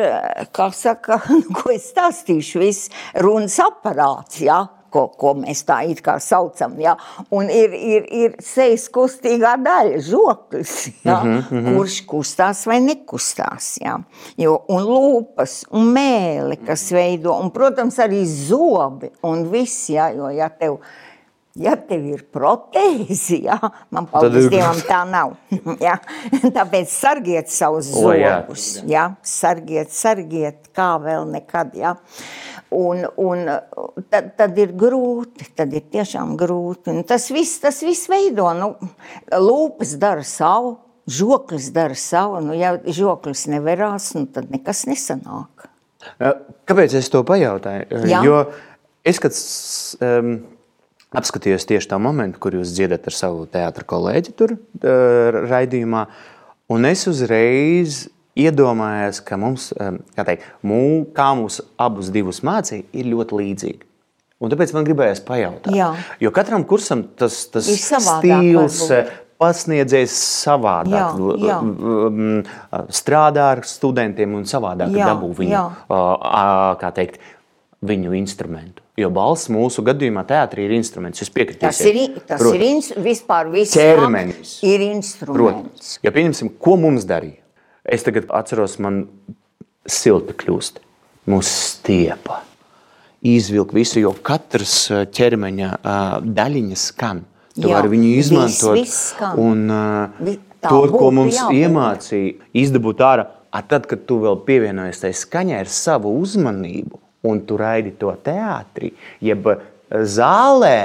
kā 0.56 0.70
saka, 0.76 1.22
nu, 1.34 1.44
ko 1.56 1.72
es 1.76 1.92
stāstīšu, 1.94 2.64
viss 2.64 2.92
runas 3.24 3.60
aparāts, 3.64 4.42
ja, 4.44 4.66
ko, 4.94 5.08
ko 5.20 5.34
mēs 5.38 5.64
tā 5.68 5.80
it 5.92 6.02
kā 6.06 6.18
saucam. 6.24 6.76
Ja? 6.82 6.96
Un 7.34 7.50
ir, 7.54 7.74
ir, 7.74 8.08
ir 8.12 8.38
sejas 8.44 8.88
kustīgā 8.94 9.56
daļa, 9.64 10.02
žoklis, 10.08 10.76
ja? 11.06 11.22
mm 11.24 11.42
-hmm. 11.50 11.74
kurš 11.76 12.02
kustās 12.10 12.66
vai 12.68 12.80
nekustās. 12.84 13.78
Ja? 13.82 13.98
Jo, 14.38 14.62
un 14.68 14.84
lūpas, 14.84 15.64
un 15.72 15.92
mēli, 15.94 16.60
kas 16.66 16.92
veido, 16.92 17.36
un, 17.40 17.52
protams, 17.52 18.00
arī 18.00 18.24
zobi 18.26 19.12
un 19.24 19.50
viss. 19.52 19.90
Ja? 19.90 20.10
Jo, 20.10 20.30
ja 20.30 20.50
tev, 20.50 20.80
Ja 21.58 21.74
tev 21.74 22.04
ir 22.06 22.22
protēze, 22.34 23.40
ja, 23.48 23.58
man 23.94 24.06
paldies 24.12 24.46
ir- 24.46 24.52
Dievam, 24.54 24.78
tā 24.86 25.02
nav. 25.10 25.34
Ja, 25.88 25.98
tāpēc 26.54 26.92
sargiet 26.94 27.50
savus 27.50 27.90
jā. 27.90 28.44
zobus. 28.46 28.66
Ja, 28.86 29.06
sargiet, 29.26 29.90
sargiet, 29.94 30.70
kā 30.76 30.92
vēl 31.02 31.26
nekad. 31.32 31.74
Ja. 31.78 31.96
Un, 32.76 33.06
un 33.24 33.46
tad, 34.12 34.34
tad 34.36 34.58
ir 34.60 34.74
grūti, 34.76 35.46
tad 35.56 35.72
ir 35.72 35.86
tiešām 35.88 36.36
grūti. 36.40 36.92
Un 36.92 37.06
tas 37.08 37.30
viss, 37.32 37.62
tas 37.64 37.80
viss 37.86 38.10
veido, 38.12 38.50
nu, 38.58 38.74
lūpas 39.32 39.94
dara 40.02 40.26
savu, 40.28 40.76
žoklis 41.08 41.70
dara 41.76 41.96
savu. 41.96 42.42
Nu, 42.44 42.56
ja 42.58 42.76
žoklis 42.84 43.46
neverās, 43.52 44.12
nu, 44.18 44.26
tad 44.28 44.52
nekas 44.52 44.84
nesanāk. 44.90 45.70
Kāpēc 46.68 46.98
es 47.00 47.08
to 47.12 47.24
pajautāju? 47.28 48.04
Jā. 48.08 48.20
Jo 48.26 48.42
es, 49.08 49.22
kad 49.24 49.36
um, 50.04 50.34
apskatījos 51.16 51.68
tieši 51.72 51.92
tā 51.94 52.00
momentu, 52.02 52.42
kur 52.44 52.60
jūs 52.60 52.76
dziedat 52.76 53.08
ar 53.08 53.16
savu 53.16 53.48
teātra 53.52 53.88
kolēģi 53.88 54.36
tur 54.38 54.58
uh, 54.58 55.40
raidījumā, 55.48 56.04
un 56.76 56.92
es 56.92 57.08
uzreiz 57.08 58.06
iedomājos, 58.38 59.20
ka 59.26 59.38
mums, 59.42 59.70
um, 59.82 60.00
kā, 60.18 60.26
teikt, 60.28 60.48
mū, 60.68 60.80
kā 61.18 61.32
mūs 61.40 61.60
abus 61.82 62.12
divus 62.14 62.44
mācīja, 62.46 62.86
ir 62.94 63.10
ļoti 63.14 63.40
līdzīgi. 63.42 63.84
Un 64.38 64.52
tāpēc 64.54 64.70
man 64.76 64.86
gribējās 64.86 65.24
pajautāt, 65.26 65.74
Jā. 65.74 65.88
jo 66.22 66.30
katram 66.36 66.62
kursam 66.70 67.02
tas, 67.18 67.40
tas 67.50 67.66
stils, 67.66 68.12
varbūt. 68.86 69.16
pasniedzējs 69.42 70.14
savādāk, 70.46 71.18
Jā, 71.42 71.48
jā. 71.50 71.56
mm, 71.66 72.44
strādā 72.94 73.48
ar 73.56 73.64
studentiem 73.66 74.36
un 74.38 74.46
savādāk 74.50 74.94
Jā, 74.94 75.10
dabū 75.10 75.32
viņu, 75.42 75.56
jā. 75.58 76.92
teikt, 77.00 77.18
viņu 77.86 78.14
instrumentu. 78.18 78.84
Jo 78.98 79.10
balss 79.14 79.50
mūsu 79.54 79.84
gadījumā 79.86 80.24
teātrī 80.26 80.64
ir 80.66 80.72
instruments. 80.78 81.22
Jūs 81.22 81.30
piekritīsiet? 81.34 81.66
Tas 81.68 81.82
ir, 81.86 81.98
tas 82.26 82.42
Protams. 82.42 82.56
ir 82.58 82.64
ins, 82.66 82.88
vispār 83.06 83.52
viss 83.54 83.76
Ķermenis. 83.78 84.56
ir 84.66 84.80
Protams, 84.82 84.96
instruments. 84.98 85.92
ja 86.06 86.14
pieņemsim, 86.16 86.56
ko 86.62 86.78
mums 86.82 87.06
darīja. 87.10 87.42
Es 87.88 88.04
tagad 88.04 88.28
atceros, 88.36 88.78
man 88.84 89.06
silti 89.88 90.36
kļūst. 90.38 90.84
Mūsu 91.28 91.52
stiepa 91.52 92.42
izvilkt 93.26 93.74
visu, 93.76 94.00
jo 94.04 94.14
katrs 94.26 94.76
ā, 94.94 95.02
ķermeņa 95.12 95.72
ā, 95.82 95.96
daļiņa 96.24 96.78
skan. 96.80 97.24
Tu 97.58 97.72
vari 97.72 97.90
viņu 97.90 98.12
viss, 98.12 98.28
izmantot. 98.28 98.76
viss 98.78 99.00
skan. 99.16 99.40
un, 99.42 100.38
tā 100.62 100.70
to, 100.70 100.84
ko 100.94 101.10
mums 101.16 101.40
jābūt. 101.40 101.58
iemācīja, 101.64 102.36
izdabūt 102.62 103.02
ārā, 103.02 103.26
tad, 103.66 103.88
kad 103.90 104.06
tu 104.10 104.20
vēl 104.22 104.38
pievienojies 104.46 105.02
tai 105.02 105.12
skaņai 105.18 105.64
ar 105.64 105.72
savu 105.74 106.14
uzmanību, 106.22 107.02
un 107.28 107.42
tu 107.50 107.58
raidi 107.58 107.96
to 107.98 108.14
teātrī, 108.24 108.94
jeb 109.26 109.50
zālē, 109.90 110.78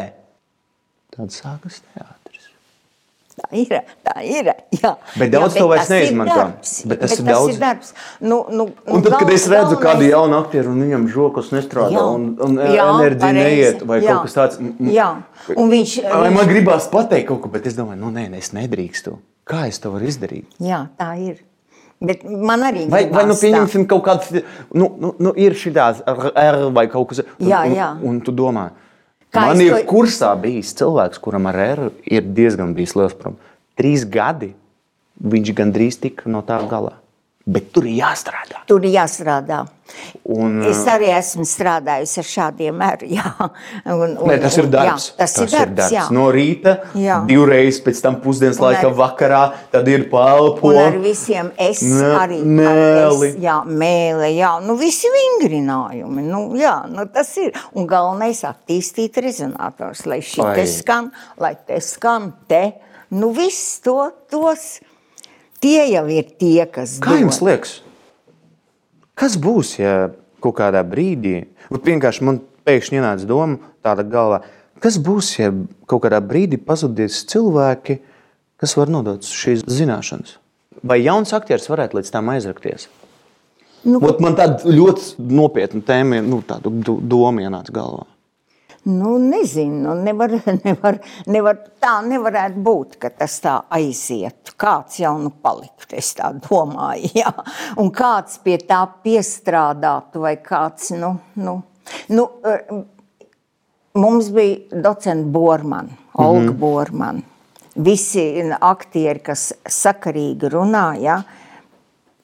tad 1.12 1.36
sākas 1.36 1.82
teātris. 1.84 2.21
Tā 3.42 3.48
ir. 3.58 3.72
Tā 4.06 4.12
ir 4.22 4.50
jā. 4.78 4.92
Bet 5.18 5.32
daudz 5.34 5.56
jā, 5.56 5.60
to 5.60 5.66
vairs 5.68 5.88
ir 5.90 5.96
neizmanto. 5.96 6.44
Bet 6.88 7.00
tas 7.02 7.12
ir 7.16 7.24
tas 7.24 7.26
daudz. 7.26 7.54
ir 7.54 7.58
darbs. 7.60 7.92
Nu, 8.20 8.38
nu, 8.50 8.68
Un 8.86 9.02
tad, 9.02 9.16
kad 9.18 9.30
es 9.34 9.46
redzu 9.50 9.76
kādu 9.76 9.82
galvenais- 10.06 10.10
jaunu 10.14 10.38
aktieru, 10.38 10.70
un 10.72 10.82
viņam 10.86 11.06
žokas 11.12 11.50
nestrādā, 11.52 11.92
Jā. 11.98 12.06
un, 12.14 12.28
un 12.40 12.56
Jā, 12.56 12.86
enerģija 12.94 13.20
pareizi. 13.20 13.42
neiet, 13.42 13.82
vai 13.86 14.00
Jā. 14.00 14.14
kaut 14.14 14.22
kas 14.28 14.34
tāds 14.38 14.58
Jā. 14.80 15.08
Un 15.56 15.70
viņš- 15.70 15.96
viņš- 16.06 16.34
man 16.38 16.46
gribās 16.46 16.86
pateikt 16.92 17.26
kaut 17.28 17.42
ko, 17.42 17.48
bet 17.48 17.66
es 17.66 17.74
domāju, 17.74 17.98
nu 17.98 18.10
nē, 18.14 18.28
es 18.38 18.52
nedrīkstu. 18.54 19.18
Kā 19.44 19.66
es 19.66 19.78
to 19.82 19.90
varu 19.90 20.06
izdarīt? 20.06 20.44
Jā, 20.60 20.88
tā 20.98 21.18
ir. 21.18 21.40
Bet 22.02 22.24
man 22.24 22.60
arī 22.66 22.88
Vai, 22.90 23.04
vai 23.10 23.24
nu 23.26 23.34
tā. 23.34 23.42
pieņemsim 23.46 23.86
kaut 23.86 24.02
kādu, 24.04 24.42
nu, 24.74 24.88
nu, 24.98 25.14
nu 25.18 25.32
ir 25.36 25.52
šī 25.52 25.72
tāda 25.72 26.32
R 26.36 26.70
vai 26.70 26.86
kaut 26.88 27.08
kas 27.08 27.18
tāds, 27.20 27.28
Jā, 27.38 27.64
un, 27.66 27.74
jā. 27.74 27.90
un 28.02 28.20
tu 28.20 28.32
domā. 28.32 28.70
Kā 29.32 29.46
Man 29.48 29.60
ir 29.64 29.72
to- 29.72 29.84
kursā 29.88 30.32
bijis 30.40 30.74
cilvēks, 30.76 31.18
kuram 31.18 31.46
ar 31.48 31.56
R 31.56 31.90
ir 32.04 32.22
diezgan 32.22 32.74
bijis 32.76 32.94
liels 32.94 33.14
problēmas. 33.14 33.48
Trīs 33.78 34.04
gadi 34.04 34.54
viņš 35.22 35.54
gandrīz 35.56 35.98
tika 36.00 36.28
no 36.28 36.42
tā 36.42 36.58
galā. 36.68 36.92
Bet 37.44 37.72
tur 37.74 37.86
ir 37.90 37.96
jāstrādā. 37.98 38.60
Tur 38.70 38.84
ir 38.86 38.92
jāstrādā. 38.94 39.64
Un, 40.30 40.60
Es 40.64 40.78
arī 40.88 41.08
esmu 41.12 41.42
strādājusi 41.44 42.20
ar 42.22 42.26
šādiem 42.28 42.76
mērķiem. 42.80 43.48
Tas 44.44 44.56
ir 44.60 44.68
darbs. 44.72 45.08
Jā, 45.10 45.16
tas, 45.18 45.34
tas 45.36 45.56
ir 45.58 45.72
darbs. 45.74 45.90
Jā. 45.92 46.04
No 46.14 46.28
rīta, 46.32 46.76
Jā. 46.96 47.18
divreiz 47.28 47.80
pēc 47.84 48.00
tam 48.04 48.20
pusdienas 48.22 48.60
Un 48.60 48.66
laikā, 48.68 48.86
ar- 48.88 48.94
vakarā, 49.00 49.40
tad 49.74 49.88
ir 49.90 50.06
palpo. 50.12 50.70
Ar 50.78 50.96
visiem 51.02 51.50
es 51.60 51.82
Nē, 51.82 52.12
arī 52.22 52.38
mēli. 52.46 53.32
Es, 53.32 53.36
jā, 53.42 53.58
mēle, 53.66 54.30
jā, 54.36 54.52
nu 54.64 54.76
visi 54.80 55.10
vingrinājumi. 55.12 56.24
Nu, 56.30 56.44
jā, 56.56 56.76
nu 56.88 57.04
tas 57.12 57.34
ir. 57.42 57.52
Un 57.74 57.86
galvenais 57.90 58.44
attīstīt 58.48 59.18
rezonators, 59.22 60.06
lai 60.06 60.20
šī 60.24 60.46
te 60.54 60.64
skan, 60.70 61.10
lai 61.42 61.56
te 61.66 61.80
skan 61.84 62.32
te. 62.48 62.64
Nu 63.12 63.28
viss 63.36 63.80
to, 63.84 63.98
tos, 64.30 64.78
tie 65.62 65.86
jau 65.92 66.04
ir 66.10 66.26
tie, 66.38 66.66
kas 66.66 66.98
Kā 67.02 67.16
jums 67.20 67.38
dod. 67.40 67.48
liekas? 67.50 67.76
Kas 69.18 69.36
būs, 69.40 69.76
ja 69.80 70.10
kaut 70.42 70.56
kādā 70.58 70.82
brīdī, 70.88 71.44
vat 71.70 71.84
vienkārši 71.86 72.24
man 72.26 72.40
pēkšņi 72.66 72.98
ienāca 72.98 73.28
doma 73.28 73.58
tāda 73.84 74.04
galvā, 74.08 74.40
kas 74.82 74.96
būs, 74.98 75.32
ja 75.38 75.50
kaut 75.90 76.02
kādā 76.06 76.18
brīdī 76.24 76.58
pazudīs 76.58 77.20
cilvēki, 77.30 78.00
kas 78.58 78.76
var 78.78 78.90
nodot 78.90 79.22
šīs 79.26 79.64
zināšanas? 79.68 80.36
Vai 80.82 80.98
jauns 81.04 81.30
aktieris 81.36 81.68
varētu 81.70 82.00
līdz 82.00 82.10
tam 82.10 82.30
aizrakties? 82.32 82.88
Nu, 83.84 83.98
Ot 84.06 84.20
man 84.22 84.34
tāda 84.38 84.62
ļoti 84.70 85.22
nopietna 85.30 85.82
tēma, 85.86 86.20
nu, 86.22 86.40
tāda 86.46 86.70
do- 86.70 87.00
doma 87.02 87.42
ienāca 87.42 87.74
galvā. 87.74 88.04
Nu, 88.84 89.18
nezinu, 89.18 89.94
nevar, 89.94 90.32
nevar, 90.64 90.98
nevar, 91.30 91.58
tā 91.78 91.92
nevarētu 92.02 92.62
būt, 92.66 92.96
ka 93.02 93.12
tas 93.14 93.36
tā 93.44 93.60
aizietu. 93.70 94.56
Kāds 94.58 94.98
jau 94.98 95.12
nu 95.22 95.30
paliktu, 95.42 95.94
es 95.98 96.10
tā 96.18 96.32
domāju. 96.48 97.12
Jā. 97.22 97.30
Un 97.78 97.92
kāds 97.94 98.40
pie 98.42 98.58
tā 98.66 98.82
piestrādātu, 99.04 100.24
vai 100.26 100.34
kāds, 100.42 100.90
nu, 100.98 101.14
nu, 101.38 101.60
nu 102.10 102.26
eh, 102.42 102.74
mums 104.02 104.32
bija 104.34 104.82
docents 104.82 105.30
Bormans, 105.30 105.92
Olga 106.14 106.40
mm 106.40 106.48
-hmm. 106.48 106.58
Bormans. 106.58 107.24
Visi 107.74 108.52
aktieri, 108.60 109.18
kas 109.18 109.52
sakarīgi 109.64 110.48
runā, 110.52 111.00
ja, 111.00 111.22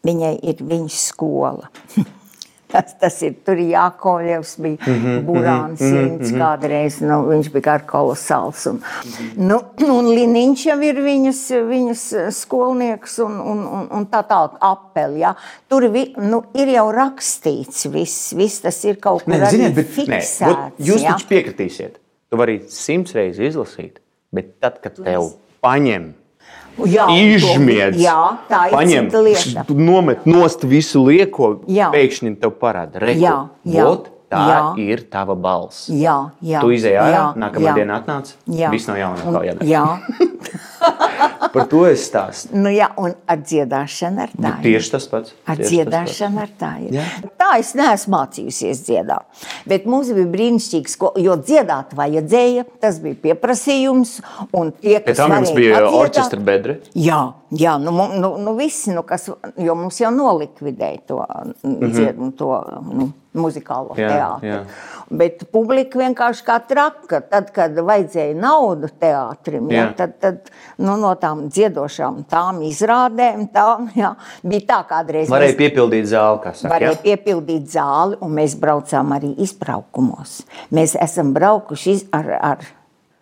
viņai 0.05 0.38
ir 0.42 0.57
viņas 0.61 1.07
skola. 1.07 1.68
Tas, 2.68 2.92
tas 3.00 3.14
ir 3.24 3.38
tur 3.46 3.57
Jākovļevs, 3.57 4.50
bija 4.61 4.76
mm 4.76 4.96
-hmm, 5.04 5.20
Burāns, 5.24 5.81
mm 5.81 5.92
-hmm, 5.92 6.11
mm 6.11 6.18
-hmm. 6.20 6.40
kādreiz, 6.42 6.98
nu, 7.00 7.22
viņš 7.31 7.48
bija 7.52 7.64
kā 7.64 7.76
kolosāls. 7.87 8.66
Un, 8.68 8.83
nu, 9.37 9.61
un 9.88 10.11
Liniņš 10.12 10.66
jau 10.66 10.76
ir 10.83 11.00
viņas, 11.04 11.40
viņas 11.70 12.02
skolnieks 12.37 13.18
un, 13.24 13.40
un, 13.40 13.64
un, 13.66 13.88
un 13.90 14.07
tā 14.07 14.20
tālāk 14.28 14.59
apeli, 14.61 15.20
ja. 15.20 15.35
Tur 15.68 15.88
vi, 15.88 16.12
nu, 16.18 16.42
ir 16.54 16.68
jau 16.68 16.92
rakstīts 16.92 17.88
viss, 17.92 18.35
viss 18.37 18.61
tas 18.61 18.85
ir 18.85 19.00
kaut 19.00 19.24
kur 19.24 19.35
Nē, 19.35 19.50
ziniet, 19.50 19.74
bet, 19.74 19.88
nē, 19.88 19.94
fiksēts. 19.94 20.46
vot 20.46 20.78
jūs 20.78 21.02
ja. 21.02 21.12
taču 21.12 21.26
piekritīsiet. 21.28 21.98
Tu 22.31 22.37
vari 22.37 22.61
simts 22.68 23.14
reizes 23.14 23.54
izlasīt, 23.54 24.00
bet 24.33 24.61
tad, 24.61 24.81
kad 24.85 25.00
tev 25.00 25.33
paņem, 25.64 26.12
Jā, 26.87 27.07
izžmiedz, 27.11 27.99
Jā, 27.99 28.38
tā 28.49 28.69
ir 28.69 28.77
paņem, 28.77 29.09
lieta. 29.25 29.64
nomet 29.75 30.27
nost 30.27 30.62
visu 30.62 31.03
lieko, 31.07 31.61
Jā. 31.67 31.91
pēkšņi 31.95 32.37
tev 32.38 32.55
parāda. 32.61 33.01
Reku, 33.03 33.21
Jā, 33.21 33.35
jā, 33.64 33.85
vot, 33.85 34.07
tā 34.31 34.43
jā. 34.47 34.61
ir 34.79 35.03
tava 35.11 35.35
balss. 35.35 35.88
Jā, 35.91 36.31
jā. 36.45 36.61
Tu 36.61 36.75
izēji 36.77 37.01
ārā, 37.01 37.25
nākamā 37.35 37.73
jā. 37.73 37.75
dienā 37.81 37.99
atnāc, 38.03 38.35
Jā. 38.47 38.71
viss 38.71 38.87
no 38.87 38.95
jauna 38.95 39.25
Un-. 39.27 39.67
Jā, 39.67 39.87
Par 41.55 41.64
to 41.71 41.85
es 41.88 42.03
stāstu. 42.11 42.53
nu 42.57 42.71
jā, 42.73 42.88
un 43.01 43.14
ar 43.27 43.38
dziedāšanu 43.41 44.21
ar 44.27 44.33
tā 44.37 44.51
ir. 44.59 44.64
Tieši 44.67 44.91
tas 44.95 45.07
pats. 45.11 45.33
Ar 45.49 45.57
dziedāšanu 45.61 46.43
ar 46.43 46.51
tā 46.61 46.71
ir. 46.85 46.99
Jā. 46.99 47.05
Tā 47.41 47.51
es 47.62 47.73
neesmu 47.79 48.14
mācījusies 48.17 48.83
dziedāt. 48.87 49.45
Bet 49.69 49.87
mums 49.88 50.11
bija 50.12 50.29
brīnišķīgs, 50.35 50.97
ko- 51.01 51.12
jo 51.17 51.37
dziedāt 51.41 51.95
vajadzēja, 51.99 52.67
tas 52.83 52.99
bija 53.03 53.17
pieprasījums. 53.25 54.19
Un 54.53 54.73
tie, 54.73 54.99
Pēc 55.01 55.17
tam 55.23 55.33
jums 55.38 55.55
bija 55.57 55.83
orķestra 55.88 56.41
bedre. 56.45 56.79
Jā, 56.95 57.23
jā 57.51 57.79
nu, 57.81 57.91
nu, 58.21 58.37
nu 58.39 58.55
visi, 58.59 58.91
nu, 58.93 59.03
kas, 59.03 59.31
jo 59.57 59.75
mums 59.75 60.01
jau 60.01 60.11
nolikvidēja 60.11 60.99
to, 61.07 61.25
mm 61.63 61.75
-hmm. 61.81 62.33
to 62.37 62.65
nu, 62.93 63.11
muzikālo 63.35 63.95
Jā, 63.97 64.09
teātri. 64.09 64.49
jā. 64.49 64.65
Bet 65.11 65.45
publika 65.53 65.99
vienkārši 65.99 66.45
kā 66.45 66.61
traka. 66.69 67.21
Tad, 67.21 67.51
kad 67.51 67.73
vajadzēja 67.77 68.35
naudu 68.35 68.89
teātrim, 69.01 69.71
ja, 69.71 69.83
Jā. 69.85 69.95
tad, 69.97 70.19
tad 70.21 70.51
nu, 70.79 70.97
no 70.97 71.15
tām 71.15 71.49
dziedošām 71.49 72.25
tām 72.29 72.61
izrādēm 72.63 73.49
tām, 73.53 73.89
jā, 73.95 74.15
bija 74.43 74.61
tā 74.61 74.85
kādreiz. 74.89 75.29
Varēja 75.29 75.53
mēs- 75.55 75.59
piepildīt 75.59 76.05
zāli, 76.05 76.43
kā 76.43 76.53
saka. 76.55 76.75
Varēja 76.75 76.93
jā? 76.93 77.03
piepildīt 77.03 77.65
zāli, 77.67 78.17
un 78.21 78.31
mēs 78.35 78.57
braucām 78.61 79.13
arī 79.13 79.35
izbraukumos. 79.39 80.43
Mēs 80.73 80.97
esam 81.03 81.33
braukuši 81.35 81.91
iz, 81.91 82.05
ar, 82.13 82.39
ar, 82.43 82.59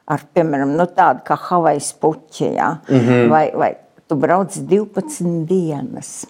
ar 0.08 0.20
piemēram, 0.34 0.76
nu, 0.76 0.86
tādu 0.86 1.20
kā 1.24 1.36
Havijas 1.38 1.92
puķi, 2.00 2.54
ja? 2.54 2.78
mm 2.88 2.94
Mhm. 2.96 3.08
-hmm. 3.10 3.28
vai, 3.30 3.50
vai 3.54 3.76
tu 4.06 4.18
brauc 4.20 4.54
12 4.56 5.46
dienas. 5.48 6.26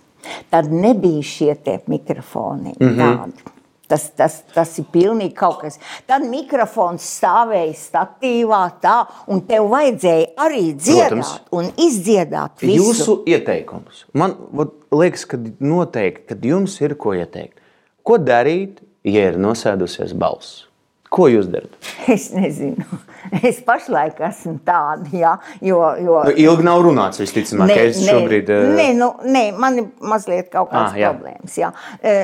Tad 0.50 0.72
nebija 0.72 1.22
šie 1.22 1.56
mikrofoni 1.86 2.74
mm. 2.80 2.88
-hmm. 2.88 2.96
tādi. 2.96 3.52
Tas, 3.86 4.08
tas, 4.18 4.40
tas 4.54 4.72
ir 4.78 4.84
pilnīgi 4.90 5.34
kaut 5.34 5.60
kas. 5.60 5.78
Tad 6.06 6.24
mikrofons 6.26 7.04
stāvēja 7.20 7.74
statīvā, 7.78 8.62
tā, 8.82 8.96
un 9.30 9.44
tev 9.46 9.68
vajadzēja 9.70 10.26
arī 10.42 10.62
dziedāt 10.74 11.12
Protams. 11.12 11.34
un 11.54 11.70
izdziedāt 11.86 12.64
visu. 12.66 12.82
Jūsu 12.82 13.16
ieteikums. 13.30 14.04
Man 14.12 14.34
vot 14.50 14.74
liekas, 14.90 15.24
ka 15.30 15.38
noteikti, 15.60 16.26
kad 16.32 16.44
jums 16.44 16.80
ir 16.80 16.96
ko 16.98 17.14
ieteikt. 17.14 17.62
Ko 18.02 18.18
darīt, 18.18 18.82
ja 19.06 19.28
ir 19.30 19.38
nosēdusies 19.38 20.16
balss? 20.18 20.64
Ko 21.10 21.28
jūs 21.30 21.46
darat? 21.50 21.78
Es 22.16 22.32
nezinu. 22.34 22.84
Es 23.50 23.60
pašlaik 23.66 24.20
esmu 24.28 24.58
tāda, 24.66 25.08
jā, 25.12 25.32
jo. 25.60 25.80
jo 26.04 26.20
Nu, 26.28 26.32
ilgi 26.46 26.64
nav 26.66 26.82
runāts, 26.86 27.18
visticamāk, 27.22 27.72
ka 27.74 27.86
es 27.90 28.00
šobrīd. 28.06 28.50
eh, 28.54 28.68
nē, 28.78 28.86
nu, 28.98 29.10
nē, 29.24 29.44
man 29.58 29.78
ir 29.82 29.86
mazliet 30.00 30.50
kaut 30.52 30.70
kādas 30.70 30.92
Ah, 30.94 31.00
jā. 31.00 31.10
problēmas. 31.14 31.56
Jā. 31.58 31.72
E, 32.02 32.14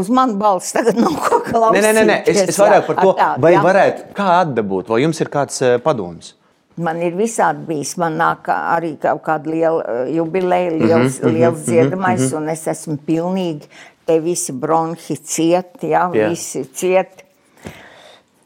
Uz 0.00 0.08
manu 0.08 0.36
balsi 0.40 0.72
tagad 0.78 0.96
nav 1.00 1.14
ko 1.20 1.40
klausīties. 1.44 1.84
Nē, 1.84 1.92
nē, 1.92 1.92
nē, 2.00 2.04
nē. 2.10 2.18
Es, 2.30 2.42
es 2.48 2.58
vairāk 2.60 2.86
par 2.86 3.00
to, 3.02 3.14
tādu, 3.18 3.42
vai 3.44 3.52
jā. 3.54 3.62
varētu 3.64 4.10
kā 4.16 4.28
atdabūt, 4.44 4.88
vai 4.94 5.02
jums 5.04 5.20
ir 5.20 5.28
kāds 5.32 5.60
eh, 5.66 5.78
padoms? 5.84 6.34
Man 6.80 7.02
ir 7.04 7.12
visādi 7.18 7.66
bijis. 7.68 7.96
Man 8.00 8.14
nāk 8.16 8.46
arī 8.48 8.94
kaut 9.02 9.20
kāda 9.26 9.50
liela 9.52 9.82
eh, 9.84 10.12
jubileja, 10.16 10.70
Mhm, 10.72 10.86
liels, 10.86 11.18
liels 11.26 11.64
dziedamais, 11.66 12.30
un 12.38 12.48
es 12.48 12.62
esmu 12.70 12.96
pilnīgi, 13.06 13.68
te 14.06 14.16
visi 14.24 14.52
bronhi 14.56 15.16
ciet, 15.20 15.76
jā, 15.82 16.06
Jā. 16.16 16.30
visi 16.32 16.64
ciet. 16.72 17.26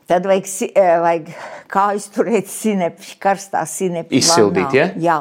Tad 0.06 0.26
vajag, 0.28 0.48
eh, 0.74 0.98
vajag 1.00 1.30
kājas 1.72 2.10
turēt 2.12 2.50
sinepši, 2.52 3.14
karstā 3.22 3.62
sinepši. 3.68 4.20
Izsildīt, 4.20 4.74
ja? 4.76 4.90
Jā, 5.00 5.20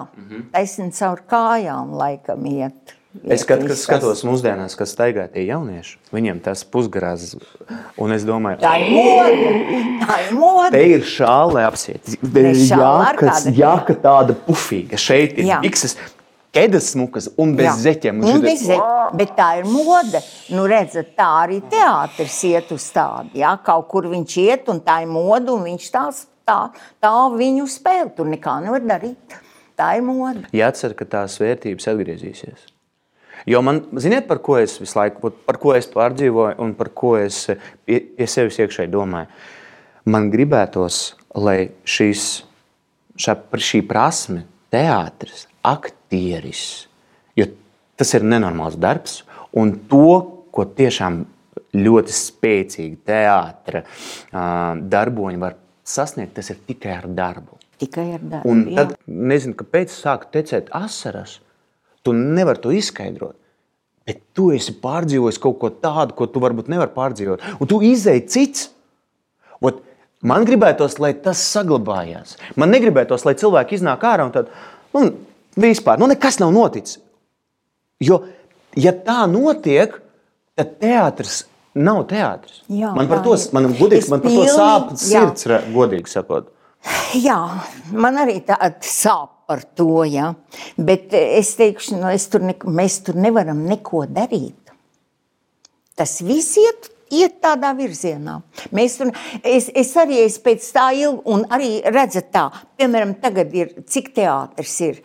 taisni 0.51 0.91
caur 0.91 1.21
kājām 1.29 1.93
laikam 1.95 2.43
iet. 2.51 2.97
Es 3.29 3.43
kas 3.45 3.61
viss 3.61 3.83
skatos 3.85 4.23
mūsdienās, 4.25 4.73
kas 4.75 4.95
staigā 4.95 5.27
tie 5.31 5.43
jaunieši. 5.45 5.99
Viņiem 6.11 6.39
tas 6.41 6.63
pusgrāzs, 6.65 7.35
un 8.01 8.11
es 8.15 8.25
domāju, 8.25 8.57
Tā 8.63 8.73
ir 8.81 8.89
mode. 8.89 9.51
Tā 10.01 10.17
ir 10.25 10.33
mode. 10.33 10.71
Te 10.73 10.81
ir 10.95 11.05
šāle 11.05 11.61
ar 13.05 13.15
kāda- 13.21 13.53
jāka 13.53 13.95
tāda 14.01 14.33
pufīga. 14.47 14.97
Šeit 14.97 15.37
ir 15.37 15.45
Jā. 15.45 15.61
bikses, 15.61 15.95
ķēdes 16.53 16.91
smukas 16.93 17.29
un 17.41 17.55
bez 17.57 17.67
Jā. 17.67 17.75
zeķiem. 17.87 18.19
Un 18.21 18.27
šitas- 18.27 18.43
bez 18.45 18.65
zeķiem. 18.67 19.17
Bet 19.17 19.35
tā 19.37 19.59
ir 19.59 19.65
mode. 19.65 20.21
Nu, 20.49 20.65
redzat, 20.69 21.15
tā 21.17 21.29
arī 21.45 21.61
teātris 21.61 22.43
iet 22.49 22.71
uz 22.71 22.91
tādu. 22.93 23.33
Jā, 23.33 23.57
kaut 23.63 23.87
kur 23.89 24.03
viņš 24.03 24.37
iet, 24.37 24.69
un 24.69 24.79
tā 24.81 25.01
ir 25.03 25.07
mode, 25.07 25.49
un 25.49 25.63
viņš 25.63 25.89
tās, 25.91 26.25
tā, 26.47 26.71
tā 27.01 27.13
viņu 27.33 27.65
spēlē. 27.67 28.15
Tur 28.15 28.25
nekā 28.25 28.61
nevar 28.63 28.81
darīt. 28.81 29.39
Tā 29.77 29.97
ir 29.97 30.03
mode. 30.03 30.45
Jācer, 30.53 30.93
ka 30.95 31.05
tās 31.05 31.39
vērtības 31.41 31.87
atgriezīsies. 31.89 32.69
Jo 33.45 33.61
man, 33.61 33.81
ziniet, 33.99 34.27
par 34.27 34.37
ko 34.39 34.55
es 34.55 34.77
visu 34.79 34.95
laiku, 34.95 35.33
par 35.45 35.57
ko 35.57 35.73
es 35.73 35.87
pārdzīvoju 35.87 36.59
un 36.59 36.73
par 36.73 36.89
ko 36.89 37.15
es 37.17 37.47
pie, 37.85 37.99
pie 37.99 38.27
sevis 38.29 38.59
iekšēji 38.61 38.91
domāju. 38.93 39.27
Man 40.05 40.29
gribētos, 40.31 41.13
lai 41.35 41.71
šīs, 41.83 42.43
šā, 43.17 43.35
šī 43.51 43.81
prasme, 43.87 44.45
teātris, 44.71 45.47
aktieris, 46.13 46.87
jo 47.35 47.47
tas 47.97 48.13
ir 48.13 48.23
nenormāls 48.23 48.77
darbs, 48.77 49.23
un 49.57 49.73
to, 49.89 50.45
ko 50.53 50.65
tiešām 50.65 51.23
ļoti 51.73 52.13
spēcīgi 52.13 52.99
teātris 53.05 53.87
darboņi 54.31 55.41
var 55.41 55.57
sasniegt, 55.83 56.35
tas 56.37 56.51
ir 56.53 56.59
tikai 56.67 56.97
ar 56.99 57.07
darbu. 57.09 57.57
Tikai 57.81 58.11
ar 58.13 58.21
darbu. 58.21 58.49
Un 58.49 58.67
jā. 58.69 58.75
tad, 58.83 58.93
nezinu, 59.07 59.57
kāpēc 59.57 59.93
sāk 59.93 60.29
tecēt 60.33 60.69
asaras. 60.77 61.39
Tu 62.05 62.13
nevari 62.13 62.61
to 62.61 62.71
izskaidrot. 62.75 63.35
Bet 64.05 64.19
tu 64.35 64.51
esi 64.53 64.75
pārdzīvojis 64.83 65.39
kaut 65.41 65.57
ko 65.61 65.71
tādu, 65.71 66.13
ko 66.17 66.27
tu 66.27 66.41
varbūt 66.43 66.69
nevari 66.69 66.91
pārdzīvot. 66.93 67.43
Un 67.57 67.69
tu 67.71 67.79
izēji 67.87 68.25
cits. 68.29 68.65
Ot, 69.63 69.79
man 70.21 70.45
gribētos, 70.45 70.99
lai 71.01 71.13
tas 71.23 71.41
saglabājās. 71.55 72.35
Man 72.59 72.73
negribētos, 72.75 73.23
lai 73.25 73.37
cilvēki 73.39 73.79
iznāk 73.79 74.03
ārā 74.07 74.27
un 74.27 74.35
tad, 74.35 74.51
nu, 74.93 75.07
vispār, 75.59 75.99
nu, 76.01 76.09
nekas 76.11 76.39
nav 76.41 76.53
noticis. 76.55 76.99
Jo, 78.03 78.23
ja 78.79 78.93
tā 79.05 79.23
notiek, 79.31 79.95
tad 80.57 80.77
teātris 80.81 81.43
nav 81.73 82.03
teātris. 82.09 82.61
Jā, 82.69 82.93
man 82.97 83.09
par 83.09 83.23
to, 83.25 83.35
man, 83.55 83.71
godīgi, 83.77 84.09
man 84.13 84.23
par 84.23 84.33
to 84.35 84.47
sāp 84.49 84.91
jā. 84.93 84.99
sirds, 85.05 85.47
re- 85.49 85.63
godīgi 85.73 86.11
sakot. 86.11 86.51
Jā, 87.27 87.37
man 87.95 88.17
arī 88.19 88.41
tāda 88.43 88.73
sāp 88.83 89.29
par 89.47 89.61
to, 89.77 90.03
jā. 90.07 90.33
bet 90.75 91.13
eh, 91.15 91.37
es 91.39 91.53
teikšu, 91.59 91.95
nu, 92.01 92.09
es 92.11 92.27
tur 92.31 92.43
ne, 92.43 92.57
mēs 92.67 92.99
tur 93.07 93.15
nevaram 93.19 93.63
neko 93.69 94.03
darīt. 94.11 94.73
Tas 95.95 96.17
viss 96.25 96.57
iet, 96.59 96.89
iet 97.13 97.37
tādā 97.43 97.71
virzienā. 97.77 98.39
Mēs 98.75 98.97
tur, 98.99 99.13
es, 99.45 99.69
es 99.75 99.93
arī 99.99 100.23
es 100.25 100.39
pēc 100.43 100.65
tā 100.75 100.89
ilgi, 100.97 101.21
un 101.29 101.45
arī 101.53 101.75
redzat 101.85 102.31
tā, 102.33 102.47
piemēram, 102.79 103.15
tagad 103.23 103.53
ir, 103.55 103.75
cik 103.87 104.11
teātris 104.17 104.79
ir 104.87 105.03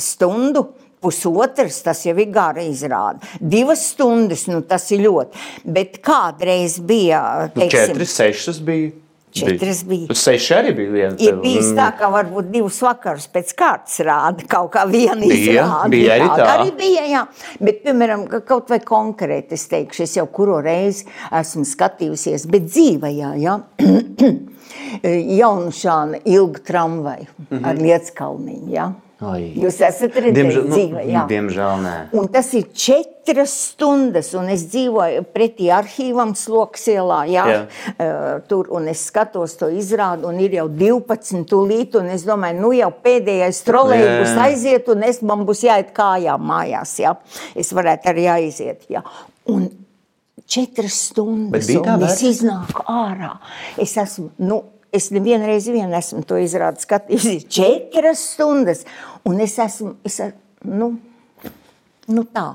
stundu, 0.00 0.66
pusotras, 1.00 1.82
tas 1.84 2.00
jau 2.06 2.16
ir 2.18 2.30
gara 2.34 2.62
izrāde. 2.66 3.20
Divas 3.40 3.84
stundas, 3.92 4.46
nu 4.50 4.62
tas 4.66 4.88
ir 4.90 5.04
ļoti. 5.06 5.42
Bet 5.64 5.98
kādreiz 6.02 6.78
bija, 6.80 7.20
Nu, 7.54 7.60
teiksim, 7.60 7.92
Četras, 7.92 8.14
sešas 8.16 8.60
bija. 8.64 8.90
Četras 9.36 9.82
bija. 9.84 10.14
Seši 10.16 10.54
arī 10.56 10.70
bija 10.78 10.90
viena. 10.94 11.16
Ir 11.20 11.34
bijis 11.42 11.66
tā, 11.76 11.90
ka 11.98 12.08
varbūt 12.08 12.46
divus 12.54 12.78
vakarus 12.80 13.26
pēc 13.28 13.50
kārtas 13.58 13.98
rāda 14.06 14.46
kaut 14.48 14.70
kā 14.72 14.86
viena 14.88 15.20
izrāde. 15.28 15.90
bija 15.92 16.14
arī 16.16 16.28
tā. 16.32 16.46
Arī 16.54 16.70
bija, 16.78 17.02
jā. 17.10 17.22
Bet, 17.60 17.82
piemēram, 17.84 18.24
ka 18.32 18.40
kaut 18.48 18.72
vai 18.72 18.78
konkrēti 18.80 19.52
es 19.58 19.66
teikšu, 19.68 20.06
es 20.06 20.16
jau 20.16 20.24
kuro 20.32 20.62
reizi 20.64 21.04
esmu 21.36 21.66
skatījusies, 21.68 22.48
bet 22.48 22.70
dzīvajā, 22.72 23.34
jā. 23.44 23.58
Jaunušāna 25.42 26.22
ilga 26.24 26.58
tramvaju 26.66 27.26
Mhm. 27.50 27.64
ar 27.64 27.76
Lietskalniņu, 27.76 28.72
jā. 28.72 28.92
Ai. 29.24 29.54
Jūs 29.56 29.78
esat 29.80 30.12
redzējis 30.12 30.36
Diemžēl, 30.36 30.64
nu, 30.66 30.74
dzīvē, 30.74 31.02
jā. 31.08 31.20
diemžēl 31.30 31.78
nē. 31.80 31.92
Un 32.20 32.26
tas 32.34 32.50
ir 32.58 32.66
četras 32.76 33.54
stundas, 33.70 34.28
un 34.36 34.50
es 34.52 34.66
dzīvoju 34.68 35.22
pretī 35.32 35.70
arhīvam, 35.72 36.34
Sloksielā. 36.36 37.22
Jā, 37.32 37.46
Jā. 37.48 37.62
uh, 37.94 38.26
tur 38.50 38.68
es 38.92 39.06
skatos 39.08 39.56
to 39.56 39.70
izrādi, 39.72 40.28
un 40.28 40.36
ir 40.44 40.58
jau 40.58 40.66
12 40.68 41.48
tūlīt, 41.48 41.96
un 41.96 42.12
es 42.12 42.26
domāju, 42.28 42.60
nu 42.60 42.74
jau 42.76 42.90
pēdējais 43.08 43.62
trolēļus 43.64 44.36
aiziet, 44.44 44.92
un 44.92 45.08
es 45.08 45.22
man 45.24 45.48
būs 45.48 45.64
jāiet 45.64 45.96
kājām 45.96 46.44
mājās. 46.52 46.98
Jā. 47.00 47.16
Es 47.56 47.72
varētu 47.72 48.12
arī 48.12 48.28
aiziet. 48.36 48.84
Jā. 48.92 49.00
Un 49.48 49.70
četras 50.44 51.00
stundas, 51.08 51.72
un 51.72 52.04
es 52.04 52.20
iznāku 52.20 52.84
ārā. 52.84 53.38
Es 53.80 53.96
esmu. 53.96 54.28
Nu, 54.44 54.60
Es 54.96 55.10
nevienu 55.12 55.44
reizi 55.48 55.74
vien 55.74 55.92
esmu 55.96 56.22
to 56.24 56.38
izrādījis, 56.40 56.86
skatījusies 56.86 57.46
četras 57.52 58.22
stundas. 58.32 58.84
Un 59.28 59.42
es 59.44 59.58
esmu, 59.60 59.96
es, 60.06 60.20
nu, 60.64 60.94
nu 62.08 62.24
tā. 62.32 62.46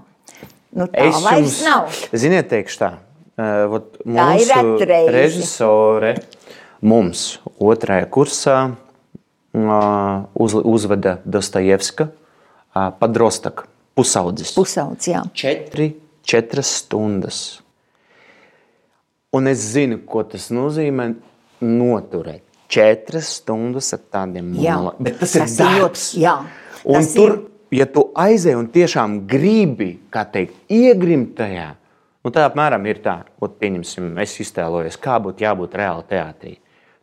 Nu 0.72 0.88
tā 0.88 1.10
Es 1.10 1.18
vairs 1.22 1.42
jums, 1.44 1.62
nav. 1.68 1.98
ziniet, 2.16 2.48
teikšu 2.52 2.80
tā. 2.80 2.92
Uh, 3.42 3.66
vot 3.72 4.00
mūsu 4.08 4.88
režisore 5.12 6.16
mums 6.82 7.40
otrajā 7.62 8.08
kursā 8.12 8.58
uh, 8.72 10.24
uz, 10.34 10.56
uzveda 10.56 11.18
Dostojevska 11.26 12.08
uh, 12.10 12.90
Padrostak, 13.00 13.66
pusaudzis. 13.98 14.54
Pusauds, 14.56 15.10
jā. 15.12 15.24
Četri, 15.38 15.92
četras 16.28 16.72
stundas. 16.82 17.42
Un 19.32 19.48
es 19.48 19.62
zinu, 19.76 20.02
ko 20.08 20.24
tas 20.28 20.50
nozīmē 20.52 21.12
noturēt. 21.62 22.42
Četras 22.72 23.28
stundas 23.42 23.92
ar 23.94 24.00
tādiem 24.14 24.54
monologiem. 24.54 25.04
Bet 25.04 25.20
tas, 25.20 25.36
ir 25.36 25.42
Tas 25.42 25.60
ir 25.60 25.66
darbs. 25.66 26.06
ļoti- 26.16 26.22
jā, 26.24 26.36
un 26.86 26.94
tas 26.94 27.14
tur, 27.14 27.30
ir. 27.32 27.40
ja 27.80 27.86
tu 27.86 28.12
aizej 28.16 28.56
un 28.56 28.68
tiešām 28.68 29.28
gribi, 29.28 30.00
kā 30.12 30.24
teikt, 30.32 30.54
iegrimt 30.70 31.36
tajā, 31.36 31.76
nu 32.24 32.32
tā 32.32 32.46
apmēram 32.50 32.86
ir 32.88 33.00
tā, 33.04 33.24
ot, 33.42 33.60
pieņemsim, 33.60 34.18
es 34.22 34.38
iztēlojos, 34.40 34.98
kā 34.98 35.20
būtu 35.22 35.44
jābūt 35.44 35.72
reāli 35.76 36.04
teātrī. 36.08 36.58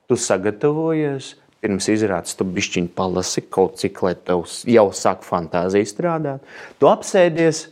Tu 0.09 0.15
sagatavojies, 0.17 1.35
pirms 1.61 1.89
izrādes 1.93 2.35
tu 2.37 2.45
bišķiņ 2.45 2.89
palasi 2.95 3.43
kaut 3.51 3.77
cik, 3.77 4.03
lai 4.03 4.15
tev 4.15 4.45
jau 4.65 4.89
sāk 4.91 5.21
fantāzija 5.23 5.85
strādāt. 5.85 6.41
Tu 6.81 6.87
apsēdies, 6.87 7.67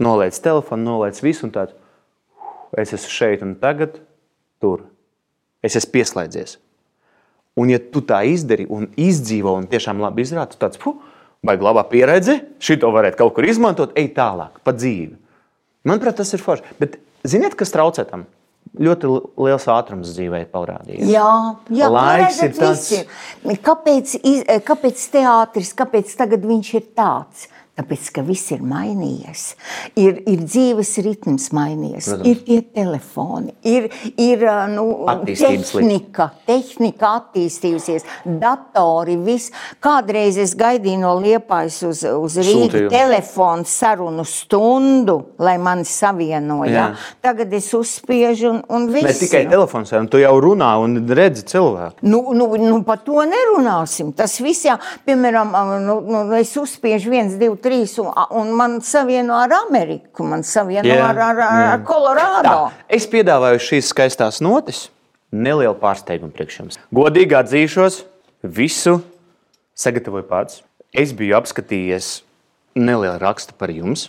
noliec 0.00 0.34
telefonu, 0.42 0.82
noliec 0.84 1.20
visu 1.22 1.44
un 1.44 1.52
tāds. 1.52 1.70
Es 2.76 2.90
esmu 2.92 3.08
šeit 3.08 3.42
un 3.42 3.54
tagad, 3.54 4.00
tur. 4.60 4.80
Es 5.62 5.76
esmu 5.78 5.92
pieslēdzies. 5.96 6.56
Un, 7.58 7.72
ja 7.72 7.80
tu 7.82 8.00
tā 8.06 8.20
izdari 8.30 8.68
un 8.70 8.86
izdzīvo 8.94 9.56
un 9.58 9.66
tiešām 9.70 9.98
labi 10.02 10.22
izrādi, 10.22 10.54
tad 10.54 10.70
tāds- 10.78 10.98
vai 11.46 11.56
labā 11.56 11.84
pieredze, 11.90 12.40
šito 12.58 12.90
varētu 12.94 13.16
kaut 13.16 13.34
kur 13.34 13.44
izmantot, 13.44 13.92
ej 13.98 14.12
tālāk, 14.14 14.58
pa 14.64 14.72
dzīvi. 14.72 15.16
Manuprāt, 15.86 16.16
tas 16.16 16.32
ir 16.34 16.40
forši. 16.42 16.62
Bet 16.78 16.98
ziniet, 17.24 17.54
kas 17.56 17.70
traucē 17.70 18.04
tam? 18.08 18.26
Ļoti 18.78 19.08
li- 19.08 19.46
liels 19.46 19.64
ātrums 19.64 20.10
dzīvē 20.14 20.46
parādījies. 20.52 21.08
Jā, 21.08 21.56
jā 21.70 21.88
Laiks 21.90 22.42
ir 22.42 22.50
tāds- 22.50 22.90
viss 22.90 22.92
ir. 22.92 23.06
Kāpēc, 23.64 24.20
iz- 24.22 24.44
kāpēc 24.62 25.04
teātris, 25.14 25.74
kāpēc 25.74 26.16
tagad 26.16 26.42
viņš 26.42 26.74
ir 26.74 26.82
tāds? 26.94 27.48
Tāpēc, 27.78 28.08
ka 28.10 28.22
viss 28.26 28.50
ir 28.50 28.62
mainījies. 28.66 29.42
Ir, 30.02 30.16
ir 30.26 30.40
dzīves 30.42 30.96
ritms 31.06 31.44
mainījies, 31.54 32.08
Protams. 32.10 32.26
ir 32.26 32.40
tie 32.42 32.56
telefoni, 32.74 33.52
ir, 33.62 33.86
ir 34.18 34.42
nu, 34.72 34.86
tehnika, 35.28 36.26
tehnika 36.48 37.12
attīstījusies, 37.20 38.06
datori, 38.42 39.14
viss. 39.22 39.52
Kādreiz 39.84 40.40
es 40.42 40.56
gaidīju 40.58 41.02
no 41.04 41.12
Liepājas 41.22 41.78
uz, 41.86 42.02
uz 42.02 42.38
Rīgas 42.42 42.88
telefonu 42.90 43.68
sarunu 43.68 44.26
stundu, 44.26 45.16
lai 45.38 45.54
mani 45.62 45.86
savienoja. 45.86 46.88
Tagad 47.22 47.54
es 47.54 47.70
uzspiežu 47.78 48.50
un, 48.56 48.60
un 48.74 48.90
viss. 48.90 49.06
Ne 49.06 49.14
tikai 49.20 49.44
nu. 49.46 49.54
telefons, 49.54 49.94
un 50.00 50.10
tu 50.10 50.18
jau 50.18 50.34
runā 50.42 50.72
un 50.82 50.98
redzi 51.14 51.46
cilvēku. 51.54 52.02
Nu, 52.02 52.24
nu, 52.34 52.50
nu, 52.58 52.82
par 52.86 53.04
to 53.06 53.22
nerunāsim. 53.22 54.10
Tas 54.18 54.34
viss, 54.42 54.66
jā, 54.66 54.80
piemēram, 55.06 55.54
nu, 55.86 55.98
nu, 56.10 56.26
es 56.42 56.56
uzspiežu 56.58 57.14
viens, 57.14 57.38
divi, 57.38 57.54
trīs, 57.68 57.94
un, 58.02 58.10
un 58.40 58.52
man 58.56 58.78
savieno 58.84 59.36
ar 59.38 59.52
Ameriku, 59.62 60.26
man 60.26 60.44
savieno 60.46 60.88
Jā, 60.88 61.02
ar, 61.10 61.20
ar, 61.28 61.42
ar, 61.44 61.64
ar 61.74 61.82
Kolorādo. 61.86 62.54
Tā, 62.68 62.86
es 62.98 63.06
piedāvāju 63.10 63.60
šīs 63.70 63.92
skaistās 63.92 64.40
notis. 64.44 64.88
Nelielu 65.28 65.76
pārsteigumu 65.76 66.32
priekš 66.32 66.60
jums. 66.62 66.78
Godīgi 66.94 67.36
atzīšos, 67.36 68.00
visu 68.42 68.96
sagatavoju 69.76 70.24
pats. 70.30 70.62
Es 70.96 71.12
biju 71.12 71.36
apskatījies 71.36 72.22
nelielu 72.78 73.18
rakstu 73.20 73.52
par 73.58 73.72
jums, 73.74 74.08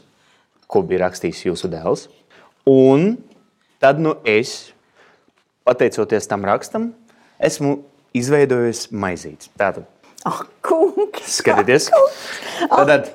ko 0.71 0.81
bija 0.85 1.03
rakstījis 1.07 1.43
jūsu 1.49 1.69
dēls. 1.71 2.07
Un 2.69 3.17
tad 3.83 3.99
nu 3.99 4.15
es, 4.27 4.71
pateicoties 5.67 6.29
tam 6.29 6.47
rakstam, 6.47 6.91
esmu 7.41 7.81
izveidojis 8.15 8.87
maizītes. 8.95 9.51
Tātad, 9.59 9.87
Ak, 10.27 10.47
kungs! 10.61 11.23
skatieties, 11.39 11.85
tad 12.67 13.05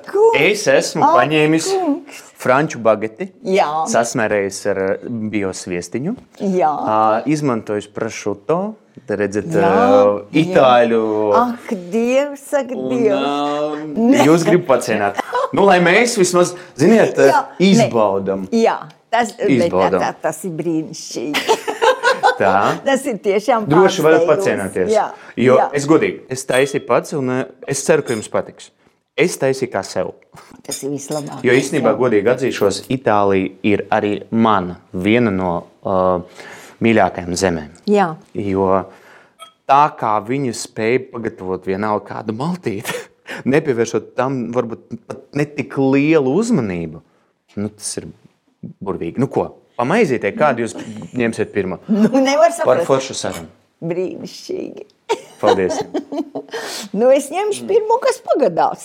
es 0.41 0.63
esmu 0.71 1.03
Ak, 1.05 1.11
paņēmis 1.19 1.67
kungs. 1.69 2.21
franču 2.41 2.79
bageti, 2.81 3.27
Jā. 3.45 3.67
sasmērējis 3.91 4.57
ar 4.71 4.79
uh, 4.87 5.05
biosviestiņu, 5.29 6.15
Jā. 6.57 6.71
uh, 6.73 7.27
izmantojis 7.29 7.85
prašuto, 7.93 8.57
te 9.05 9.19
redzat, 9.21 9.51
Jā, 9.53 9.69
uh, 9.69 10.23
itāļu. 10.33 11.03
Ak, 11.43 11.69
Dievs, 11.93 12.47
ak, 12.57 12.73
Un, 12.73 12.89
Dievs! 12.89 13.21
uh, 13.21 14.25
jūs 14.25 14.47
gribat 14.49 14.67
pacienāt. 14.73 15.21
Nu, 15.53 15.67
lai 15.69 15.77
mēs 15.85 16.17
vismaz, 16.17 16.55
ziniet, 16.79 17.21
Jā, 17.21 17.45
ne. 17.53 17.69
izbaudam. 17.69 18.47
Jā, 18.49 18.79
tas, 19.13 19.35
bet 19.37 19.45
tā, 19.45 19.69
Izbaudam. 19.69 20.01
tā, 20.01 20.09
tas 20.25 20.41
ir 20.49 20.57
brīnišķīgi. 20.57 21.61
Tā. 22.39 22.55
Tas 22.85 23.05
ir 23.09 23.19
tiešām 23.23 23.67
Droši 23.71 24.03
varat 24.05 24.25
pacienāties. 24.29 24.89
Jā, 24.93 25.09
Jo 25.39 25.57
jā. 25.59 25.69
es 25.77 25.85
godīgi, 25.89 26.25
es 26.31 26.43
taisīju 26.47 26.85
pats, 26.87 27.13
un 27.17 27.31
uh, 27.31 27.43
es 27.67 27.83
ceru, 27.85 28.03
ka 28.05 28.15
jums 28.15 28.29
patiks. 28.31 28.71
Es 29.15 29.37
taisīju 29.39 29.71
kā 29.71 29.79
sev. 29.87 30.11
Tas 30.65 30.81
ir 30.83 30.91
vislabākais. 30.91 31.45
Jo 31.47 31.55
īstenībā, 31.55 31.93
godīgi 31.95 32.31
atzīšos, 32.33 32.81
Itālija 32.91 33.53
ir 33.63 33.85
arī 33.95 34.17
mana 34.31 34.81
viena 34.91 35.31
no 35.31 35.51
uh, 35.87 36.45
mīļākajām 36.83 37.35
zemēm. 37.39 37.73
Jā, 37.87 38.11
Jo 38.35 38.69
tā 39.69 39.83
kā 39.97 40.17
viņi 40.27 40.51
spēja 40.55 41.05
pagatavot 41.13 41.67
vienalga 41.67 42.05
kādu 42.09 42.35
maltīti, 42.37 42.95
nepievēršot 43.53 44.11
tam 44.19 44.49
varbūt 44.55 44.99
pat 45.07 45.23
ne 45.39 45.47
tik 45.55 45.77
lielu 45.79 46.35
uzmanību, 46.41 47.01
nu, 47.55 47.71
tas 47.71 47.95
ir 48.01 48.09
burvīgi. 48.83 49.21
Nu, 49.21 49.31
ko? 49.31 49.47
Pamaizītie, 49.75 50.31
kādu 50.37 50.63
jūs 50.65 50.75
ņemsiet 51.17 51.51
pirmo? 51.55 51.81
nu 51.91 52.21
nevar 52.23 52.51
Par 52.51 52.57
saprast. 52.59 52.87
foršu 52.87 53.15
sarunu. 53.19 53.49
Brīnišķīgi. 53.85 54.85
Paldies! 55.41 55.81
Nu, 56.95 57.09
es 57.11 57.25
ņemšu 57.33 57.65
pirmo, 57.67 57.97
kas 57.99 58.19
pagadās. 58.23 58.83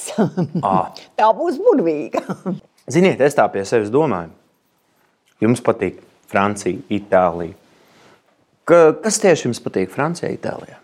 Ah. 0.65 0.89
Tā 1.19 1.27
būs 1.37 1.59
burvīga. 1.63 2.23
Ziniet, 2.91 3.21
es 3.23 3.37
tā 3.37 3.45
pie 3.53 3.63
sevis 3.69 3.93
domāju. 3.93 4.33
Jums 5.45 5.61
patīk 5.65 6.01
Francija, 6.31 6.81
Itālija. 6.91 7.55
Ka, 8.67 8.81
kas 9.05 9.21
tieši 9.23 9.47
jums 9.49 9.61
patīk 9.63 9.93
Francijā, 9.93 10.33
Itālijā? 10.35 10.79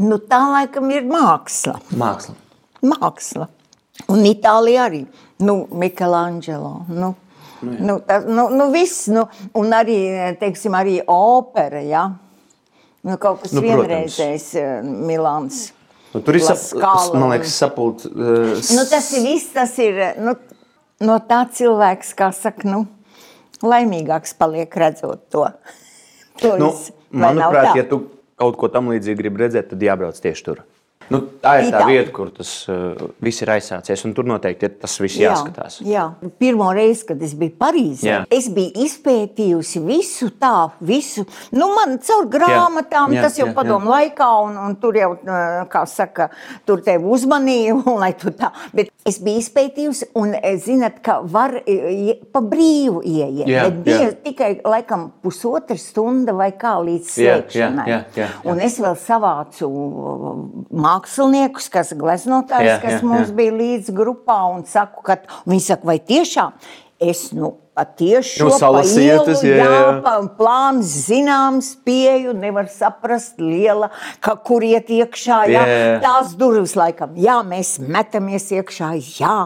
Nu, 0.00 0.20
tā 0.22 0.38
laikam 0.52 0.92
ir 0.94 1.08
māksla. 1.08 1.78
Māksla. 1.98 2.36
māksla. 2.86 3.48
Un 4.12 4.22
Itālija 4.28 4.86
arī. 4.90 5.02
Nu, 5.42 5.64
Michelangelo. 5.72 6.84
Nu, 6.88 7.14
nu, 7.62 7.76
nu, 7.86 7.98
tas, 8.06 8.24
nu, 8.26 8.48
nu, 8.54 8.68
viss, 8.74 9.06
nu, 9.12 9.26
un 9.58 9.74
arī, 9.76 9.98
teiksim, 10.40 10.76
arī 10.76 10.98
opera. 11.06 11.82
Ja? 11.84 12.06
Nu, 13.06 13.16
kaut 13.20 13.42
kas 13.44 13.54
Nu, 13.56 13.64
vienreizējs 13.64 14.48
uh, 14.60 14.70
Milāns. 14.84 15.70
Nu, 16.12 16.22
tur 16.26 16.36
ir 16.36 16.44
La 16.44 16.54
sap, 16.54 16.62
Scala 16.64 17.20
man 17.20 17.34
liekas, 17.34 17.56
sapult. 17.62 18.06
Uh, 18.10 18.56
Nu, 18.74 18.86
tas 18.90 19.10
ir 19.16 19.24
viss, 19.24 19.52
tas 19.54 19.76
ir 19.80 20.00
nu, 20.20 20.34
no 21.06 21.20
tā 21.28 21.44
cilvēks, 21.56 22.14
kā 22.18 22.32
saka, 22.34 22.66
nu, 22.68 22.84
laimīgāks 23.64 24.34
paliek 24.40 24.80
redzot 24.82 25.28
to. 25.32 25.46
to 26.42 26.56
nu, 26.60 26.72
manuprāt, 27.12 27.72
ja 27.78 27.86
tu 27.88 28.04
kaut 28.40 28.56
ko 28.60 28.70
tam 28.72 28.90
līdzīgu 28.92 29.20
gribi 29.20 29.44
redzēt, 29.44 29.70
tad 29.72 29.82
jābrauc 29.84 30.18
tieši 30.20 30.46
tur. 30.46 30.64
Nu, 31.10 31.18
tā 31.42 31.56
ir 31.58 31.72
tā 31.74 31.80
vieta, 31.88 32.12
kur 32.14 32.28
tas 32.34 32.50
uh, 32.70 33.08
viss 33.24 33.42
ir 33.42 33.50
aizsācies, 33.50 34.04
un 34.06 34.12
tur 34.14 34.28
noteikti 34.30 34.68
ir 34.68 34.76
tas 34.78 34.92
viss 35.02 35.18
jāskatās. 35.18 35.80
Jā, 35.82 36.04
jā. 36.22 36.30
Pirmo 36.38 36.68
reizi, 36.76 37.08
kad 37.08 37.22
es 37.26 37.34
biju 37.38 37.56
Parīzē, 37.60 38.06
Jā. 38.06 38.18
es 38.30 38.46
biju 38.54 38.84
izpētījusi 38.86 39.82
visu 39.84 40.30
tā, 40.40 40.70
visu. 40.86 41.24
Nu, 41.50 41.72
man 41.74 41.96
caur 42.06 42.28
grāmatām, 42.30 43.16
Jā, 43.16 43.24
tas 43.26 43.38
jau 43.40 43.48
jā, 43.48 43.54
padomu 43.56 43.90
laikā, 43.90 44.28
un, 44.46 44.60
un 44.68 44.76
tur 44.80 44.98
jau, 45.00 45.10
uh, 45.18 45.64
kā 45.72 45.82
saka, 45.90 46.28
tur 46.68 46.84
tevi 46.86 47.10
uzmanīja, 47.10 47.74
un 47.94 48.06
tu 48.20 48.30
tā. 48.38 48.52
Bet 48.76 48.92
es 49.08 49.18
biju 49.24 49.42
izpētījusi, 49.42 50.10
un 50.20 50.36
eh, 50.38 50.54
zinat, 50.62 51.00
ka 51.04 51.18
var 51.26 51.56
eh, 51.64 52.22
pa 52.30 52.42
brīvu 52.44 53.02
ieiet. 53.02 53.48
Jā, 53.50 53.66
bet 53.66 53.82
bija 53.86 54.06
jā. 54.06 54.14
tikai 54.28 54.50
laikam 54.62 55.08
pusotra 55.24 55.74
stunda 55.80 56.36
vai 56.36 56.52
kā 56.58 56.76
līdz 56.84 57.10
Jā, 57.18 57.26
jā, 57.26 57.36
slēgšanai. 57.40 57.86
jā, 57.90 58.00
jā, 58.14 58.28
jā. 58.28 58.30
Un 58.52 58.62
es 58.62 58.78
vēl 58.82 58.96
savācu 59.00 59.70
uh, 59.70 60.40
māksliniekus, 61.00 61.68
kas 61.72 61.94
gleznotājs, 61.96 62.68
Jā, 62.68 62.78
kas 62.82 62.98
jā, 62.98 63.06
mums 63.06 63.30
jā. 63.30 63.36
bija 63.40 63.56
līdz 63.56 63.90
grupā, 63.96 64.38
un 64.52 64.64
saku, 64.68 65.02
ka 65.02 65.18
viņi 65.48 65.64
saka, 65.64 65.86
vai 65.88 65.98
tiešām 65.98 66.52
es 67.00 67.30
nu 67.32 67.56
patiesi 67.76 68.42
Nu, 68.42 68.50
šo 68.50 68.56
salasījāt, 68.58 69.20
pa 69.22 69.24
tas, 69.30 69.42
ielu, 69.46 69.56
jā, 69.56 69.70
jā, 69.70 70.02
jā. 70.04 70.18
plāns 70.36 70.90
zināms, 71.06 71.68
pieju, 71.86 72.34
nevar 72.36 72.68
saprast 72.72 73.38
liela, 73.40 73.88
ka 74.20 74.34
kur 74.36 74.64
iet 74.66 74.90
iekšā, 74.90 75.40
jā, 75.52 75.64
Jā, 75.70 75.96
tās 76.02 76.34
durvis 76.40 76.74
laikam, 76.76 77.14
jā, 77.20 77.38
mēs 77.46 77.76
metamies 77.80 78.50
iekšā, 78.58 78.92
jā, 79.20 79.36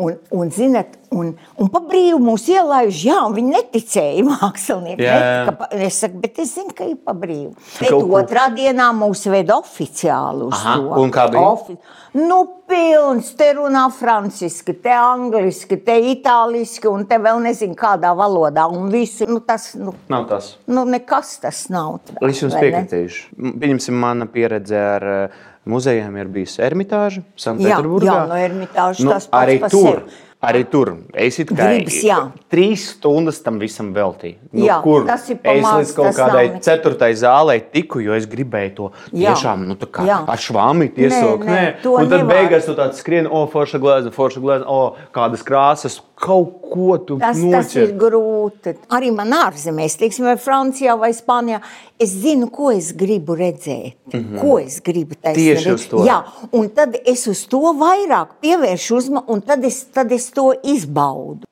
un, 0.00 0.16
un 0.34 0.50
zinat, 0.54 0.96
un, 1.14 1.34
un 1.60 1.68
pa 1.70 1.82
brīvu 1.84 2.18
mūs 2.24 2.48
ielaiž, 2.50 3.02
jā, 3.06 3.18
un 3.28 3.36
viņi 3.36 3.52
neticēja 3.58 4.24
mākslinieki, 4.32 5.04
Jā, 5.04 5.18
ne, 5.20 5.28
jā. 5.28 5.44
ka 5.50 5.56
pa- 5.60 5.70
es 5.88 6.00
saku, 6.02 6.22
bet 6.24 6.40
es 6.42 6.54
zinu, 6.56 6.72
ka 6.74 6.88
ir 6.88 6.96
pa 7.04 7.14
brīvu. 7.14 7.52
Bet 7.78 7.92
Kaut 7.92 8.16
otrā 8.24 8.48
dienā 8.56 8.88
mūs 8.96 9.26
veda 9.30 9.60
oficiāli 9.60 10.48
uz 10.48 10.56
Aha, 10.58 10.78
to. 10.80 10.96
un 11.04 11.14
kā 11.14 11.28
bija? 11.30 11.52
Ofi 11.54 11.78
Nu, 12.14 12.36
pilns, 12.70 13.32
te 13.34 13.48
runā 13.56 13.88
franciski, 13.90 14.70
te 14.78 14.92
angliski, 14.94 15.80
te 15.82 15.96
itāliski, 16.12 16.86
un 16.86 17.02
te 17.10 17.18
vēl 17.18 17.40
nezinu 17.42 17.73
kādā 17.78 18.10
valodā. 18.16 18.66
Un 18.70 18.88
visi, 18.92 19.26
nu, 19.28 19.40
tas, 19.40 19.74
nu, 19.78 19.94
Nav 20.08 20.26
tas. 20.30 20.54
nu, 20.66 20.84
nekas 20.84 21.38
tas 21.42 21.64
nav. 21.74 22.00
Es 22.22 22.42
jums 22.42 22.54
piekritīšu. 22.58 23.34
Pieņemsim, 23.60 23.94
mana 23.94 24.26
pieredze 24.26 24.76
ar 24.78 25.08
uh, 25.28 25.40
muzejiem 25.64 26.16
ir 26.20 26.28
bijusi 26.28 26.62
Ermitāža, 26.66 27.22
Jā, 27.24 27.40
Sanktpēterburgā. 27.48 28.12
jā, 28.12 28.20
no 28.28 28.34
Ermitāžas 28.36 29.04
nu, 29.04 29.10
tas 29.16 29.26
pats 29.32 29.42
arī 29.46 29.58
tur. 29.64 29.90
sevi. 30.04 30.20
Arī 30.44 30.60
tur 30.68 30.90
es 31.16 31.38
it 31.40 31.48
kā 31.48 31.70
Gribas, 31.70 31.94
jā. 32.04 32.18
trīs 32.52 32.82
stundas 32.98 33.38
tam 33.40 33.56
visam 33.62 33.94
veltīju. 33.96 34.34
Nu, 34.52 34.66
Jā, 34.66 34.74
kur 34.84 35.06
tas 35.08 35.22
ir 35.32 35.38
pa 35.40 35.54
es 35.56 35.64
līdz 35.64 35.92
kaut 35.96 36.04
nav 36.10 36.18
kādai 36.18 36.42
nekas. 36.50 36.66
ceturtai 36.66 37.08
zālē 37.16 37.54
tiku, 37.72 38.02
jo 38.04 38.12
es 38.12 38.26
gribēju 38.28 38.74
to 38.76 38.90
Jā. 39.16 39.32
tiešām 39.32 39.64
nu, 39.64 39.72
tā 39.80 39.88
kā 39.88 40.04
Jā. 40.04 40.18
ar 40.28 40.36
švāmīt 40.44 41.00
iesaukt. 41.00 41.46
nē, 41.48 41.54
Nē, 41.56 41.64
to 41.80 41.94
un 41.96 42.10
tad 42.12 42.26
nevar. 42.26 42.34
beigās 42.36 42.68
tu 42.68 42.74
tāds 42.76 43.00
skrien, 43.00 43.24
o, 43.24 43.46
forša 43.48 43.80
glezna, 43.80 44.12
forša 44.12 44.42
glezna, 44.44 44.68
o, 44.68 44.96
kādas 45.16 45.40
krāsas, 45.48 45.96
kaut 46.14 46.60
ko 46.70 46.98
tu 46.98 47.18
Tas, 47.18 47.36
tas 47.36 47.42
noķer. 47.42 47.82
ir 47.82 47.94
grūti. 47.98 48.74
Arī 48.94 49.10
man 49.14 49.32
ārzemēs, 49.34 49.96
teiksim, 50.00 50.26
vai 50.28 50.36
Francijā 50.40 50.96
vai 50.98 51.10
Spānijā, 51.16 51.60
es 52.00 52.14
zinu, 52.22 52.50
ko 52.54 52.70
es 52.74 52.92
gribu 52.96 53.36
redzēt. 53.38 53.96
Mm 54.12 54.20
-hmm. 54.20 54.40
Ko 54.40 54.58
es 54.58 54.80
gribu 54.80 55.14
taisnīt. 55.14 55.34
Tieši 55.34 55.72
uz 55.72 55.86
to. 55.88 56.04
Jā, 56.06 56.22
un 56.52 56.68
tad 56.68 56.96
es 57.04 57.26
uz 57.26 57.46
to 57.46 57.58
vairāk 57.58 58.38
pievēršu 58.40 58.96
uzmanību, 58.96 59.32
un 59.32 59.40
tad 59.40 59.64
es, 59.64 59.84
tad 59.84 60.12
es 60.12 60.30
to 60.30 60.52
izbaudu. 60.62 61.46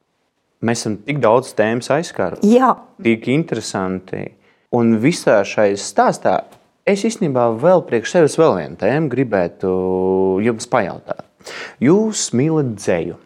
Mēs 0.62 0.72
esam 0.72 0.96
tik 0.96 1.18
daudz 1.18 1.54
tēmas 1.54 1.90
aizskāruši. 1.90 2.46
Jā, 2.54 2.76
tik 3.02 3.28
interesanti. 3.28 4.34
Un 4.72 4.98
visā 4.98 5.42
šajā 5.44 5.76
stāstā 5.76 6.44
es 6.86 7.04
īstenībā 7.04 7.58
vēl 7.58 7.82
priekš 7.82 8.10
sevis 8.10 8.38
vēl 8.38 8.56
vienu 8.56 8.76
tēmu 8.76 9.08
gribētu 9.08 9.68
jums 10.42 10.66
pajautāt. 10.66 11.24
Jūs 11.80 12.30
mīlat 12.32 12.74
dzēju. 12.78 13.18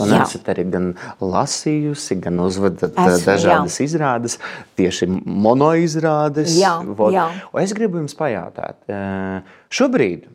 Un 0.00 0.12
Jā. 0.14 0.22
esat 0.24 0.48
arī 0.52 0.64
gan 0.72 0.90
lasījusi, 1.20 2.16
gan 2.24 2.40
uzvedat 2.40 2.94
Esmu, 2.94 3.16
Esmu, 3.16 3.26
dažādas 3.28 3.76
jā. 3.76 3.86
izrādes, 3.88 4.36
tieši 4.80 5.08
monoizrādes. 5.26 6.54
Jā, 6.58 6.78
Vot. 6.96 7.12
jā. 7.14 7.26
Un 7.52 7.62
Es 7.62 7.74
gribu 7.76 8.00
jums 8.00 8.16
pajautāt, 8.16 8.80
eh, 8.88 9.42
šobrīd 9.70 10.26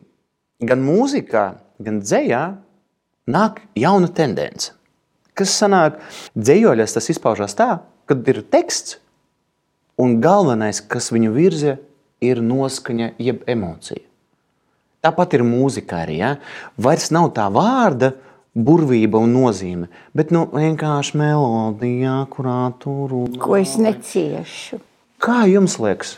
gan 0.62 0.84
mūzikā, 0.86 1.46
gan 1.82 2.00
dzējā 2.00 2.44
nāk 3.28 3.60
jauna 3.74 4.08
tendence. 4.08 4.72
Kas 5.36 5.52
sanāk, 5.60 5.98
dzējoļos 6.38 6.94
tas 6.96 7.10
izpaužās 7.12 7.54
tā, 7.58 7.80
kad 8.06 8.28
ir 8.28 8.42
teksts, 8.42 8.96
un 9.98 10.20
galvenais, 10.20 10.80
kas 10.80 11.10
viņu 11.10 11.32
virza, 11.34 11.78
ir 12.24 12.40
noskaņa, 12.40 13.12
jeb 13.20 13.42
emocija. 13.48 14.04
Tāpat 15.04 15.36
ir 15.36 15.44
mūzika 15.46 16.02
arī. 16.06 16.18
Ja? 16.22 16.36
Vairs 16.80 17.10
nav 17.14 17.30
tā 17.36 17.46
vārda, 17.52 18.14
burvība 18.56 19.20
un 19.20 19.34
nozīme, 19.36 19.90
bet 20.16 20.32
nu, 20.32 20.46
vienkārši 20.52 21.18
melodija, 21.20 22.16
kurā 22.32 22.72
tur 22.80 23.10
runā. 23.12 23.38
ko 23.42 23.56
es 23.60 23.76
neciešu. 23.76 24.80
Kā 25.20 25.44
jums 25.50 25.76
liekas, 25.82 26.16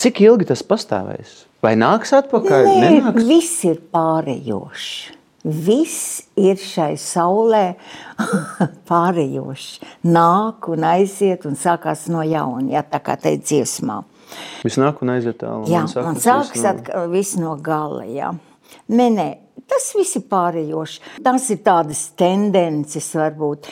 cik 0.00 0.20
ilgi 0.24 0.48
tas 0.52 0.62
pastāvēs? 0.62 1.42
Vai 1.64 1.72
nāks 1.80 2.12
atpakaļ? 2.12 2.66
Nē, 2.68 2.88
Nenāks? 3.00 3.24
viss 3.28 3.64
ir 3.64 3.78
pārējošs. 3.94 4.88
Viss 5.44 6.22
ir 6.40 6.56
šai 6.60 6.94
saulē 7.00 7.74
pārējošs. 8.88 9.68
Nāk 10.08 10.68
un 10.72 10.86
aiziet 10.88 11.44
un 11.48 11.56
sākās 11.60 12.06
no 12.12 12.22
jauna, 12.24 12.68
ja 12.78 12.82
tā 12.84 13.00
kā 13.04 13.16
te 13.20 13.34
dziesmā. 13.40 14.02
Viss 14.64 14.80
nāk 14.80 15.02
un 15.04 15.12
aiziet 15.14 15.38
tālāk. 15.42 15.68
Jā, 15.70 15.84
man 16.04 16.16
sākas 16.20 16.64
atkal 16.68 17.10
viss 17.12 17.36
no 17.40 17.54
gala. 17.60 18.04
Jā. 18.08 18.32
Nē, 18.88 19.08
nē, 19.14 19.26
tas 19.70 19.90
viss 19.96 20.18
ir 20.18 20.24
pārējoši. 20.30 21.02
Tas 21.24 21.50
ir 21.54 21.60
tādas 21.66 22.06
tendences 22.18 23.10
varbūt. 23.18 23.68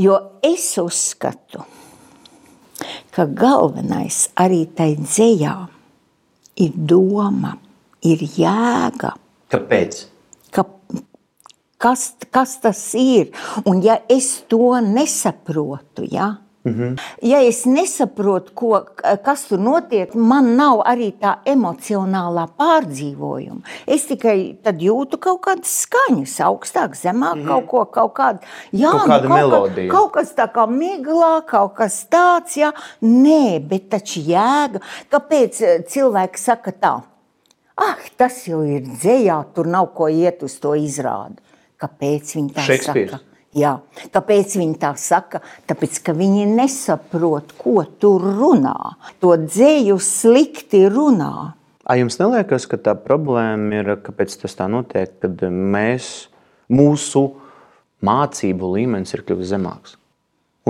Jo 0.00 0.16
es 0.46 0.66
uzskatu, 0.80 1.64
ka 3.12 3.26
galvenais 3.26 4.28
arī 4.40 4.64
tai 4.76 4.94
dzējā 5.00 5.54
ir 6.64 6.76
doma, 6.76 7.56
ir 8.06 8.22
jēga. 8.24 9.14
Kāpēc? 9.50 10.04
Ka, 10.54 10.64
kas, 11.80 12.06
kas 12.32 12.56
tas 12.62 12.82
ir? 12.98 13.32
Un 13.68 13.82
ja 13.84 13.98
es 14.08 14.32
to 14.48 14.76
nesaprotu, 14.84 16.06
ja, 16.08 16.36
Mm 16.64 16.72
-hmm. 16.72 17.00
Ja 17.22 17.40
es 17.42 17.64
nesaprotu, 17.64 18.52
ko, 18.54 18.84
kas 19.24 19.44
tur 19.44 19.58
notiek, 19.58 20.14
man 20.14 20.56
nav 20.56 20.82
arī 20.84 21.12
tā 21.20 21.34
emocionālā 21.44 22.48
pārdzīvojuma. 22.58 23.60
Es 23.86 24.04
tikai 24.04 24.56
jūtu 24.64 25.18
kaut 25.18 25.40
kādas 25.40 25.86
skaņas, 25.86 26.40
augstāk, 26.40 26.94
zemāk, 26.94 27.34
mm 27.34 27.42
-hmm. 27.42 27.46
kaut 27.48 27.66
ko 27.66 27.84
kaut 27.84 28.12
kādu. 28.12 28.38
Jā, 28.72 28.90
kaut 28.90 29.08
kāda 29.08 29.22
nu, 29.22 29.28
kaut, 29.28 29.36
melodija. 29.36 29.92
Kā, 29.92 29.96
kaut 29.96 30.12
kas 30.12 30.34
tā 30.34 30.52
kā 30.52 30.66
miglā, 30.66 31.42
kaut 31.46 31.74
kas 31.74 32.06
tāds, 32.10 32.56
jā. 32.56 32.72
Nē, 33.02 33.68
bet 33.68 33.88
taču 33.88 34.20
jēga. 34.20 34.80
Kāpēc 35.10 35.62
eh, 35.62 35.84
cilvēki 35.88 36.38
saka 36.38 36.70
tā? 36.72 37.00
Ah, 37.76 37.96
tas 38.16 38.48
jau 38.48 38.62
ir 38.62 38.80
dzējā, 38.80 39.44
tur 39.54 39.66
nav 39.66 39.86
ko 39.94 40.08
iet 40.08 40.42
uz 40.42 40.60
to 40.60 40.74
izrādi. 40.74 41.36
Kāpēc 41.80 42.36
viņi 42.36 42.52
tā 42.52 42.82
saka? 42.82 43.29
Jā. 43.56 43.80
Kāpēc 44.14 44.54
viņi 44.60 44.76
tā 44.78 44.92
saka? 45.00 45.40
Tāpēc, 45.66 45.98
ka 46.06 46.14
viņi 46.14 46.46
nesaprot, 46.52 47.54
ko 47.58 47.82
tur 47.98 48.22
runā. 48.38 48.76
To 49.22 49.34
dzēju 49.40 49.98
slikti 49.98 50.84
runā. 50.90 51.54
A 51.82 51.96
jums 51.98 52.20
neliekas, 52.20 52.68
ka 52.70 52.78
tā 52.78 52.94
problēma 52.94 53.80
ir, 53.80 53.94
kāpēc 54.04 54.36
tas 54.44 54.54
tā 54.54 54.68
notiek, 54.70 55.16
kad 55.22 55.42
mēs, 55.50 56.28
mūsu 56.70 57.24
mācību 58.06 58.74
līmenis 58.76 59.16
ir 59.16 59.24
kļuvis 59.26 59.50
zemāks 59.50 59.96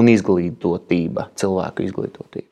un 0.01 0.09
izglītotība, 0.09 1.29
cilvēku 1.37 1.85
izglītotība? 1.85 2.49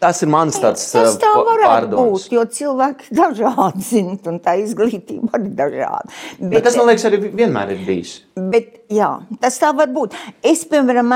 Tas 0.00 0.22
ir 0.24 0.30
mans 0.32 0.56
tāds 0.56 0.86
Tas 0.94 1.16
tā 1.20 1.30
varētu 1.36 1.68
pārdoms. 1.68 2.24
būt, 2.24 2.32
jo 2.32 2.44
cilvēki 2.56 3.10
dažādi, 3.20 3.82
zin, 3.84 4.14
un 4.30 4.38
tā 4.40 4.54
izglītība 4.62 5.34
arī 5.36 5.50
dažāda. 5.58 6.14
Bet, 6.38 6.54
bet 6.54 6.66
tas, 6.66 6.78
man 6.80 6.88
liekas, 6.88 7.04
arī 7.10 7.20
vienmēr 7.28 7.74
ir 7.74 7.82
bijis. 7.84 8.14
Bet, 8.52 8.80
jā, 8.92 9.10
tas 9.42 9.60
tā 9.60 9.74
var 9.76 9.92
būt. 9.92 10.16
Es, 10.46 10.64
piemēram, 10.70 11.12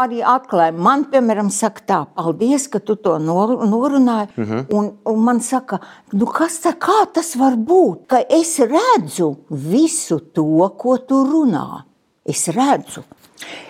arī 0.00 0.22
atklāju, 0.24 0.78
man, 0.88 1.04
piemēram, 1.12 1.52
saka 1.52 1.84
tā, 1.92 2.00
paldies, 2.16 2.68
ka 2.72 2.80
tu 2.80 2.96
to 2.96 3.18
nor 3.20 3.58
norunāji. 3.68 4.30
Uh 4.36 4.48
-huh. 4.48 4.66
un, 4.78 4.92
un 5.04 5.24
man 5.24 5.40
saka, 5.40 5.80
nu 6.12 6.26
kas 6.26 6.60
tā, 6.64 6.72
kā 6.72 7.06
tas 7.12 7.36
var 7.36 7.56
būt, 7.56 8.06
ka 8.06 8.24
es 8.28 8.58
redzu 8.58 9.36
visu 9.50 10.18
to, 10.32 10.68
ko 10.78 10.96
tu 10.96 11.24
runā. 11.24 11.82
Es 12.24 12.48
redzu. 12.48 13.02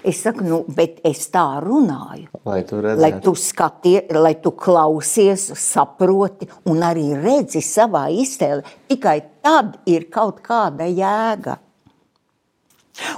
Es 0.04 0.22
saku, 0.22 0.44
nu, 0.44 0.64
bet 0.68 1.00
es 1.04 1.28
tā 1.32 1.44
runāju. 1.62 2.28
Lai 2.44 2.62
tu 2.68 2.80
redzētu. 2.82 3.02
Lai 3.02 3.12
tu 3.24 3.34
skaties, 3.38 4.12
lai 4.12 4.34
tu 4.42 4.50
klausies, 4.50 5.52
saproti 5.58 6.48
un 6.70 6.82
arī 6.82 7.12
redzi 7.16 7.62
savā 7.64 8.08
iztēlē. 8.10 8.62
Tikai 8.88 9.18
tad 9.42 9.78
ir 9.86 10.08
kaut 10.10 10.40
kāda 10.44 10.88
jēga. 10.90 11.58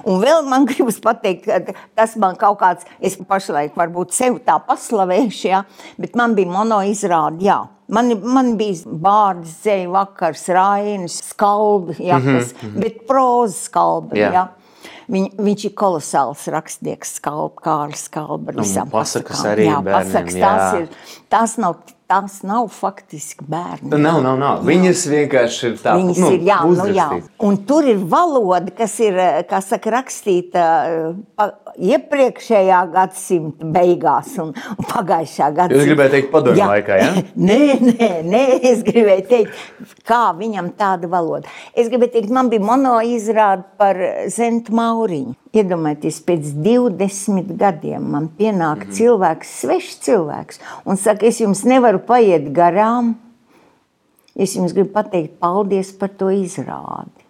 Un 0.07 0.21
vēl 0.23 0.45
man 0.47 0.65
gribas 0.71 1.01
pateikt, 1.03 1.49
ka 1.49 1.75
tas 1.99 2.15
man 2.21 2.37
kaut 2.39 2.61
kāds, 2.61 2.87
es 3.03 3.17
pašlaik 3.19 3.75
varbūt 3.79 4.15
sev 4.15 4.39
tā 4.47 4.59
paslavēšu, 4.69 5.47
ja, 5.51 5.65
bet 5.99 6.15
man 6.17 6.37
bija 6.39 6.53
monoizrāde, 6.53 7.43
jā. 7.45 7.65
Man, 7.93 8.15
man 8.25 8.55
bija 8.57 8.89
bārdas, 8.89 9.59
dzēja 9.61 9.91
vakars, 9.93 10.47
rainis, 10.57 11.19
skalbi, 11.33 11.99
ja, 12.07 12.17
Mhm, 12.19 12.39
kas, 12.39 12.55
mm 12.55 12.69
-hmm. 12.69 12.81
bet 12.81 13.07
proza 13.07 13.59
skalbi, 13.59 14.19
Jā. 14.21 14.31
jā. 14.33 14.49
Viņ, 15.13 15.27
viņš 15.45 15.67
ir 15.69 15.75
kolosāls 15.77 16.47
rakstnieks, 16.53 17.17
Kalba. 17.25 17.61
ar 17.67 18.61
Nu, 18.87 18.93
pasakas 18.95 19.45
arī 19.51 19.69
jā, 19.69 19.81
bērniem, 19.85 20.13
pasakas, 20.13 20.39
jā. 20.39 20.53
tās, 20.55 20.79
ir, 20.81 21.21
tās, 21.35 21.57
nav, 21.61 21.77
tās 22.11 22.41
nav 22.45 22.69
faktiski 22.73 23.47
bērni. 23.49 23.91
Nav, 23.97 24.21
nav, 24.25 24.37
nav. 24.41 24.63
Viņas 24.67 25.05
vienkārši 25.11 25.67
ir 25.71 25.77
tādas 25.81 26.03
Viņas 26.03 26.35
ir 26.37 26.47
jā, 26.49 26.59
nu, 26.69 26.87
jā. 26.95 27.07
Un 27.45 27.59
tur 27.69 27.89
ir 27.89 28.03
valoda, 28.11 28.73
kas 28.77 28.97
ir 29.05 29.19
kā 29.49 29.61
saka, 29.65 29.93
rakstīta 29.95 30.65
eh, 30.89 31.55
iepriekšējā 31.93 32.81
gadsimta 32.95 33.71
beigās 33.77 34.35
un, 34.43 34.53
un 34.53 34.91
pagājušā 34.91 35.51
gadsimta. 35.57 35.81
Jūs 35.81 35.91
gribējāt 35.93 36.17
teikt 36.19 36.33
padomju 36.35 36.63
Jā. 36.63 36.71
laikā, 36.75 36.99
ja? 37.01 37.25
nē, 37.51 37.61
nē, 37.91 38.11
nē, 38.29 38.45
es 38.73 38.85
gribēju 38.87 39.29
teikt, 39.31 39.65
kā 40.09 40.27
viņam 40.39 40.75
tāda 40.79 41.11
valoda. 41.11 41.51
Es 41.73 41.89
gribēju 41.93 42.19
teikt, 42.19 42.35
man 42.35 42.53
bija 42.53 42.65
monoizrāde 42.65 43.67
par 43.81 44.01
Zentu 44.33 44.77
Mauriņu. 44.77 45.39
Iedomājieties, 45.55 46.17
pēc 46.27 46.49
20 46.65 47.53
gadiem 47.59 48.09
man 48.11 48.29
pienāk 48.39 48.81
mm 48.81 48.89
-hmm. 48.89 48.97
cilvēks, 48.97 49.53
svešs 49.61 49.99
cilvēks, 50.07 50.59
un 50.85 50.97
saka, 50.97 51.27
es 51.27 51.41
jums 51.41 51.65
nevaru 51.65 51.99
paiet 51.99 52.51
garām. 52.53 53.15
Es 54.35 54.57
jums 54.57 54.73
gribu 54.73 54.91
pateikt 54.91 55.39
paldies 55.39 55.93
par 55.93 56.09
to 56.09 56.27
izrādi. 56.27 57.23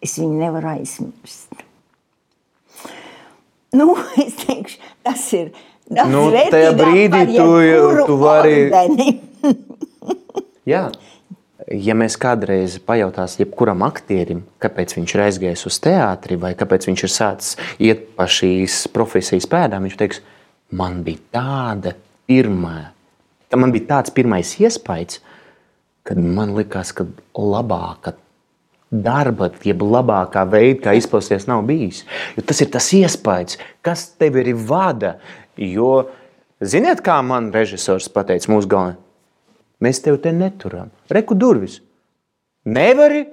Es 0.00 0.18
viņu 0.18 0.38
nevaru 0.38 0.68
aizmirst. 0.68 1.50
Nu, 3.72 3.96
es 4.26 4.34
teikšu, 4.46 4.78
tas 5.02 5.32
ir. 5.32 5.52
Tas 5.94 6.08
Nu, 6.08 6.30
tajā 6.30 6.72
brīdī 6.78 7.24
tu 7.36 8.06
tu 8.06 8.16
vari-. 8.16 8.70
Jā. 10.72 10.90
Ja 11.72 11.94
mēs 11.96 12.18
kādreiz 12.20 12.74
pajautāsim 12.84 13.46
jebkuram 13.46 13.80
aktierim, 13.86 14.42
kāpēc 14.60 14.92
viņš 14.98 15.14
ir 15.14 15.22
aizgājis 15.24 15.66
uz 15.70 15.78
teātri 15.80 16.36
vai 16.40 16.52
kāpēc 16.58 16.84
viņš 16.90 17.04
ir 17.06 17.12
sācis 17.12 17.54
iet 17.80 18.10
pa 18.18 18.26
šīs 18.28 18.82
profesijas 18.92 19.48
pēdām, 19.48 19.86
viņš 19.86 19.96
teiks, 20.00 20.20
man 20.76 21.00
bija 21.06 21.22
tāda 21.32 21.94
pirmā, 22.28 22.90
man 23.56 23.72
bija 23.72 23.88
tāds 23.94 24.12
pirmais 24.12 24.52
iespējas, 24.60 25.22
kad 26.04 26.20
man 26.20 26.52
likās, 26.58 26.92
ka 26.92 27.06
labāka 27.38 28.18
darba, 28.92 29.48
jeb 29.64 29.80
labākā 29.86 30.44
veida, 30.52 30.80
kā 30.86 30.96
izpausties, 30.98 31.48
nav 31.48 31.64
bijis. 31.68 32.02
Jo 32.36 32.44
tas 32.48 32.60
ir 32.60 32.68
tas 32.74 32.90
iespējas, 32.92 33.56
kas 33.84 34.10
tevi 34.20 34.42
arī 34.44 34.52
vada. 34.52 35.16
Jo, 35.56 36.10
ziniet, 36.60 37.00
kā 37.04 37.16
man 37.24 37.48
režisors 37.54 38.12
pateica 38.12 38.52
mūsu 38.52 38.68
galvenajā? 38.68 39.01
Mēs 39.82 39.98
tevi 40.02 40.20
te 40.22 40.30
neturam. 40.34 40.92
Reku 41.10 41.34
durvis. 41.34 41.80
Nevari, 42.64 43.24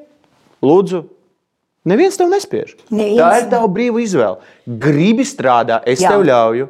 lūdzu. 0.65 1.03
Neviens 1.89 2.17
tev 2.19 2.31
nespiež. 2.31 2.73
Neviens 2.89 3.21
Tā 3.21 3.29
ir 3.39 3.47
tava 3.51 3.69
brīva 3.71 4.01
izvēle. 4.03 4.41
Gribi 4.81 5.25
strādāt, 5.27 5.85
es 5.89 6.01
Jā. 6.03 6.11
tev 6.13 6.25
ļauju. 6.27 6.67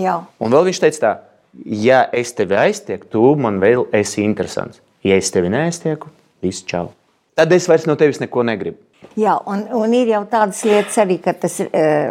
Jā, 0.00 0.16
Un 0.42 0.50
vēl 0.50 0.70
viņš 0.70 0.80
teica, 0.82 0.98
tā, 1.04 1.12
ja 1.84 2.00
es 2.12 2.32
tevi 2.34 2.56
aiztieku, 2.58 3.06
tu 3.12 3.22
man 3.38 3.60
vēl 3.62 3.84
esi 3.94 4.24
interesants. 4.26 4.80
Ja 5.06 5.14
es 5.20 5.30
tevi 5.30 5.52
neaiztieku, 5.52 6.10
viss 6.42 6.64
čau. 6.66 6.88
Tad 7.38 7.52
es 7.54 7.68
vairs 7.70 7.86
no 7.86 7.94
tevis 8.00 8.18
neko 8.22 8.42
negribu. 8.46 8.80
jā 9.19 9.33
un, 9.49 9.63
un 9.75 9.93
ir 9.95 10.11
jau 10.11 10.21
tādas 10.29 10.61
lietas 10.67 10.97
arī, 11.01 11.17
ka 11.23 11.33
tas 11.37 11.59
uh, 11.63 11.69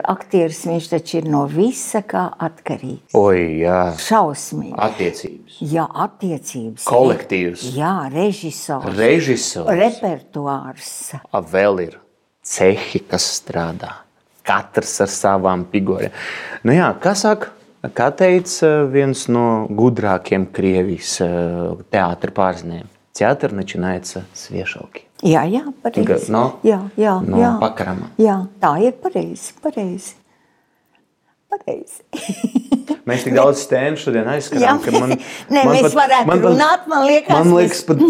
aktieris 0.08 0.62
viņš 0.68 0.88
taču 0.92 1.20
ir 1.20 1.28
no 1.30 1.44
visa 1.50 2.02
kā 2.06 2.24
atkarīgs. 2.48 3.14
Oi, 3.18 3.60
jā, 3.62 3.78
Šausmīgi. 4.02 4.74
attiecības. 4.88 5.60
Jā, 5.74 5.86
attiecības. 6.06 6.88
Kolektīvs. 6.88 7.68
Jā, 7.76 7.94
režisors. 8.12 8.88
Režisors. 8.96 9.70
Repertuārs. 9.82 10.92
A, 11.30 11.42
vēl 11.42 11.84
ir 11.88 11.98
cehi, 12.44 13.04
kas 13.08 13.28
strādā. 13.40 13.94
Katrs 14.48 14.94
ar 15.04 15.12
savām 15.12 15.66
figūrām. 15.68 16.14
Nu, 16.64 16.72
jā, 16.72 16.88
kā 17.02 17.12
saka, 17.18 17.50
kā 17.92 18.08
teica 18.16 18.86
viens 18.88 19.26
no 19.28 19.66
gudrākiem 19.68 20.48
Krievijas 20.56 21.18
teātris 21.92 22.36
pārzinējumiem, 22.38 22.94
teātris 23.18 23.52
начинается 23.52 24.24
с 24.32 24.48
вешалки. 24.48 25.04
Jā, 25.23 25.45
jā, 25.47 25.63
pareizi. 25.83 26.31
No? 26.33 26.59
jā, 26.67 26.81
jā, 26.99 27.13
No 27.23 27.39
jā. 27.39 27.53
pakarama. 27.61 28.09
Jā, 28.19 28.41
tā 28.59 28.73
ir 28.83 28.97
pareizi. 28.99 29.53
pareizi. 29.63 30.17
pareizi. 31.53 32.01
Mēs 33.07 33.23
tik 33.27 33.35
daudz 33.37 33.63
tēmu 33.71 33.99
šodien 34.01 34.27
aizskatām, 34.33 34.81
ka 34.83 34.91
man, 34.95 35.15
Nē, 35.53 35.63
mēs 35.69 35.95
varētu 35.95 36.39
runāt, 36.43 36.87
man 36.91 37.05
liekas, 37.07 37.35
man 37.35 37.53
liekas 37.55 37.83
pat 37.87 38.01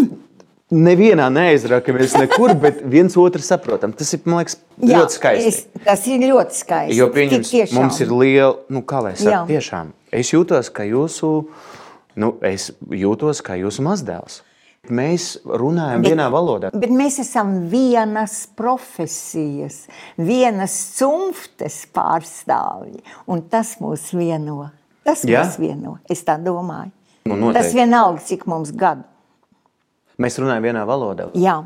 nevienā 0.74 1.26
neaizrakamies 1.34 2.16
nekur, 2.18 2.54
bet 2.64 2.80
viens 2.90 3.14
otru 3.20 3.42
saprotam. 3.44 3.92
Tas 3.94 4.10
ir, 4.16 4.22
man 4.26 4.42
liekas, 4.42 4.58
Jā, 4.80 4.98
ļoti 5.02 5.18
skaisti. 5.18 5.52
Es, 5.52 5.84
tas 5.84 6.06
ir 6.10 6.24
ļoti 6.24 6.58
skaisti. 6.62 6.96
Jo 6.98 7.10
pieņems, 7.14 7.52
mums 7.76 8.00
ir 8.02 8.10
liela, 8.14 8.56
nu, 8.74 8.82
kā 8.86 9.04
lai 9.04 9.14
Jā. 9.14 9.20
saka, 9.22 9.44
tiešām. 9.52 9.92
Es 10.14 10.32
jūtos, 10.34 10.70
ka 10.74 10.86
jūsu, 10.88 11.30
nu, 12.22 12.32
es 12.46 12.72
jūtos 12.90 13.42
kā 13.44 13.58
jūsu 13.60 13.84
mazdēls. 13.86 14.40
Mēs 14.92 15.38
runājam 15.44 16.02
bet, 16.04 16.12
vienā 16.12 16.26
valodā. 16.32 16.70
Bet 16.76 16.90
mēs 16.92 17.18
esam 17.22 17.54
vienas 17.72 18.44
profesijas, 18.58 19.86
vienas 20.20 20.74
cimftes 20.98 21.86
pārstāvji. 21.94 23.00
Un 23.30 23.42
tas 23.48 23.76
mūs 23.80 24.10
vieno. 24.16 24.70
Tas 25.04 25.24
Jā? 25.28 25.44
mūs 25.44 25.56
vieno. 25.60 25.98
Es 26.10 26.24
tā 26.24 26.36
domāju. 26.40 26.92
Nu, 27.24 27.36
noteikti. 27.40 27.56
tas 27.62 27.74
vienalga, 27.76 28.20
cik 28.20 28.44
mums 28.50 28.72
gadu. 28.76 29.04
Mēs 30.20 30.36
runājam 30.38 30.66
vienā 30.68 30.84
valodā. 30.86 31.30
Jā, 31.34 31.62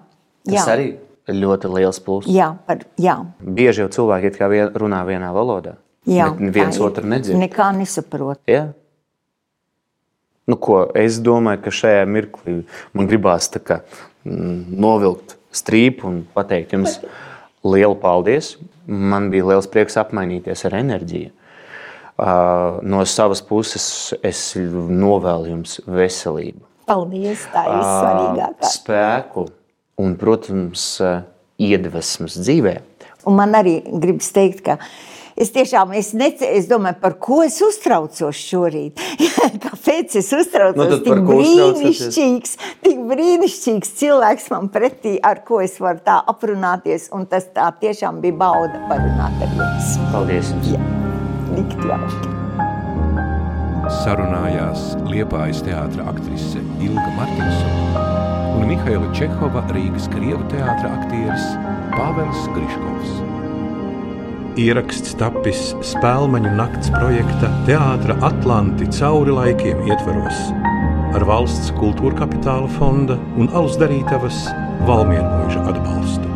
Tas 0.47 0.55
jā, 0.55 0.65
arī 0.73 0.87
ir 1.29 1.35
ļoti 1.37 1.69
liels 1.75 1.99
pluss. 2.01 2.29
jā, 2.31 2.53
par, 2.67 2.79
jā. 2.97 3.19
Bieži 3.43 3.83
jau 3.83 3.89
cilvēki 3.93 4.31
vien, 4.49 4.71
runā 4.73 5.03
vienā 5.05 5.33
valodā. 5.35 5.75
jā 6.07 6.31
bet 6.33 6.55
viens 6.55 6.79
otru 6.81 7.05
nedzird. 7.05 7.37
Nekā 7.37 7.73
nesaprot. 7.77 8.39
Ja? 8.47 8.71
Nu, 10.49 10.57
ko, 10.57 10.87
es 10.97 11.19
domāju, 11.21 11.61
ka 11.67 11.75
šajā 11.75 12.05
mirklī 12.09 12.63
man 12.97 13.09
gribās 13.11 13.51
kā, 13.53 13.83
mm, 14.25 14.79
novilkt 14.81 15.37
strīpu 15.53 16.09
un 16.09 16.23
pateikt 16.35 16.73
jums 16.77 16.99
lielu 17.73 17.97
paldies. 18.01 18.57
Man 18.89 19.29
bija 19.33 19.51
liels 19.51 19.69
prieks 19.69 19.99
apmainīties 20.01 20.65
ar 20.65 20.79
enerģiju. 20.79 21.35
No 22.19 23.05
savas 23.07 23.43
puses 23.47 23.85
es 24.27 24.41
novēlu 24.57 25.53
jums 25.53 25.77
veselību. 25.87 26.65
Paldies, 26.89 27.45
tā 27.53 27.67
ir 27.69 27.83
svarīgākā. 27.85 28.71
Spēku 28.73 29.45
un, 30.01 30.17
protams, 30.19 30.87
iedvesmas 31.61 32.39
dzīvē. 32.41 32.75
Un 33.29 33.37
man 33.39 33.55
arī 33.59 33.77
gribas 34.01 34.33
teikt, 34.35 34.65
ka 34.65 34.79
Es 35.39 35.53
tiešām 35.55 35.93
es 35.95 36.11
nece, 36.19 36.49
es 36.59 36.67
domāju, 36.67 36.99
par 36.99 37.15
ko 37.23 37.41
es 37.45 37.61
uztraucos 37.63 38.39
šorīt. 38.43 38.99
Kāpēc 39.65 40.17
es 40.19 40.31
uztraucos? 40.35 40.91
Nu, 40.91 40.99
tik 41.05 41.23
brīnišķīgs, 41.29 42.57
tik 42.83 43.05
brīnišķīgs 43.13 43.93
cilvēks 44.01 44.51
man 44.55 44.67
pretī, 44.75 45.15
ar 45.23 45.45
ko 45.47 45.63
es 45.63 45.79
varu 45.83 46.03
tā 46.03 46.19
aprunāties. 46.35 47.07
Un 47.15 47.29
tas 47.31 47.47
tā 47.55 47.71
tiešām 47.79 48.19
bija 48.25 48.35
bauda 48.43 48.83
parunāt 48.91 49.47
ar 49.47 49.55
jums. 49.61 49.95
Paldies 50.11 50.51
jums! 50.57 50.75
Jā, 50.75 50.83
likt 51.55 51.87
jauki. 51.87 52.35
Sarunājās 54.03 54.91
Liepājas 55.09 55.63
teātra 55.65 56.11
aktrise 56.11 56.61
Ilga 56.83 57.09
Martinsona 57.15 58.05
un 58.59 58.67
Mihaila 58.69 59.09
Čehova 59.15 59.63
Rīgas 59.71 60.11
Krievu 60.13 60.43
teātra 60.51 60.93
aktieris 60.99 61.51
Pāvels 61.95 62.49
Griškovs. 62.57 63.38
Ieraksts 64.59 65.13
tapis 65.15 65.69
Spēlmaņu 65.87 66.51
nakts 66.59 66.89
projekta 66.91 67.47
Teātra 67.69 68.17
Atlanti 68.27 68.89
cauri 68.97 69.31
laikiem 69.31 69.85
ietvaros 69.87 70.41
ar 71.15 71.23
valsts 71.29 71.71
kultūra 71.79 72.25
kapitāla 72.25 72.67
fonda 72.75 73.15
un 73.39 73.47
alus 73.55 73.79
darītavas 73.79 74.41
Valmiermuiža 74.89 75.63
atbalstu. 75.71 76.27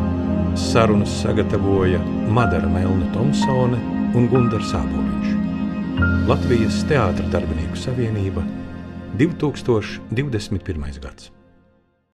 Sarunas 0.68 1.18
sagatavoja 1.24 1.98
Madara 2.30 2.70
Melna 2.70 3.10
Tomsone 3.16 3.82
un 4.14 4.30
Gundars 4.30 4.70
Āboliņš. 4.78 5.36
Latvijas 6.30 6.82
Teātra 6.86 7.26
darbinieku 7.34 7.84
savienība 7.88 8.46
2021. 9.18 11.00
gads. 11.02 11.32